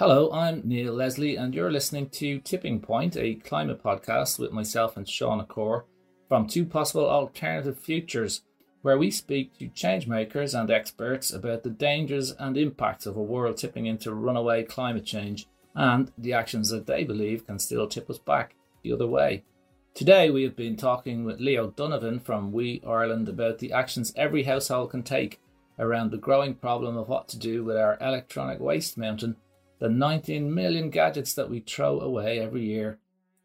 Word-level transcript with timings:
Hello, 0.00 0.30
I'm 0.32 0.62
Neil 0.64 0.94
Leslie, 0.94 1.36
and 1.36 1.54
you're 1.54 1.70
listening 1.70 2.08
to 2.08 2.40
Tipping 2.40 2.80
Point, 2.80 3.18
a 3.18 3.34
climate 3.34 3.82
podcast 3.82 4.38
with 4.38 4.50
myself 4.50 4.96
and 4.96 5.04
Shauna 5.04 5.46
Corr 5.46 5.82
from 6.26 6.46
two 6.46 6.64
possible 6.64 7.06
alternative 7.06 7.78
futures, 7.78 8.40
where 8.80 8.96
we 8.96 9.10
speak 9.10 9.58
to 9.58 9.68
changemakers 9.68 10.58
and 10.58 10.70
experts 10.70 11.34
about 11.34 11.64
the 11.64 11.68
dangers 11.68 12.32
and 12.38 12.56
impacts 12.56 13.04
of 13.04 13.18
a 13.18 13.22
world 13.22 13.58
tipping 13.58 13.84
into 13.84 14.14
runaway 14.14 14.64
climate 14.64 15.04
change 15.04 15.46
and 15.74 16.10
the 16.16 16.32
actions 16.32 16.70
that 16.70 16.86
they 16.86 17.04
believe 17.04 17.46
can 17.46 17.58
still 17.58 17.86
tip 17.86 18.08
us 18.08 18.16
back 18.16 18.54
the 18.82 18.94
other 18.94 19.06
way. 19.06 19.44
Today, 19.92 20.30
we 20.30 20.44
have 20.44 20.56
been 20.56 20.78
talking 20.78 21.26
with 21.26 21.40
Leo 21.40 21.72
Donovan 21.72 22.20
from 22.20 22.52
WEEE 22.52 22.82
Ireland 22.86 23.28
about 23.28 23.58
the 23.58 23.74
actions 23.74 24.14
every 24.16 24.44
household 24.44 24.92
can 24.92 25.02
take 25.02 25.42
around 25.78 26.10
the 26.10 26.16
growing 26.16 26.54
problem 26.54 26.96
of 26.96 27.10
what 27.10 27.28
to 27.28 27.38
do 27.38 27.64
with 27.64 27.76
our 27.76 27.98
electronic 28.00 28.60
waste 28.60 28.96
mountain 28.96 29.36
the 29.80 29.88
19 29.88 30.54
million 30.54 30.90
gadgets 30.90 31.34
that 31.34 31.50
we 31.50 31.60
throw 31.60 32.00
away 32.00 32.38
every 32.38 32.64
year, 32.64 32.98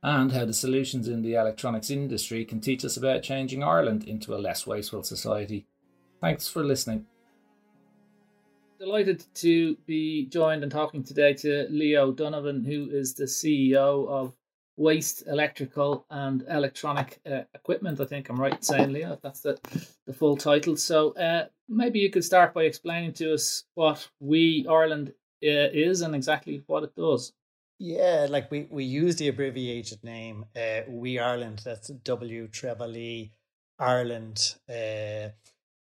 and 0.04 0.32
how 0.34 0.46
the 0.46 0.54
solutions 0.54 1.08
in 1.08 1.24
the 1.24 1.34
electronics 1.34 1.90
industry 1.90 2.46
can 2.46 2.60
teach 2.60 2.86
us 2.86 2.98
about 2.98 3.24
changing 3.24 3.64
Ireland 3.64 4.04
into 4.04 4.36
a 4.36 4.38
less 4.38 4.68
wasteful 4.68 5.02
society. 5.02 5.66
Thanks 6.22 6.48
for 6.48 6.64
listening. 6.64 7.08
Delighted 8.78 9.24
to 9.36 9.78
be 9.88 10.26
joined 10.28 10.62
and 10.62 10.72
talking 10.72 11.04
today 11.04 11.34
to 11.36 11.66
Leo 11.70 12.12
Donovan, 12.12 12.64
who 12.64 12.90
is 12.92 13.16
the 13.16 13.24
CEO 13.24 14.08
of 14.08 14.34
Waste 14.78 15.24
Electrical 15.28 16.06
and 16.10 16.44
Electronic 16.50 17.22
uh, 17.26 17.44
Equipment. 17.54 18.02
I 18.02 18.06
think 18.06 18.30
I'm 18.30 18.40
right 18.40 18.64
saying, 18.64 18.92
Leo, 18.92 19.14
if 19.14 19.22
that's 19.22 19.40
the, 19.40 19.58
the 20.06 20.14
full 20.14 20.36
title. 20.36 20.76
So 20.76 21.14
uh, 21.14 21.48
maybe 21.70 22.00
you 22.00 22.12
could 22.12 22.26
start 22.26 22.54
by 22.54 22.64
explaining 22.64 23.14
to 23.14 23.34
us 23.34 23.64
what 23.76 24.10
WEEE 24.20 24.68
Ireland 24.68 25.14
is 25.42 26.02
and 26.02 26.16
exactly 26.16 26.64
what 26.68 26.84
it 26.84 26.96
does. 26.96 27.34
Yeah, 27.78 28.28
like 28.30 28.50
we, 28.52 28.68
we 28.70 28.86
use 28.86 29.18
the 29.18 29.28
abbreviated 29.28 30.04
name 30.04 30.46
uh, 30.56 30.82
WEEE 30.88 31.20
Ireland, 31.20 31.62
that's 31.66 31.90
W 31.90 32.48
treble 32.48 32.96
E 32.96 33.34
Ireland 33.78 34.56
uh, 34.70 35.30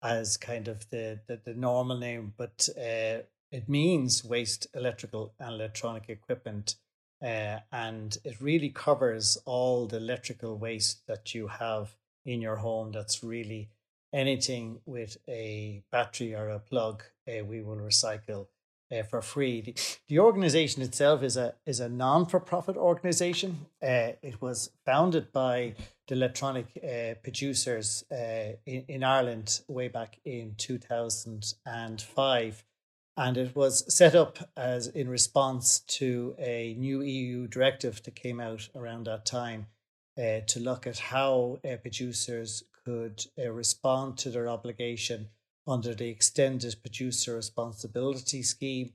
as 0.03 0.37
kind 0.37 0.67
of 0.69 0.89
the, 0.91 1.21
the, 1.29 1.41
the 1.45 1.55
normal 1.55 1.97
name, 1.97 2.35
but 2.37 2.69
uh, 2.77 3.23
it 3.53 3.69
means 3.69 4.25
waste 4.25 4.67
electrical 4.75 5.35
and 5.39 5.55
electronic 5.55 6.09
equipment. 6.09 6.77
Uh, 7.23 7.61
and 7.73 8.19
it 8.25 8.41
really 8.41 8.69
covers 8.69 9.39
all 9.47 9.87
the 9.87 9.97
electrical 9.97 10.59
waste 10.59 11.07
that 11.07 11.35
you 11.35 11.47
have 11.47 11.95
in 12.27 12.41
your 12.41 12.57
home 12.57 12.91
that's 12.91 13.23
really 13.23 13.71
anything 14.13 14.81
with 14.87 15.19
a 15.29 15.83
battery 15.91 16.35
or 16.35 16.49
a 16.49 16.59
plug, 16.59 17.03
uh, 17.29 17.45
we 17.45 17.61
will 17.61 17.77
recycle 17.77 18.47
uh, 18.95 19.03
for 19.03 19.23
free. 19.23 19.61
The, 19.61 19.75
the, 20.09 20.19
organization 20.19 20.83
itself 20.83 21.23
is 21.23 21.37
a 21.37 21.55
is 21.67 21.81
a 21.81 21.89
non 21.89 22.27
for 22.27 22.41
profit 22.41 22.77
organization. 22.77 23.67
Uh, 23.83 24.13
it 24.23 24.41
was 24.41 24.71
founded 24.85 25.33
by 25.33 25.75
the 26.07 26.15
electronic 26.15 26.67
uh, 26.83 27.15
producers 27.23 28.05
uh, 28.11 28.57
in, 28.67 28.85
in 28.89 29.05
Ireland 29.05 29.61
way 29.69 29.89
back 29.89 30.19
in 30.25 30.55
two 30.57 30.79
thousand 30.79 31.55
and 31.67 32.01
five, 32.01 32.65
and 33.17 33.37
it 33.37 33.55
was 33.57 33.93
set 33.93 34.15
up 34.15 34.39
as 34.57 34.87
in 34.87 35.09
response 35.09 35.81
to 35.81 36.35
a 36.39 36.75
new 36.79 37.03
EU 37.03 37.47
directive 37.47 38.03
that 38.05 38.15
came 38.15 38.41
out 38.41 38.69
around 38.75 39.07
that 39.07 39.27
time 39.27 39.67
uh, 40.19 40.41
to 40.47 40.61
look 40.61 40.87
at 40.87 40.99
how 40.99 41.59
uh, 41.65 41.77
producers 41.77 42.65
could 42.85 43.25
respond 43.49 44.19
to 44.19 44.29
their 44.29 44.47
obligation 44.47 45.31
under 45.67 45.95
the 45.95 46.09
extended 46.09 46.77
producer 46.83 47.37
responsibility 47.37 48.43
scheme. 48.43 48.93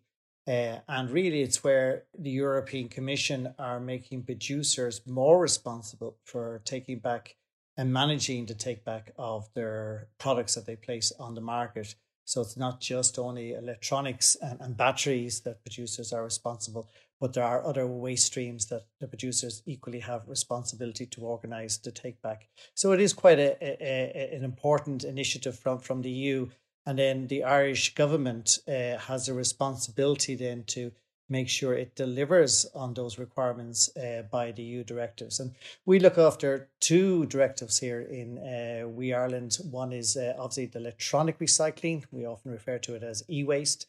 Uh, 0.47 0.79
and 0.87 1.11
really, 1.11 1.41
it's 1.41 1.63
where 1.63 2.05
the 2.17 2.31
European 2.31 2.87
Commission 2.87 3.53
are 3.59 3.79
making 3.79 4.23
producers 4.23 5.01
more 5.05 5.39
responsible 5.39 6.17
for 6.23 6.61
taking 6.65 6.99
back 6.99 7.35
and 7.77 7.93
managing 7.93 8.45
the 8.45 8.53
take 8.53 8.83
back 8.83 9.11
of 9.17 9.47
their 9.53 10.07
products 10.17 10.55
that 10.55 10.65
they 10.65 10.75
place 10.75 11.11
on 11.19 11.35
the 11.35 11.41
market. 11.41 11.95
So 12.25 12.41
it's 12.41 12.57
not 12.57 12.81
just 12.81 13.17
only 13.17 13.53
electronics 13.53 14.35
and, 14.35 14.59
and 14.59 14.77
batteries 14.77 15.39
that 15.41 15.63
producers 15.63 16.11
are 16.11 16.23
responsible, 16.23 16.89
but 17.19 17.33
there 17.33 17.43
are 17.43 17.65
other 17.65 17.85
waste 17.85 18.27
streams 18.27 18.67
that 18.67 18.85
the 18.99 19.07
producers 19.07 19.61
equally 19.65 19.99
have 19.99 20.27
responsibility 20.27 21.05
to 21.07 21.21
organise 21.21 21.77
to 21.77 21.91
take 21.91 22.21
back. 22.21 22.47
So 22.73 22.91
it 22.93 23.01
is 23.01 23.13
quite 23.13 23.39
a, 23.39 23.57
a, 23.61 24.35
an 24.35 24.43
important 24.43 25.03
initiative 25.03 25.57
from, 25.57 25.79
from 25.79 26.01
the 26.01 26.09
EU. 26.09 26.49
And 26.85 26.97
then 26.97 27.27
the 27.27 27.43
Irish 27.43 27.93
government 27.93 28.59
uh, 28.67 28.97
has 28.97 29.27
a 29.27 29.33
responsibility 29.33 30.35
then 30.35 30.63
to 30.67 30.91
make 31.29 31.47
sure 31.47 31.73
it 31.73 31.95
delivers 31.95 32.65
on 32.73 32.93
those 32.93 33.19
requirements 33.19 33.95
uh, 33.95 34.23
by 34.31 34.51
the 34.51 34.63
EU 34.63 34.83
directives. 34.83 35.39
And 35.39 35.53
we 35.85 35.99
look 35.99 36.17
after 36.17 36.69
two 36.79 37.27
directives 37.27 37.79
here 37.79 38.01
in 38.01 38.39
uh, 38.39 38.87
WEEE 38.87 39.13
Ireland. 39.13 39.57
One 39.69 39.93
is 39.93 40.17
uh, 40.17 40.33
obviously 40.39 40.65
the 40.65 40.79
electronic 40.79 41.37
recycling, 41.39 42.03
we 42.11 42.25
often 42.25 42.51
refer 42.51 42.79
to 42.79 42.95
it 42.95 43.03
as 43.03 43.23
e 43.29 43.43
waste. 43.43 43.87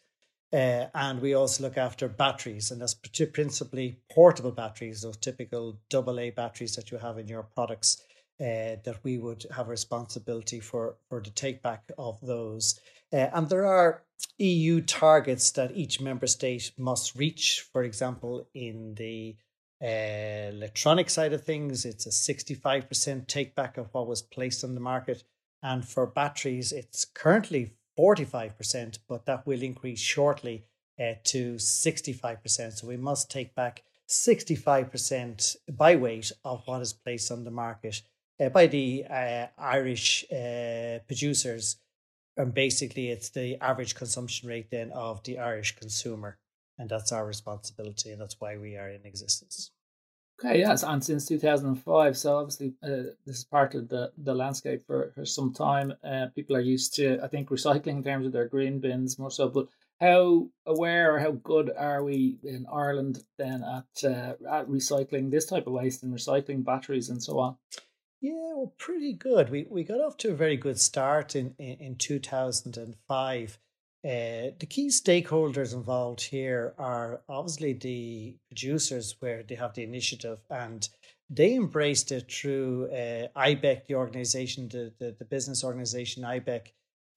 Uh, 0.52 0.86
and 0.94 1.20
we 1.20 1.34
also 1.34 1.62
look 1.62 1.78
after 1.78 2.08
batteries, 2.08 2.70
and 2.70 2.80
that's 2.80 2.94
principally 2.94 4.00
portable 4.10 4.50
batteries, 4.50 5.02
those 5.02 5.16
typical 5.16 5.78
AA 5.94 6.30
batteries 6.34 6.74
that 6.74 6.90
you 6.90 6.98
have 6.98 7.18
in 7.18 7.28
your 7.28 7.44
products. 7.44 8.02
Uh, 8.40 8.80
that 8.84 8.96
we 9.02 9.18
would 9.18 9.44
have 9.54 9.68
responsibility 9.68 10.60
for 10.60 10.96
for 11.10 11.20
the 11.20 11.28
take 11.28 11.60
back 11.62 11.82
of 11.98 12.18
those. 12.22 12.80
Uh, 13.12 13.28
and 13.34 13.50
there 13.50 13.66
are 13.66 14.02
EU 14.38 14.80
targets 14.80 15.50
that 15.50 15.76
each 15.76 16.00
member 16.00 16.26
state 16.26 16.72
must 16.78 17.14
reach. 17.16 17.66
For 17.70 17.82
example, 17.82 18.48
in 18.54 18.94
the 18.94 19.36
uh, 19.82 20.50
electronic 20.54 21.10
side 21.10 21.34
of 21.34 21.44
things, 21.44 21.84
it's 21.84 22.06
a 22.06 22.34
65% 22.34 23.26
take 23.26 23.54
back 23.54 23.76
of 23.76 23.88
what 23.92 24.06
was 24.06 24.22
placed 24.22 24.64
on 24.64 24.74
the 24.74 24.80
market. 24.80 25.24
And 25.62 25.86
for 25.86 26.06
batteries, 26.06 26.72
it's 26.72 27.04
currently 27.04 27.74
45%, 27.98 28.98
but 29.08 29.26
that 29.26 29.46
will 29.46 29.62
increase 29.62 30.00
shortly 30.00 30.64
uh, 30.98 31.14
to 31.24 31.54
65%. 31.54 32.72
So 32.72 32.86
we 32.86 32.96
must 32.96 33.30
take 33.30 33.54
back 33.54 33.82
65% 34.08 35.56
by 35.72 35.96
weight 35.96 36.32
of 36.44 36.62
what 36.66 36.82
is 36.82 36.92
placed 36.92 37.30
on 37.30 37.44
the 37.44 37.50
market 37.50 38.02
uh, 38.40 38.48
by 38.48 38.66
the 38.66 39.04
uh, 39.08 39.46
Irish 39.58 40.24
uh, 40.32 40.98
producers. 41.06 41.76
And 42.36 42.54
basically, 42.54 43.10
it's 43.10 43.28
the 43.30 43.56
average 43.60 43.94
consumption 43.94 44.48
rate 44.48 44.70
then 44.70 44.90
of 44.92 45.22
the 45.24 45.38
Irish 45.38 45.76
consumer. 45.76 46.38
And 46.78 46.88
that's 46.88 47.12
our 47.12 47.26
responsibility. 47.26 48.10
And 48.10 48.20
that's 48.20 48.40
why 48.40 48.56
we 48.56 48.76
are 48.76 48.88
in 48.88 49.04
existence. 49.04 49.70
Okay, 50.42 50.60
yes, 50.60 50.82
and 50.84 51.04
since 51.04 51.26
2005, 51.26 52.16
so 52.16 52.36
obviously 52.36 52.72
uh, 52.82 53.12
this 53.26 53.38
is 53.38 53.44
part 53.44 53.74
of 53.74 53.90
the, 53.90 54.10
the 54.16 54.34
landscape 54.34 54.86
for, 54.86 55.12
for 55.14 55.26
some 55.26 55.52
time. 55.52 55.92
Uh, 56.02 56.28
people 56.34 56.56
are 56.56 56.60
used 56.60 56.94
to, 56.94 57.20
I 57.22 57.28
think, 57.28 57.50
recycling 57.50 57.88
in 57.88 58.02
terms 58.04 58.26
of 58.26 58.32
their 58.32 58.48
green 58.48 58.78
bins 58.78 59.18
more 59.18 59.30
so. 59.30 59.50
But 59.50 59.66
how 60.00 60.48
aware 60.64 61.14
or 61.14 61.18
how 61.18 61.32
good 61.32 61.70
are 61.76 62.02
we 62.02 62.38
in 62.42 62.66
Ireland 62.72 63.22
then 63.36 63.62
at 63.62 64.04
uh, 64.04 64.32
at 64.50 64.66
recycling 64.66 65.30
this 65.30 65.44
type 65.44 65.66
of 65.66 65.74
waste 65.74 66.02
and 66.02 66.14
recycling 66.14 66.64
batteries 66.64 67.10
and 67.10 67.22
so 67.22 67.38
on? 67.38 67.56
Yeah, 68.22 68.54
well, 68.54 68.72
pretty 68.78 69.12
good. 69.12 69.50
We 69.50 69.66
we 69.68 69.84
got 69.84 70.00
off 70.00 70.16
to 70.18 70.30
a 70.30 70.34
very 70.34 70.56
good 70.56 70.80
start 70.80 71.36
in 71.36 71.54
in, 71.58 71.76
in 71.80 71.96
two 71.96 72.18
thousand 72.18 72.78
and 72.78 72.96
five. 73.06 73.58
Uh, 74.02 74.56
the 74.58 74.66
key 74.68 74.88
stakeholders 74.88 75.74
involved 75.74 76.22
here 76.22 76.74
are 76.78 77.20
obviously 77.28 77.74
the 77.74 78.34
producers, 78.48 79.16
where 79.20 79.42
they 79.42 79.54
have 79.54 79.74
the 79.74 79.82
initiative, 79.82 80.38
and 80.48 80.88
they 81.28 81.54
embraced 81.54 82.10
it 82.10 82.32
through 82.32 82.86
uh, 82.86 83.28
IBEC, 83.36 83.86
the 83.86 83.94
organization, 83.94 84.68
the, 84.68 84.90
the, 84.98 85.14
the 85.18 85.24
business 85.26 85.62
organization 85.62 86.22
IBEC. 86.22 86.68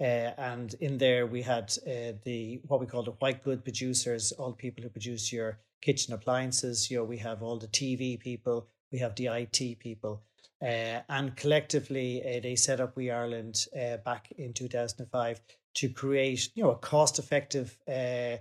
Uh, 0.02 0.34
and 0.38 0.76
in 0.82 0.98
there, 0.98 1.26
we 1.26 1.42
had 1.42 1.74
uh, 1.88 2.12
the 2.26 2.60
what 2.68 2.82
we 2.82 2.86
call 2.86 3.04
the 3.04 3.12
white 3.12 3.44
good 3.44 3.64
producers, 3.64 4.34
all 4.34 4.52
people 4.52 4.84
who 4.84 4.90
produce 4.90 5.32
your 5.32 5.59
kitchen 5.82 6.14
appliances. 6.14 6.91
You 6.91 6.97
know, 6.97 7.06
we 7.06 7.18
have 7.20 7.41
all 7.41 7.58
the 7.58 7.68
TV 7.68 8.20
people, 8.20 8.68
we 8.91 9.00
have 9.00 9.16
the 9.16 9.28
IT 9.28 9.79
people. 9.79 10.22
Uh, 10.62 11.00
and 11.08 11.36
collectively, 11.38 12.22
uh, 12.24 12.41
they 12.41 12.56
set 12.56 12.82
up 12.82 12.96
WEEE 12.96 13.12
Ireland 13.12 13.68
uh, 13.76 13.97
back 13.97 14.32
in 14.38 14.53
2005 14.53 15.40
to 15.75 15.90
create, 15.90 16.49
you 16.55 16.64
know, 16.64 16.72
a 16.72 16.78
cost-effective 16.78 17.78
uh, 17.87 18.37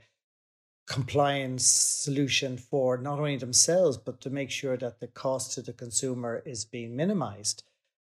compliance 0.86 1.64
solution 1.64 2.56
for 2.58 2.98
not 2.98 3.18
only 3.18 3.36
themselves 3.36 3.96
but 3.96 4.20
to 4.20 4.30
make 4.30 4.50
sure 4.50 4.76
that 4.76 5.00
the 5.00 5.06
cost 5.06 5.52
to 5.52 5.62
the 5.62 5.72
consumer 5.72 6.42
is 6.44 6.64
being 6.64 6.96
minimized. 6.96 7.62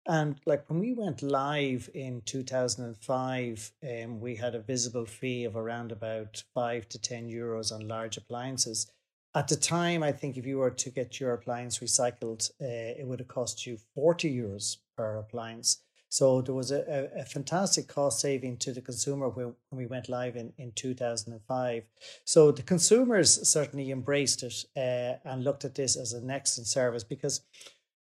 And 0.09 0.41
like 0.47 0.69
when 0.71 0.79
we 0.79 0.93
went 0.93 1.21
live 1.21 1.91
in 1.95 2.23
2005, 2.27 3.73
um, 3.83 4.21
we 4.21 4.37
had 4.37 4.55
a 4.55 4.61
visible 4.61 5.05
fee 5.05 5.45
of 5.45 5.57
around 5.57 5.91
about 5.91 6.45
five 6.55 6.89
to 6.91 6.99
10 6.99 7.29
euros 7.29 7.73
on 7.73 7.89
large 7.89 8.17
appliances. 8.17 8.87
At 9.35 9.49
the 9.49 9.57
time, 9.57 10.03
I 10.03 10.13
think 10.13 10.37
if 10.37 10.47
you 10.47 10.59
were 10.59 10.71
to 10.71 10.91
get 10.91 11.19
your 11.19 11.33
appliance 11.33 11.81
recycled, 11.81 12.51
uh, 12.61 13.01
it 13.01 13.07
would 13.07 13.19
have 13.19 13.29
cost 13.29 13.67
you 13.67 13.79
40 13.95 14.33
euros 14.33 14.77
per 14.97 15.17
appliance. 15.17 15.83
So 16.09 16.41
there 16.41 16.55
was 16.55 16.71
a, 16.71 17.11
a, 17.17 17.21
a 17.21 17.25
fantastic 17.25 17.89
cost 17.89 18.21
saving 18.21 18.59
to 18.59 18.73
the 18.73 18.81
consumer 18.81 19.29
when, 19.29 19.55
when 19.71 19.79
we 19.79 19.87
went 19.87 20.09
live 20.09 20.37
in, 20.37 20.53
in 20.57 20.73
2005. 20.73 21.85
So 22.25 22.53
the 22.53 22.63
consumers 22.63 23.49
certainly 23.49 23.91
embraced 23.91 24.43
it 24.43 24.65
uh, 24.77 25.29
and 25.29 25.45
looked 25.45 25.65
at 25.65 25.75
this 25.75 25.97
as 25.97 26.13
an 26.13 26.31
excellent 26.31 26.69
service 26.69 27.05
because 27.05 27.43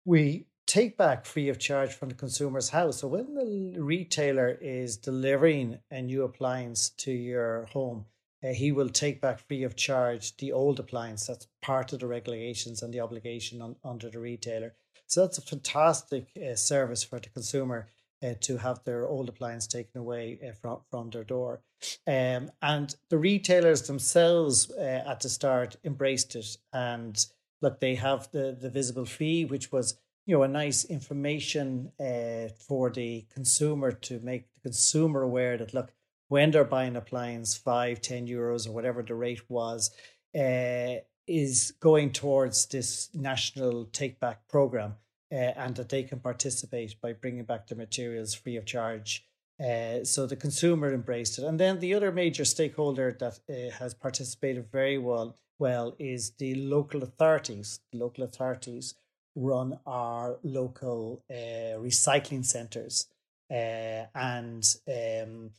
we 0.05 0.47
take 0.67 0.97
back 0.97 1.25
free 1.25 1.49
of 1.49 1.59
charge 1.59 1.93
from 1.93 2.09
the 2.09 2.15
consumer's 2.15 2.71
house. 2.71 3.01
So 3.01 3.09
when 3.09 3.35
the 3.35 3.81
retailer 3.81 4.59
is 4.61 4.97
delivering 4.97 5.79
a 5.91 6.03
new 6.03 6.25
appliance 6.25 6.91
to 6.91 7.13
your 7.13 7.67
home, 7.67 8.07
uh, 8.45 8.49
he 8.49 8.73
will 8.73 8.89
take 8.89 9.21
back 9.21 9.47
free 9.47 9.63
of 9.63 9.77
charge 9.77 10.37
the 10.37 10.53
old 10.53 10.79
appliance. 10.79 11.27
That's 11.27 11.47
part 11.63 11.93
of 11.93 12.01
the 12.01 12.07
regulations 12.07 12.83
and 12.83 12.93
the 12.93 13.01
obligation 13.01 13.63
on, 13.63 13.77
under 13.85 14.11
the 14.11 14.19
retailer. 14.19 14.75
So 15.07 15.23
that's 15.23 15.39
a 15.39 15.43
fantastic 15.43 16.29
uh, 16.37 16.55
service 16.55 17.05
for 17.05 17.19
the 17.21 17.29
consumer 17.29 17.89
uh, 18.23 18.35
to 18.41 18.57
have 18.59 18.83
their 18.85 19.07
old 19.07 19.29
appliance 19.29 19.67
taken 19.67 20.01
away 20.01 20.39
uh, 20.43 20.53
from, 20.53 20.81
from 20.91 21.11
their 21.11 21.25
door. 21.25 21.61
Um, 22.07 22.51
and 22.63 22.95
the 23.11 23.19
retailers 23.19 23.83
themselves 23.83 24.71
uh, 24.71 25.05
at 25.07 25.21
the 25.21 25.29
start 25.29 25.77
embraced 25.85 26.35
it. 26.35 26.57
And 26.73 27.25
look, 27.63 27.81
they 27.81 27.95
have 27.97 28.31
the, 28.33 28.57
the 28.59 28.71
visible 28.71 29.05
fee, 29.05 29.45
which 29.45 29.71
was 29.71 29.99
you 30.27 30.37
know 30.37 30.43
a 30.43 30.49
nice 30.49 30.85
information 30.85 31.93
uh, 32.01 32.49
for 32.59 32.91
the 32.91 33.25
consumer 33.33 33.93
to 33.93 34.19
make 34.21 34.53
the 34.55 34.61
consumer 34.61 35.23
aware 35.23 35.57
that 35.57 35.73
look 35.73 35.93
when 36.29 36.51
they're 36.51 36.65
buying 36.65 36.97
appliance 36.97 37.57
five 37.57 38.01
ten 38.01 38.27
euros 38.27 38.69
or 38.69 38.73
whatever 38.73 39.03
the 39.03 39.15
rate 39.15 39.49
was 39.49 39.93
uh, 40.35 40.97
is 41.27 41.73
going 41.81 42.13
towards 42.13 42.67
this 42.67 43.09
national 43.15 43.87
take 43.87 44.21
back 44.21 44.47
program 44.49 44.95
uh, 45.33 45.35
and 45.35 45.75
that 45.77 45.89
they 45.89 46.03
can 46.03 46.21
participate 46.21 47.01
by 47.01 47.13
bringing 47.13 47.45
back 47.45 47.67
the 47.67 47.75
materials 47.75 48.35
free 48.35 48.57
of 48.57 48.65
charge. 48.65 49.25
Uh, 49.59 50.05
so 50.05 50.27
the 50.27 50.37
consumer 50.37 50.93
embraced 50.93 51.39
it. 51.39 51.45
And 51.45 51.59
then 51.59 51.81
the 51.81 51.95
other 51.95 52.13
major 52.13 52.45
stakeholder 52.45 53.17
that 53.19 53.41
uh, 53.49 53.77
has 53.79 53.95
participated 53.95 54.71
very 54.71 54.99
well, 54.99 55.35
well 55.59 55.97
is 55.99 56.33
the 56.39 56.55
local 56.55 57.03
authorities. 57.03 57.81
The 57.93 57.99
local 57.99 58.25
authorities 58.25 58.95
run 59.35 59.79
our 59.87 60.39
local 60.43 61.23
uh, 61.31 61.79
recycling 61.79 62.45
centres. 62.45 63.07
Uh, 63.51 64.07
and 64.15 64.65
um, 64.89 65.51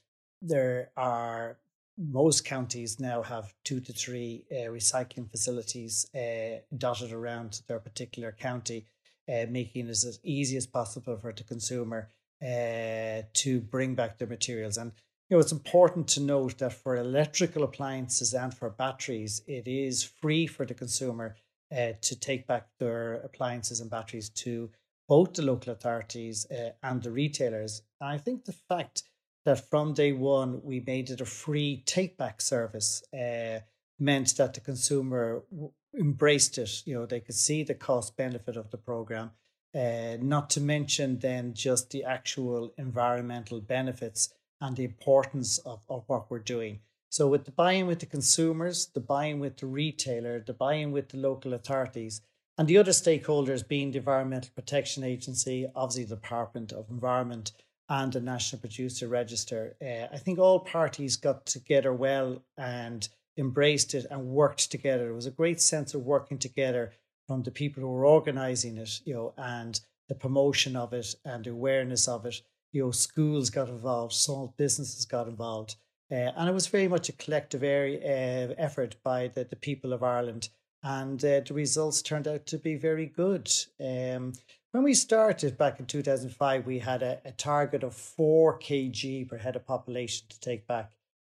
there 0.41 0.91
are 0.95 1.57
most 1.97 2.45
counties 2.45 2.99
now 2.99 3.21
have 3.23 3.53
two 3.63 3.79
to 3.79 3.93
three 3.93 4.45
uh, 4.51 4.69
recycling 4.69 5.29
facilities 5.29 6.05
uh, 6.15 6.59
dotted 6.77 7.11
around 7.11 7.61
their 7.67 7.79
particular 7.79 8.31
county, 8.31 8.85
uh, 9.27 9.45
making 9.49 9.87
it 9.87 9.89
as 9.89 10.19
easy 10.23 10.57
as 10.57 10.67
possible 10.67 11.17
for 11.17 11.33
the 11.33 11.43
consumer 11.43 12.09
uh, 12.41 13.23
to 13.33 13.59
bring 13.61 13.95
back 13.95 14.17
their 14.17 14.27
materials. 14.27 14.77
And 14.77 14.91
you 15.29 15.35
know, 15.35 15.41
it's 15.41 15.51
important 15.51 16.07
to 16.09 16.21
note 16.21 16.59
that 16.59 16.73
for 16.73 16.95
electrical 16.95 17.63
appliances 17.63 18.33
and 18.33 18.53
for 18.53 18.69
batteries, 18.69 19.41
it 19.47 19.67
is 19.67 20.03
free 20.03 20.47
for 20.47 20.65
the 20.65 20.73
consumer 20.73 21.35
uh, 21.75 21.93
to 22.01 22.19
take 22.19 22.47
back 22.47 22.67
their 22.79 23.15
appliances 23.15 23.81
and 23.81 23.89
batteries 23.89 24.29
to 24.29 24.69
both 25.09 25.33
the 25.33 25.41
local 25.41 25.73
authorities 25.73 26.45
uh, 26.51 26.69
and 26.83 27.01
the 27.01 27.11
retailers. 27.11 27.81
And 27.99 28.09
I 28.09 28.17
think 28.17 28.45
the 28.45 28.53
fact 28.53 29.03
that 29.47 29.69
from 29.69 29.93
day 29.93 30.11
one 30.11 30.61
we 30.61 30.81
made 30.81 31.09
it 31.09 31.21
a 31.21 31.25
free 31.25 31.81
take 31.85 32.17
back 32.17 32.41
service 32.41 33.01
uh, 33.13 33.59
meant 33.97 34.35
that 34.35 34.53
the 34.53 34.59
consumer 34.59 35.41
embraced 35.97 36.57
it. 36.57 36.83
You 36.85 36.95
know, 36.95 37.05
they 37.05 37.21
could 37.21 37.35
see 37.35 37.63
the 37.63 37.73
cost 37.73 38.17
benefit 38.17 38.57
of 38.57 38.71
the 38.71 38.77
program. 38.77 39.31
Uh, 39.73 40.17
not 40.19 40.49
to 40.49 40.59
mention 40.59 41.19
then 41.19 41.53
just 41.53 41.91
the 41.91 42.03
actual 42.03 42.73
environmental 42.77 43.61
benefits 43.61 44.33
and 44.59 44.75
the 44.75 44.83
importance 44.83 45.59
of, 45.59 45.79
of 45.87 46.03
what 46.07 46.29
we're 46.29 46.39
doing. 46.39 46.81
So 47.09 47.29
with 47.29 47.45
the 47.45 47.51
buy-in 47.51 47.87
with 47.87 48.01
the 48.01 48.05
consumers, 48.05 48.87
the 48.87 48.99
buy-in 48.99 49.39
with 49.39 49.55
the 49.55 49.67
retailer, 49.67 50.43
the 50.45 50.53
buy-in 50.53 50.91
with 50.91 51.07
the 51.07 51.17
local 51.17 51.53
authorities, 51.53 52.19
and 52.57 52.67
the 52.67 52.77
other 52.77 52.91
stakeholders 52.91 53.65
being 53.65 53.91
the 53.91 53.99
Environmental 53.99 54.51
Protection 54.53 55.05
Agency, 55.05 55.67
obviously 55.73 56.03
the 56.03 56.15
Department 56.15 56.73
of 56.73 56.89
Environment, 56.89 57.53
and 57.89 58.11
the 58.11 58.19
National 58.21 58.59
Producer 58.59 59.07
Register. 59.07 59.75
Uh, 59.81 60.13
I 60.13 60.17
think 60.17 60.39
all 60.39 60.59
parties 60.59 61.15
got 61.15 61.45
together 61.45 61.93
well 61.93 62.41
and 62.57 63.07
embraced 63.37 63.93
it 63.93 64.05
and 64.09 64.27
worked 64.27 64.69
together. 64.71 65.09
It 65.09 65.15
was 65.15 65.25
a 65.25 65.31
great 65.31 65.61
sense 65.61 65.93
of 65.93 66.01
working 66.01 66.37
together 66.37 66.91
from 67.27 67.43
the 67.43 67.51
people 67.51 67.81
who 67.81 67.89
were 67.89 68.05
organising 68.05 68.77
it, 68.77 69.01
you 69.05 69.13
know, 69.13 69.33
and 69.37 69.79
the 70.09 70.15
promotion 70.15 70.75
of 70.75 70.93
it 70.93 71.15
and 71.25 71.45
awareness 71.45 72.07
of 72.07 72.25
it. 72.25 72.41
You 72.71 72.85
know, 72.85 72.91
schools 72.91 73.49
got 73.49 73.69
involved, 73.69 74.13
small 74.13 74.53
businesses 74.57 75.05
got 75.05 75.27
involved, 75.27 75.75
uh, 76.11 76.31
and 76.35 76.49
it 76.49 76.53
was 76.53 76.67
very 76.67 76.87
much 76.87 77.09
a 77.09 77.13
collective 77.13 77.63
area, 77.63 77.99
uh, 77.99 78.53
effort 78.57 78.95
by 79.03 79.27
the, 79.27 79.43
the 79.43 79.55
people 79.55 79.93
of 79.93 80.03
Ireland. 80.03 80.49
And 80.83 81.23
uh, 81.23 81.41
the 81.41 81.53
results 81.53 82.01
turned 82.01 82.27
out 82.27 82.45
to 82.47 82.57
be 82.57 82.75
very 82.75 83.07
good. 83.07 83.51
Um, 83.79 84.33
when 84.71 84.83
we 84.83 84.93
started 84.93 85.57
back 85.57 85.79
in 85.79 85.85
2005, 85.85 86.65
we 86.65 86.79
had 86.79 87.01
a, 87.01 87.19
a 87.25 87.31
target 87.31 87.83
of 87.83 87.93
4 87.93 88.59
kg 88.59 89.27
per 89.27 89.37
head 89.37 89.55
of 89.55 89.65
population 89.65 90.27
to 90.29 90.39
take 90.39 90.67
back. 90.67 90.91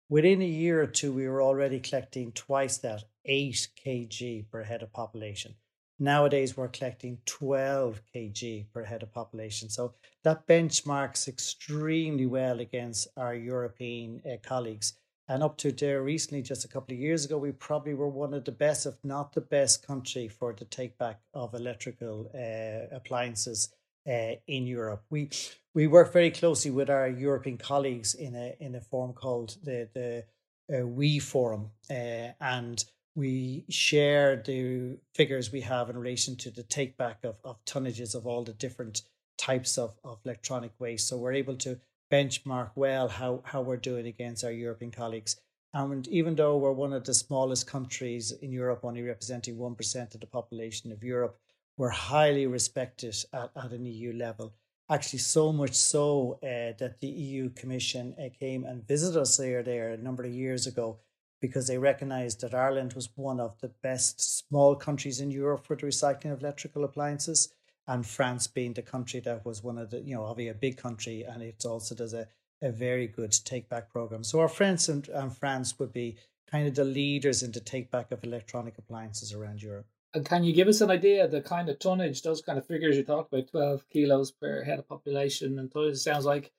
Within 0.09 0.43
a 0.43 0.47
year 0.47 0.83
or 0.83 0.87
two, 0.87 1.13
we 1.13 1.29
were 1.29 1.43
already 1.43 1.81
collecting 1.81 2.33
twice 2.33 2.79
that, 2.79 3.05
8 3.25 3.69
kg 3.85 4.51
per 4.51 4.63
head 4.63 4.83
of 4.83 4.93
population. 4.93 5.55
Nowadays, 5.99 6.57
we're 6.57 6.69
collecting 6.69 7.19
12 7.27 8.03
kg 8.15 8.67
per 8.73 8.85
head 8.85 9.03
of 9.03 9.13
population. 9.13 9.69
So 9.71 9.95
that 10.25 10.47
benchmarks 10.47 11.29
extremely 11.29 12.27
well 12.27 12.61
against 12.61 13.09
our 13.17 13.35
European 13.35 14.21
uh, 14.27 14.37
colleagues. 14.43 14.95
And 15.27 15.43
up 15.43 15.57
to 15.59 15.73
there 15.73 16.03
recently, 16.03 16.43
just 16.43 16.65
a 16.65 16.69
couple 16.69 16.95
of 16.95 17.01
years 17.01 17.25
ago, 17.25 17.39
we 17.39 17.53
probably 17.53 17.95
were 17.95 18.09
one 18.09 18.35
of 18.35 18.45
the 18.45 18.53
best, 18.53 18.85
if 18.85 18.95
not 19.03 19.33
the 19.33 19.41
best 19.41 19.87
country 19.87 20.29
for 20.29 20.53
the 20.53 20.67
take 20.67 20.99
back 20.99 21.21
of 21.33 21.55
electrical 21.55 22.31
uh, 22.35 22.95
appliances 22.95 23.73
uh, 24.07 24.35
in 24.47 24.67
Europe. 24.67 25.03
We 25.09 25.31
we 25.73 25.87
work 25.87 26.13
very 26.13 26.31
closely 26.31 26.71
with 26.71 26.91
our 26.91 27.09
European 27.09 27.57
colleagues 27.57 28.15
in 28.15 28.35
a 28.35 28.55
in 28.61 28.75
a 28.75 28.81
forum 28.81 29.15
called 29.15 29.57
the 29.63 29.89
the 29.95 30.25
uh, 30.71 30.87
WEEE 30.87 31.21
Forum, 31.21 31.71
uh, 31.91 32.33
and 32.41 32.85
we 33.15 33.65
share 33.69 34.37
the 34.37 34.99
figures 35.15 35.53
we 35.53 35.61
have 35.61 35.89
in 35.89 35.97
relation 35.97 36.37
to 36.37 36.51
the 36.51 36.63
take 36.63 36.97
back 36.97 37.25
of, 37.25 37.37
of 37.45 37.65
tonnages 37.65 38.15
of 38.15 38.27
all 38.27 38.43
the 38.43 38.53
different 38.53 39.03
types 39.39 39.79
of, 39.79 39.95
of 40.05 40.19
electronic 40.25 40.73
waste. 40.79 41.09
So 41.09 41.17
we're 41.17 41.33
able 41.33 41.57
to 41.57 41.79
benchmark 42.11 42.71
well 42.75 43.09
how, 43.09 43.43
how 43.45 43.61
we're 43.61 43.77
doing 43.77 44.07
against 44.07 44.45
our 44.45 44.53
European 44.53 44.91
colleagues. 44.91 45.37
And 45.73 46.07
even 46.09 46.37
though 46.37 46.57
we're 46.57 46.73
one 46.73 46.93
of 46.93 47.05
the 47.05 47.15
smallest 47.15 47.67
countries 47.67 48.31
in 48.31 48.53
Europe, 48.53 48.81
only 48.85 49.03
representing 49.03 49.57
1% 49.57 50.15
of 50.15 50.21
the 50.21 50.27
population 50.27 50.93
of 50.93 51.03
Europe, 51.03 51.37
we're 51.77 51.89
highly 51.89 52.47
respected 52.47 53.17
at, 53.33 53.51
at 53.57 53.73
an 53.73 53.85
EU 53.85 54.13
level. 54.13 54.55
Actually, 54.91 55.19
so 55.19 55.53
much 55.53 55.75
so 55.75 56.39
uh, 56.43 56.77
that 56.79 56.97
the 57.01 57.09
EU 57.09 57.51
Commission 57.51 58.15
uh, 58.19 58.29
came 58.39 58.65
and 58.65 58.87
visited 58.87 59.19
us 59.19 59.37
there, 59.37 59.63
there 59.63 59.91
a 59.91 59.97
number 59.97 60.25
of 60.25 60.33
years 60.33 60.67
ago 60.67 60.99
because 61.41 61.67
they 61.67 61.79
recognized 61.79 62.41
that 62.41 62.55
Ireland 62.55 62.93
was 62.93 63.09
one 63.17 63.41
of 63.41 63.59
the 63.61 63.73
best 63.83 64.47
small 64.47 64.77
countries 64.77 65.21
in 65.21 65.31
Europe 65.31 65.67
for 65.67 65.77
the 65.77 65.87
recycling 65.87 66.33
of 66.33 66.41
electrical 66.41 66.85
appliances 66.85 67.54
and 67.87 68.07
France 68.07 68.47
being 68.47 68.73
the 68.73 68.83
country 68.83 69.21
that 69.21 69.45
was 69.45 69.63
one 69.63 69.79
of 69.79 69.91
the, 69.91 70.01
you 70.01 70.15
know, 70.15 70.25
obviously 70.25 70.51
a 70.51 70.55
big 70.55 70.77
country, 70.77 71.23
and 71.23 71.43
it 71.43 71.65
also 71.65 71.95
does 71.95 72.15
a, 72.15 72.27
a 72.63 72.71
very 72.71 73.07
good 73.07 73.33
take 73.45 73.69
back 73.69 73.91
program. 73.91 74.25
So 74.25 74.41
our 74.41 74.49
friends 74.49 74.89
and, 74.89 75.09
and 75.09 75.37
France 75.37 75.79
would 75.79 75.93
be 75.93 76.17
kind 76.51 76.67
of 76.69 76.75
the 76.75 76.85
leaders 76.85 77.43
in 77.43 77.53
the 77.53 77.61
take 77.61 77.91
back 77.91 78.13
of 78.13 78.25
electronic 78.25 78.79
appliances 78.79 79.33
around 79.33 79.63
Europe. 79.63 79.87
And 80.15 80.25
can 80.25 80.45
you 80.45 80.55
give 80.55 80.69
us 80.69 80.81
an 80.81 80.91
idea 80.91 81.27
the 81.27 81.41
kind 81.41 81.69
of 81.69 81.81
tonnage, 81.81 82.23
those 82.23 82.41
kind 82.41 82.57
of 82.57 82.67
figures 82.67 82.97
you 82.97 83.03
talked 83.03 83.33
about, 83.33 83.49
twelve 83.49 83.85
kilos 83.91 84.31
per 84.31 84.63
head 84.63 84.79
of 84.79 84.89
population, 84.89 85.59
and 85.59 85.73
it 85.75 85.97
sounds 85.97 86.25
like 86.25 86.53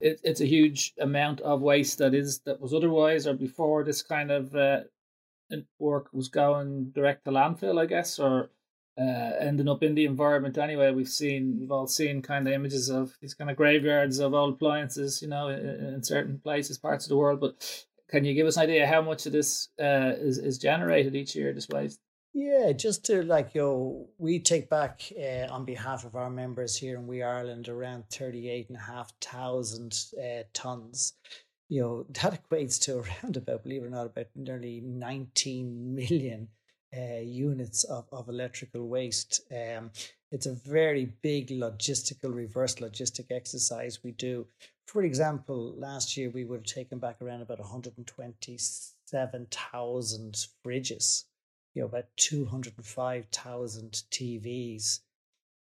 it, 0.00 0.20
it's 0.22 0.40
a 0.40 0.46
huge 0.46 0.94
amount 1.00 1.40
of 1.40 1.60
waste 1.60 1.98
that 1.98 2.14
is 2.14 2.38
that 2.46 2.60
was 2.60 2.72
otherwise 2.72 3.26
or 3.26 3.34
before 3.34 3.82
this 3.82 4.00
kind 4.02 4.30
of 4.30 4.54
uh, 4.54 4.82
work 5.80 6.08
was 6.12 6.28
going 6.28 6.92
direct 6.94 7.24
to 7.24 7.32
landfill, 7.32 7.80
I 7.80 7.86
guess, 7.86 8.20
or 8.20 8.50
uh, 9.00 9.32
ending 9.40 9.68
up 9.68 9.82
in 9.82 9.94
the 9.94 10.04
environment 10.04 10.58
anyway. 10.58 10.90
We've 10.90 11.08
seen, 11.08 11.56
we've 11.58 11.72
all 11.72 11.86
seen 11.86 12.20
kind 12.20 12.46
of 12.46 12.52
images 12.52 12.90
of 12.90 13.16
these 13.20 13.34
kind 13.34 13.50
of 13.50 13.56
graveyards 13.56 14.18
of 14.18 14.34
old 14.34 14.54
appliances, 14.54 15.22
you 15.22 15.28
know, 15.28 15.48
in, 15.48 15.58
in 15.94 16.02
certain 16.02 16.38
places, 16.38 16.78
parts 16.78 17.06
of 17.06 17.08
the 17.08 17.16
world. 17.16 17.40
But 17.40 17.84
can 18.08 18.24
you 18.24 18.34
give 18.34 18.46
us 18.46 18.56
an 18.56 18.64
idea 18.64 18.86
how 18.86 19.00
much 19.00 19.24
of 19.26 19.32
this 19.32 19.68
uh, 19.80 20.12
is 20.18 20.38
is 20.38 20.58
generated 20.58 21.14
each 21.14 21.34
year? 21.34 21.52
This 21.52 21.68
waste. 21.68 22.00
Yeah, 22.32 22.72
just 22.72 23.04
to 23.06 23.22
like, 23.22 23.54
you 23.54 23.60
know, 23.62 24.08
we 24.18 24.38
take 24.38 24.70
back 24.70 25.02
uh, 25.18 25.46
on 25.50 25.64
behalf 25.64 26.04
of 26.04 26.14
our 26.14 26.30
members 26.30 26.76
here 26.76 26.96
in 26.96 27.08
WEEE 27.08 27.24
Ireland 27.24 27.68
around 27.68 28.04
38,500 28.10 29.94
uh, 30.16 30.44
tons. 30.52 31.14
You 31.68 31.80
know, 31.80 32.06
that 32.10 32.40
equates 32.42 32.80
to 32.82 32.98
around 33.22 33.36
about, 33.36 33.64
believe 33.64 33.82
it 33.82 33.86
or 33.86 33.90
not, 33.90 34.06
about 34.06 34.26
nearly 34.36 34.80
19 34.80 35.94
million 35.94 36.48
uh, 36.96 37.20
units 37.20 37.84
of, 37.84 38.06
of 38.12 38.28
electrical 38.28 38.88
waste. 38.88 39.42
Um, 39.50 39.90
it's 40.32 40.46
a 40.46 40.54
very 40.54 41.12
big 41.22 41.48
logistical, 41.48 42.34
reverse 42.34 42.76
logistic 42.76 43.30
exercise 43.30 44.02
we 44.02 44.12
do. 44.12 44.46
For 44.86 45.02
example, 45.02 45.74
last 45.76 46.16
year 46.16 46.30
we 46.30 46.44
would 46.44 46.60
have 46.60 46.66
taken 46.66 46.98
back 46.98 47.20
around 47.22 47.42
about 47.42 47.60
127,000 47.60 50.46
fridges, 50.64 51.24
you 51.74 51.82
know, 51.82 51.86
about 51.86 52.06
205,000 52.16 54.02
TVs, 54.10 55.00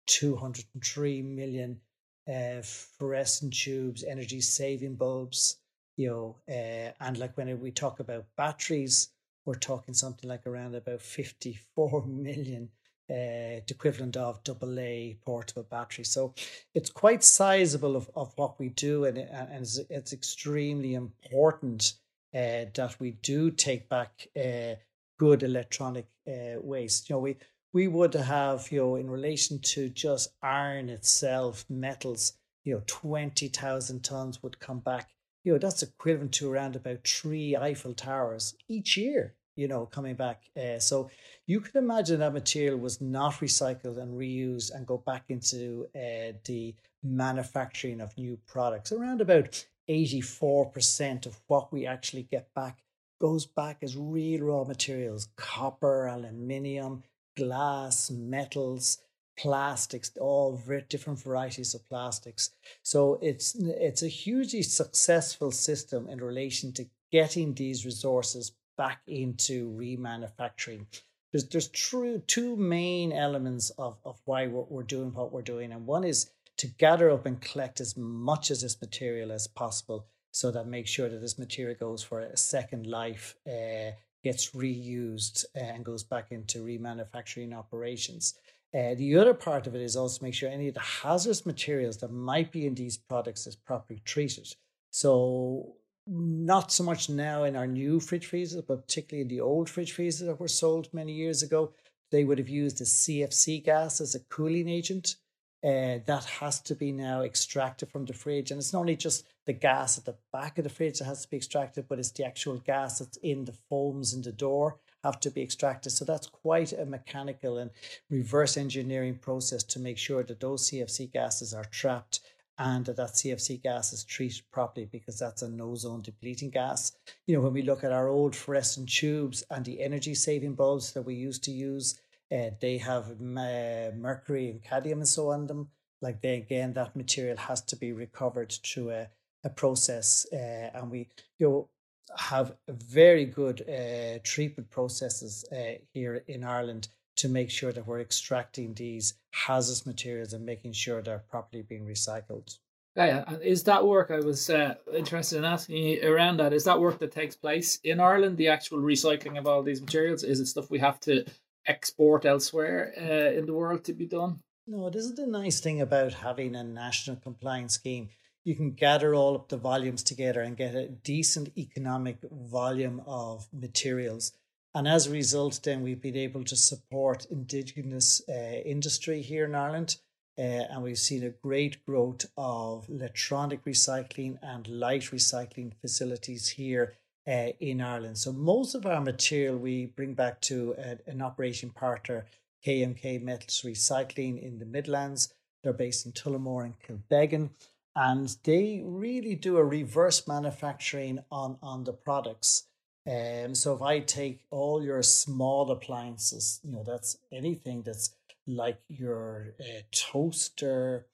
203 0.06 1.22
million 1.22 1.80
uh, 2.28 2.62
fluorescent 2.62 3.54
tubes, 3.54 4.04
energy 4.04 4.40
saving 4.40 4.94
bulbs, 4.94 5.58
you 5.96 6.08
know, 6.08 6.36
uh, 6.48 6.92
and 7.00 7.18
like 7.18 7.36
when 7.36 7.60
we 7.60 7.70
talk 7.70 8.00
about 8.00 8.24
batteries, 8.36 9.08
we're 9.44 9.54
talking 9.54 9.94
something 9.94 10.28
like 10.28 10.46
around 10.46 10.74
about 10.74 11.00
54 11.00 12.04
million 12.06 12.68
uh, 13.10 13.60
equivalent 13.68 14.16
of 14.16 14.40
AA 14.48 15.14
portable 15.24 15.64
battery. 15.64 16.04
So 16.04 16.34
it's 16.74 16.90
quite 16.90 17.24
sizable 17.24 17.96
of, 17.96 18.08
of 18.14 18.32
what 18.36 18.58
we 18.58 18.68
do, 18.70 19.04
and, 19.04 19.18
and 19.18 19.62
it's, 19.62 19.78
it's 19.90 20.12
extremely 20.12 20.94
important 20.94 21.94
uh, 22.34 22.66
that 22.74 22.96
we 22.98 23.12
do 23.22 23.50
take 23.50 23.88
back 23.88 24.28
uh, 24.36 24.76
good 25.18 25.42
electronic 25.42 26.06
uh, 26.26 26.58
waste. 26.60 27.10
You 27.10 27.16
know, 27.16 27.20
we 27.20 27.36
we 27.72 27.88
would 27.88 28.14
have, 28.14 28.70
you 28.70 28.80
know, 28.80 28.96
in 28.96 29.08
relation 29.08 29.58
to 29.58 29.88
just 29.88 30.34
iron 30.42 30.90
itself, 30.90 31.64
metals, 31.70 32.34
you 32.64 32.74
know, 32.74 32.82
20,000 32.86 34.04
tons 34.04 34.42
would 34.42 34.58
come 34.58 34.80
back. 34.80 35.10
You 35.44 35.52
know, 35.52 35.58
that's 35.58 35.82
equivalent 35.82 36.32
to 36.34 36.50
around 36.50 36.76
about 36.76 37.06
three 37.06 37.56
Eiffel 37.56 37.94
Towers 37.94 38.54
each 38.68 38.96
year, 38.96 39.34
you 39.56 39.66
know, 39.68 39.86
coming 39.86 40.14
back. 40.14 40.44
Uh, 40.56 40.78
so 40.78 41.10
you 41.46 41.60
can 41.60 41.82
imagine 41.82 42.20
that 42.20 42.32
material 42.32 42.78
was 42.78 43.00
not 43.00 43.34
recycled 43.34 43.98
and 43.98 44.16
reused 44.18 44.72
and 44.74 44.86
go 44.86 44.98
back 44.98 45.24
into 45.28 45.86
uh, 45.96 46.32
the 46.44 46.74
manufacturing 47.02 48.00
of 48.00 48.16
new 48.16 48.38
products. 48.46 48.92
Around 48.92 49.20
about 49.20 49.64
84% 49.88 51.26
of 51.26 51.40
what 51.48 51.72
we 51.72 51.86
actually 51.86 52.22
get 52.22 52.52
back 52.54 52.78
goes 53.20 53.46
back 53.46 53.78
as 53.82 53.96
real 53.96 54.44
raw 54.44 54.64
materials 54.64 55.28
copper, 55.36 56.06
aluminium, 56.06 57.02
glass, 57.36 58.10
metals, 58.10 58.98
plastics, 59.36 60.10
all 60.20 60.60
different 60.88 61.20
varieties 61.20 61.74
of 61.74 61.86
plastics. 61.88 62.50
So 62.82 63.18
it's 63.22 63.54
it's 63.54 64.02
a 64.02 64.08
hugely 64.08 64.62
successful 64.62 65.50
system 65.50 66.08
in 66.08 66.18
relation 66.20 66.72
to 66.74 66.86
getting 67.10 67.54
these 67.54 67.84
resources 67.84 68.52
back 68.76 69.00
into 69.06 69.70
remanufacturing. 69.72 70.86
There's 71.30 71.48
there's 71.48 71.68
true 71.68 72.18
two 72.26 72.56
main 72.56 73.12
elements 73.12 73.70
of, 73.78 73.96
of 74.04 74.20
why 74.24 74.46
we're, 74.46 74.64
we're 74.68 74.82
doing 74.82 75.12
what 75.14 75.32
we're 75.32 75.42
doing. 75.42 75.72
And 75.72 75.86
one 75.86 76.04
is 76.04 76.30
to 76.58 76.66
gather 76.66 77.10
up 77.10 77.26
and 77.26 77.40
collect 77.40 77.80
as 77.80 77.96
much 77.96 78.50
of 78.50 78.60
this 78.60 78.80
material 78.80 79.32
as 79.32 79.46
possible 79.46 80.06
so 80.30 80.50
that 80.50 80.66
make 80.66 80.86
sure 80.86 81.08
that 81.08 81.20
this 81.20 81.38
material 81.38 81.76
goes 81.78 82.02
for 82.02 82.20
a 82.20 82.36
second 82.36 82.86
life 82.86 83.34
uh, 83.46 83.90
gets 84.22 84.50
reused 84.50 85.44
and 85.54 85.84
goes 85.84 86.04
back 86.04 86.30
into 86.30 86.64
remanufacturing 86.64 87.54
operations. 87.54 88.34
Uh, 88.74 88.94
the 88.94 89.16
other 89.16 89.34
part 89.34 89.66
of 89.66 89.74
it 89.74 89.82
is 89.82 89.96
also 89.96 90.24
make 90.24 90.34
sure 90.34 90.48
any 90.48 90.68
of 90.68 90.74
the 90.74 90.80
hazardous 90.80 91.44
materials 91.44 91.98
that 91.98 92.10
might 92.10 92.50
be 92.50 92.66
in 92.66 92.74
these 92.74 92.96
products 92.96 93.46
is 93.46 93.54
properly 93.54 94.00
treated. 94.04 94.54
So 94.90 95.74
not 96.06 96.72
so 96.72 96.82
much 96.82 97.10
now 97.10 97.44
in 97.44 97.54
our 97.54 97.66
new 97.66 98.00
fridge 98.00 98.26
freezers, 98.26 98.62
but 98.62 98.86
particularly 98.86 99.22
in 99.22 99.28
the 99.28 99.40
old 99.40 99.68
fridge 99.68 99.92
freezers 99.92 100.26
that 100.26 100.40
were 100.40 100.48
sold 100.48 100.88
many 100.92 101.12
years 101.12 101.42
ago, 101.42 101.72
they 102.10 102.24
would 102.24 102.38
have 102.38 102.48
used 102.48 102.80
a 102.80 102.84
CFC 102.84 103.62
gas 103.62 104.00
as 104.00 104.14
a 104.14 104.20
cooling 104.20 104.68
agent. 104.68 105.16
Uh, 105.64 106.00
that 106.06 106.24
has 106.40 106.60
to 106.60 106.74
be 106.74 106.90
now 106.90 107.22
extracted 107.22 107.88
from 107.88 108.04
the 108.04 108.12
fridge. 108.12 108.50
And 108.50 108.58
it's 108.58 108.72
not 108.72 108.80
only 108.80 108.96
just 108.96 109.26
the 109.46 109.52
gas 109.52 109.96
at 109.96 110.04
the 110.04 110.16
back 110.32 110.58
of 110.58 110.64
the 110.64 110.70
fridge 110.70 110.98
that 110.98 111.04
has 111.04 111.22
to 111.22 111.30
be 111.30 111.36
extracted, 111.36 111.86
but 111.88 112.00
it's 112.00 112.10
the 112.10 112.24
actual 112.24 112.56
gas 112.58 112.98
that's 112.98 113.16
in 113.18 113.44
the 113.44 113.54
foams 113.68 114.12
in 114.12 114.22
the 114.22 114.32
door 114.32 114.78
have 115.04 115.20
to 115.20 115.30
be 115.30 115.42
extracted. 115.42 115.92
So 115.92 116.04
that's 116.04 116.26
quite 116.26 116.72
a 116.72 116.86
mechanical 116.86 117.58
and 117.58 117.70
reverse 118.10 118.56
engineering 118.56 119.18
process 119.18 119.62
to 119.64 119.80
make 119.80 119.98
sure 119.98 120.22
that 120.22 120.40
those 120.40 120.70
CFC 120.70 121.12
gases 121.12 121.52
are 121.54 121.64
trapped 121.64 122.20
and 122.58 122.84
that 122.84 122.96
that 122.96 123.14
CFC 123.14 123.62
gas 123.62 123.92
is 123.92 124.04
treated 124.04 124.42
properly 124.52 124.86
because 124.86 125.18
that's 125.18 125.42
an 125.42 125.60
ozone 125.60 126.02
depleting 126.02 126.50
gas. 126.50 126.92
You 127.26 127.34
know, 127.34 127.40
when 127.40 127.54
we 127.54 127.62
look 127.62 127.82
at 127.82 127.92
our 127.92 128.08
old 128.08 128.36
fluorescent 128.36 128.88
tubes 128.88 129.42
and 129.50 129.64
the 129.64 129.80
energy 129.80 130.14
saving 130.14 130.54
bulbs 130.54 130.92
that 130.92 131.02
we 131.02 131.14
used 131.14 131.42
to 131.44 131.50
use, 131.50 132.00
uh, 132.30 132.50
they 132.60 132.78
have 132.78 133.10
uh, 133.10 133.90
mercury 133.96 134.50
and 134.50 134.62
cadmium 134.62 135.00
and 135.00 135.08
so 135.08 135.30
on 135.30 135.46
them. 135.46 135.68
Like 136.00 136.20
they 136.20 136.36
again, 136.36 136.72
that 136.74 136.96
material 136.96 137.36
has 137.36 137.62
to 137.62 137.76
be 137.76 137.92
recovered 137.92 138.52
through 138.52 138.90
a 138.90 139.08
a 139.44 139.50
process, 139.50 140.26
uh, 140.32 140.70
and 140.74 140.90
we 140.90 141.08
you 141.38 141.48
know 141.48 141.68
have 142.16 142.56
very 142.68 143.24
good 143.24 143.62
uh, 143.68 144.18
treatment 144.22 144.70
processes 144.70 145.44
uh, 145.52 145.78
here 145.92 146.22
in 146.26 146.44
Ireland 146.44 146.88
to 147.16 147.28
make 147.28 147.50
sure 147.50 147.72
that 147.72 147.86
we're 147.86 148.00
extracting 148.00 148.74
these 148.74 149.14
hazardous 149.32 149.86
materials 149.86 150.32
and 150.32 150.44
making 150.44 150.72
sure 150.72 151.02
they're 151.02 151.24
properly 151.30 151.62
being 151.62 151.86
recycled. 151.86 152.58
Yeah, 152.96 153.24
and 153.26 153.42
is 153.42 153.64
that 153.64 153.86
work 153.86 154.10
I 154.10 154.20
was 154.20 154.50
uh, 154.50 154.74
interested 154.94 155.38
in 155.38 155.44
asking 155.44 155.76
you 155.76 156.12
around 156.12 156.38
that? 156.38 156.52
Is 156.52 156.64
that 156.64 156.80
work 156.80 156.98
that 156.98 157.12
takes 157.12 157.36
place 157.36 157.78
in 157.84 158.00
Ireland? 158.00 158.36
The 158.36 158.48
actual 158.48 158.78
recycling 158.78 159.38
of 159.38 159.46
all 159.46 159.62
these 159.62 159.80
materials 159.80 160.24
is 160.24 160.40
it 160.40 160.46
stuff 160.46 160.70
we 160.70 160.78
have 160.80 161.00
to 161.00 161.24
export 161.66 162.26
elsewhere 162.26 162.92
uh, 162.98 163.38
in 163.38 163.46
the 163.46 163.54
world 163.54 163.84
to 163.84 163.94
be 163.94 164.06
done? 164.06 164.40
No, 164.66 164.90
this 164.90 165.04
is 165.04 165.14
the 165.14 165.26
nice 165.26 165.60
thing 165.60 165.80
about 165.80 166.12
having 166.12 166.54
a 166.54 166.62
national 166.62 167.16
compliance 167.16 167.74
scheme 167.74 168.10
you 168.44 168.54
can 168.54 168.72
gather 168.72 169.14
all 169.14 169.36
of 169.36 169.48
the 169.48 169.56
volumes 169.56 170.02
together 170.02 170.40
and 170.40 170.56
get 170.56 170.74
a 170.74 170.88
decent 170.88 171.56
economic 171.56 172.18
volume 172.30 173.02
of 173.06 173.46
materials. 173.52 174.32
And 174.74 174.88
as 174.88 175.06
a 175.06 175.10
result, 175.10 175.60
then 175.62 175.82
we've 175.82 176.00
been 176.00 176.16
able 176.16 176.44
to 176.44 176.56
support 176.56 177.26
indigenous 177.26 178.22
uh, 178.28 178.32
industry 178.32 179.20
here 179.22 179.44
in 179.44 179.54
Ireland. 179.54 179.96
Uh, 180.38 180.64
and 180.70 180.82
we've 180.82 180.98
seen 180.98 181.22
a 181.22 181.30
great 181.30 181.84
growth 181.84 182.24
of 182.38 182.88
electronic 182.88 183.64
recycling 183.64 184.38
and 184.42 184.66
light 184.66 185.02
recycling 185.02 185.72
facilities 185.80 186.48
here 186.48 186.94
uh, 187.28 187.48
in 187.60 187.82
Ireland. 187.82 188.16
So 188.16 188.32
most 188.32 188.74
of 188.74 188.86
our 188.86 189.00
material 189.00 189.56
we 189.58 189.86
bring 189.86 190.14
back 190.14 190.40
to 190.42 190.74
a, 190.78 190.98
an 191.06 191.20
operation 191.20 191.70
partner, 191.70 192.24
KMK 192.66 193.20
Metals 193.20 193.62
Recycling 193.64 194.42
in 194.42 194.58
the 194.58 194.64
Midlands. 194.64 195.34
They're 195.62 195.74
based 195.74 196.06
in 196.06 196.12
Tullamore 196.12 196.64
and 196.64 196.74
Kilbeggan 196.80 197.50
and 197.94 198.36
they 198.44 198.82
really 198.84 199.34
do 199.34 199.56
a 199.56 199.64
reverse 199.64 200.26
manufacturing 200.26 201.20
on 201.30 201.58
on 201.62 201.84
the 201.84 201.92
products. 201.92 202.64
Um, 203.06 203.54
so 203.54 203.74
if 203.74 203.82
I 203.82 204.00
take 204.00 204.44
all 204.50 204.82
your 204.82 205.02
small 205.02 205.70
appliances, 205.70 206.60
you 206.64 206.72
know 206.72 206.84
that's 206.84 207.18
anything 207.32 207.82
that's 207.82 208.14
like 208.46 208.80
your 208.88 209.54
uh, 209.60 209.82
toaster, 209.90 211.06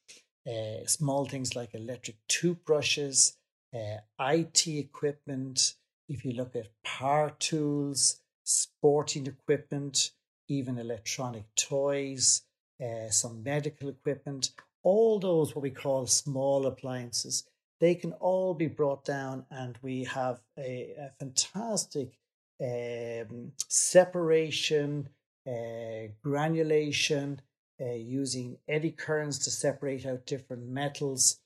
uh, 0.47 0.87
small 0.87 1.25
things 1.25 1.57
like 1.57 1.75
electric 1.75 2.17
toothbrushes, 2.29 3.37
uh, 3.75 3.99
IT 4.21 4.67
equipment. 4.67 5.75
If 6.09 6.25
you 6.25 6.33
look 6.33 6.57
at 6.57 6.71
power 6.85 7.35
tools, 7.39 8.21
sporting 8.45 9.27
equipment, 9.27 10.13
even 10.49 10.79
electronic 10.79 11.45
toys, 11.55 12.43
uh, 12.83 13.11
some 13.11 13.43
medical 13.43 13.89
equipment, 13.89 14.51
all 14.83 15.19
those 15.19 15.55
what 15.55 15.63
we 15.63 15.71
call 15.71 16.07
small 16.07 16.67
appliances, 16.67 17.45
they 17.81 17.95
can 17.95 18.13
all 18.15 18.55
be 18.55 18.67
brought 18.67 19.05
down, 19.05 19.45
and 19.51 19.79
we 19.83 20.05
have 20.05 20.41
a, 20.59 20.95
a 20.99 21.11
fantastic 21.19 22.19
um, 22.61 23.53
separation, 23.69 25.09
uh, 25.47 26.09
granulation, 26.23 27.41
uh, 27.81 27.93
using 27.93 28.59
eddy 28.69 28.91
currents 28.91 29.39
to 29.39 29.51
separate 29.51 30.05
out 30.05 30.27
different 30.27 30.67
metals. 30.69 31.39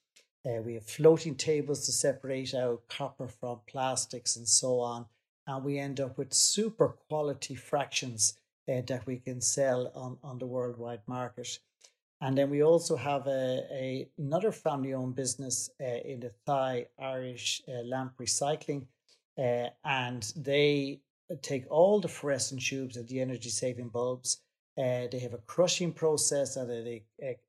Uh, 0.46 0.62
we 0.62 0.74
have 0.74 0.86
floating 0.86 1.34
tables 1.34 1.84
to 1.84 1.92
separate 1.92 2.54
out 2.54 2.82
copper 2.88 3.28
from 3.28 3.60
plastics 3.66 4.36
and 4.36 4.48
so 4.48 4.80
on. 4.80 5.06
And 5.46 5.64
we 5.64 5.78
end 5.78 6.00
up 6.00 6.16
with 6.16 6.32
super 6.32 6.88
quality 7.08 7.54
fractions 7.54 8.38
uh, 8.68 8.80
that 8.86 9.06
we 9.06 9.18
can 9.18 9.40
sell 9.40 9.90
on, 9.94 10.18
on 10.22 10.38
the 10.38 10.46
worldwide 10.46 11.02
market. 11.06 11.58
And 12.22 12.38
then 12.38 12.50
we 12.50 12.62
also 12.62 12.94
have 12.94 13.26
a, 13.26 13.66
a 13.72 14.08
another 14.16 14.52
family 14.52 14.94
owned 14.94 15.16
business 15.16 15.68
uh, 15.80 15.84
in 15.84 16.20
the 16.20 16.30
Thai 16.46 16.86
Irish 16.96 17.62
uh, 17.68 17.82
Lamp 17.82 18.12
Recycling. 18.16 18.86
Uh, 19.36 19.70
and 19.84 20.32
they 20.36 21.00
take 21.40 21.64
all 21.68 22.00
the 22.00 22.06
fluorescent 22.06 22.62
tubes 22.62 22.96
and 22.96 23.08
the 23.08 23.20
energy 23.20 23.48
saving 23.48 23.88
bulbs. 23.88 24.38
Uh, 24.78 25.08
they 25.10 25.18
have 25.20 25.34
a 25.34 25.44
crushing 25.48 25.92
process 25.92 26.56
and 26.56 26.70
an 26.70 27.00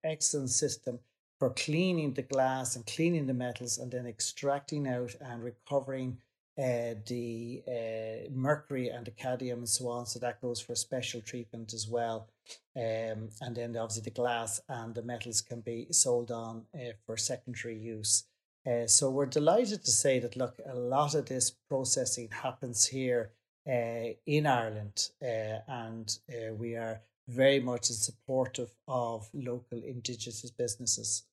excellent 0.03 0.49
system 0.49 0.99
for 1.37 1.51
cleaning 1.51 2.13
the 2.13 2.23
glass 2.23 2.75
and 2.75 2.85
cleaning 2.87 3.27
the 3.27 3.33
metals 3.33 3.77
and 3.77 3.91
then 3.91 4.07
extracting 4.07 4.87
out 4.87 5.13
and 5.21 5.43
recovering 5.43 6.17
uh, 6.57 6.93
the 7.07 7.63
uh, 7.67 8.29
mercury 8.31 8.89
and 8.89 9.05
the 9.05 9.11
cadmium 9.11 9.59
and 9.59 9.69
so 9.69 9.89
on. 9.89 10.05
So 10.05 10.19
that 10.19 10.41
goes 10.41 10.61
for 10.61 10.75
special 10.75 11.21
treatment 11.21 11.73
as 11.73 11.87
well. 11.87 12.27
Um, 12.75 13.29
and 13.41 13.55
then 13.55 13.75
obviously 13.75 14.03
the 14.03 14.11
glass 14.11 14.61
and 14.69 14.93
the 14.93 15.01
metals 15.01 15.41
can 15.41 15.61
be 15.61 15.87
sold 15.91 16.31
on 16.31 16.65
uh, 16.75 16.93
for 17.05 17.17
secondary 17.17 17.77
use. 17.77 18.25
Uh, 18.65 18.87
so 18.87 19.09
we're 19.09 19.25
delighted 19.25 19.83
to 19.83 19.91
say 19.91 20.19
that 20.19 20.37
look, 20.37 20.59
a 20.65 20.75
lot 20.75 21.15
of 21.15 21.25
this 21.25 21.55
processing 21.69 22.29
happens 22.31 22.87
here 22.87 23.31
uh, 23.67 24.13
in 24.25 24.45
Ireland, 24.45 25.09
uh, 25.21 25.59
and 25.67 26.17
we 26.57 26.75
are 26.75 27.01
very 27.27 27.59
much 27.59 27.85
supportive 27.85 28.71
of 28.87 29.29
local 29.33 29.81
indigenous 29.83 30.49
businesses. 30.51 31.23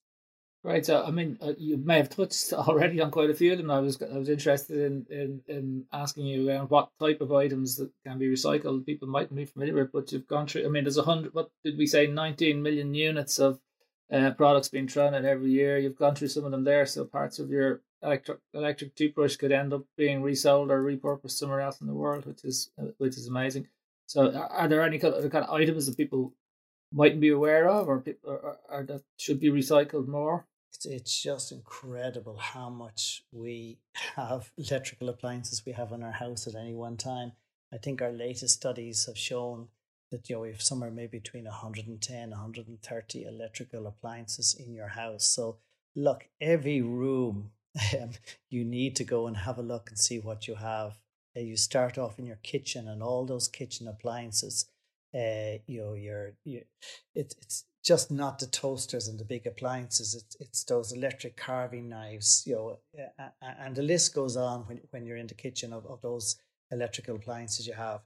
Right. 0.63 0.85
So, 0.85 1.03
I 1.03 1.09
mean, 1.09 1.39
uh, 1.41 1.53
you 1.57 1.77
may 1.77 1.97
have 1.97 2.09
touched 2.09 2.53
already 2.53 3.01
on 3.01 3.09
quite 3.09 3.31
a 3.31 3.33
few 3.33 3.51
of 3.51 3.57
them. 3.57 3.71
I 3.71 3.79
was 3.79 3.99
I 4.01 4.17
was 4.17 4.29
interested 4.29 4.77
in 4.77 5.05
in, 5.09 5.41
in 5.47 5.85
asking 5.91 6.27
you 6.27 6.47
around 6.47 6.69
what 6.69 6.91
type 6.99 7.19
of 7.19 7.33
items 7.33 7.77
that 7.77 7.91
can 8.05 8.19
be 8.19 8.27
recycled. 8.27 8.85
People 8.85 9.07
mightn't 9.07 9.35
be 9.35 9.45
familiar 9.45 9.73
with, 9.73 9.91
but 9.91 10.11
you've 10.11 10.27
gone 10.27 10.45
through. 10.45 10.65
I 10.65 10.69
mean, 10.69 10.83
there's 10.83 10.97
a 10.97 11.03
hundred. 11.03 11.33
What 11.33 11.49
did 11.63 11.79
we 11.79 11.87
say? 11.87 12.05
Nineteen 12.05 12.61
million 12.61 12.93
units 12.93 13.39
of 13.39 13.59
uh, 14.11 14.31
products 14.31 14.69
being 14.69 14.87
thrown 14.87 15.15
out 15.15 15.25
every 15.25 15.49
year. 15.49 15.79
You've 15.79 15.97
gone 15.97 16.13
through 16.13 16.27
some 16.27 16.45
of 16.45 16.51
them 16.51 16.63
there. 16.63 16.85
So 16.85 17.05
parts 17.05 17.39
of 17.39 17.49
your 17.49 17.81
electric 18.03 18.37
electric 18.53 18.95
toothbrush 18.95 19.37
could 19.37 19.51
end 19.51 19.73
up 19.73 19.85
being 19.97 20.21
resold 20.21 20.69
or 20.69 20.83
repurposed 20.83 21.31
somewhere 21.31 21.61
else 21.61 21.81
in 21.81 21.87
the 21.87 21.93
world, 21.93 22.27
which 22.27 22.43
is 22.43 22.69
uh, 22.79 22.91
which 22.99 23.17
is 23.17 23.27
amazing. 23.27 23.67
So, 24.05 24.31
are 24.31 24.67
there 24.67 24.83
any 24.83 24.99
kind 24.99 25.13
of, 25.13 25.31
kind 25.31 25.45
of 25.45 25.51
items 25.51 25.85
that 25.85 25.97
people 25.97 26.33
mightn't 26.91 27.21
be 27.21 27.29
aware 27.29 27.69
of, 27.69 27.87
or, 27.87 28.03
or, 28.23 28.57
or 28.69 28.83
that 28.83 29.03
should 29.17 29.39
be 29.39 29.49
recycled 29.49 30.07
more? 30.07 30.45
It's, 30.73 30.85
it's 30.85 31.21
just 31.21 31.51
incredible 31.51 32.37
how 32.37 32.69
much 32.69 33.23
we 33.31 33.77
have 34.15 34.51
electrical 34.57 35.09
appliances 35.09 35.65
we 35.65 35.73
have 35.73 35.91
in 35.91 36.03
our 36.03 36.11
house 36.11 36.47
at 36.47 36.55
any 36.55 36.73
one 36.73 36.97
time. 36.97 37.33
I 37.73 37.77
think 37.77 38.01
our 38.01 38.11
latest 38.11 38.55
studies 38.55 39.05
have 39.05 39.17
shown 39.17 39.67
that 40.11 40.29
you 40.29 40.35
know 40.35 40.41
we 40.41 40.49
have 40.49 40.61
somewhere 40.61 40.91
maybe 40.91 41.17
between 41.17 41.45
110 41.45 42.29
130 42.29 43.23
electrical 43.23 43.87
appliances 43.87 44.53
in 44.59 44.73
your 44.73 44.89
house 44.89 45.25
so 45.25 45.57
look 45.95 46.27
every 46.41 46.81
room 46.81 47.51
um, 48.01 48.11
you 48.49 48.65
need 48.65 48.95
to 48.97 49.05
go 49.05 49.27
and 49.27 49.37
have 49.37 49.57
a 49.57 49.61
look 49.61 49.89
and 49.89 49.97
see 49.97 50.19
what 50.19 50.49
you 50.49 50.55
have 50.55 50.99
uh, 51.37 51.39
you 51.39 51.55
start 51.55 51.97
off 51.97 52.19
in 52.19 52.25
your 52.25 52.39
kitchen 52.43 52.89
and 52.89 53.01
all 53.01 53.25
those 53.25 53.47
kitchen 53.47 53.87
appliances 53.87 54.65
uh, 55.15 55.57
you 55.65 55.79
know 55.79 55.93
your 55.93 56.33
you, 56.43 56.61
it, 57.15 57.33
it's 57.41 57.63
just 57.83 58.11
not 58.11 58.39
the 58.39 58.45
toasters 58.45 59.07
and 59.07 59.19
the 59.19 59.25
big 59.25 59.47
appliances. 59.47 60.13
It's 60.15 60.35
it's 60.39 60.63
those 60.63 60.91
electric 60.91 61.35
carving 61.35 61.89
knives, 61.89 62.43
you 62.45 62.55
know, 62.55 62.79
and 63.41 63.75
the 63.75 63.81
list 63.83 64.13
goes 64.13 64.37
on 64.37 64.61
when, 64.61 64.81
when 64.91 65.05
you're 65.05 65.17
in 65.17 65.27
the 65.27 65.33
kitchen 65.33 65.73
of, 65.73 65.85
of 65.85 66.01
those 66.01 66.37
electrical 66.71 67.15
appliances 67.15 67.67
you 67.67 67.73
have. 67.73 68.01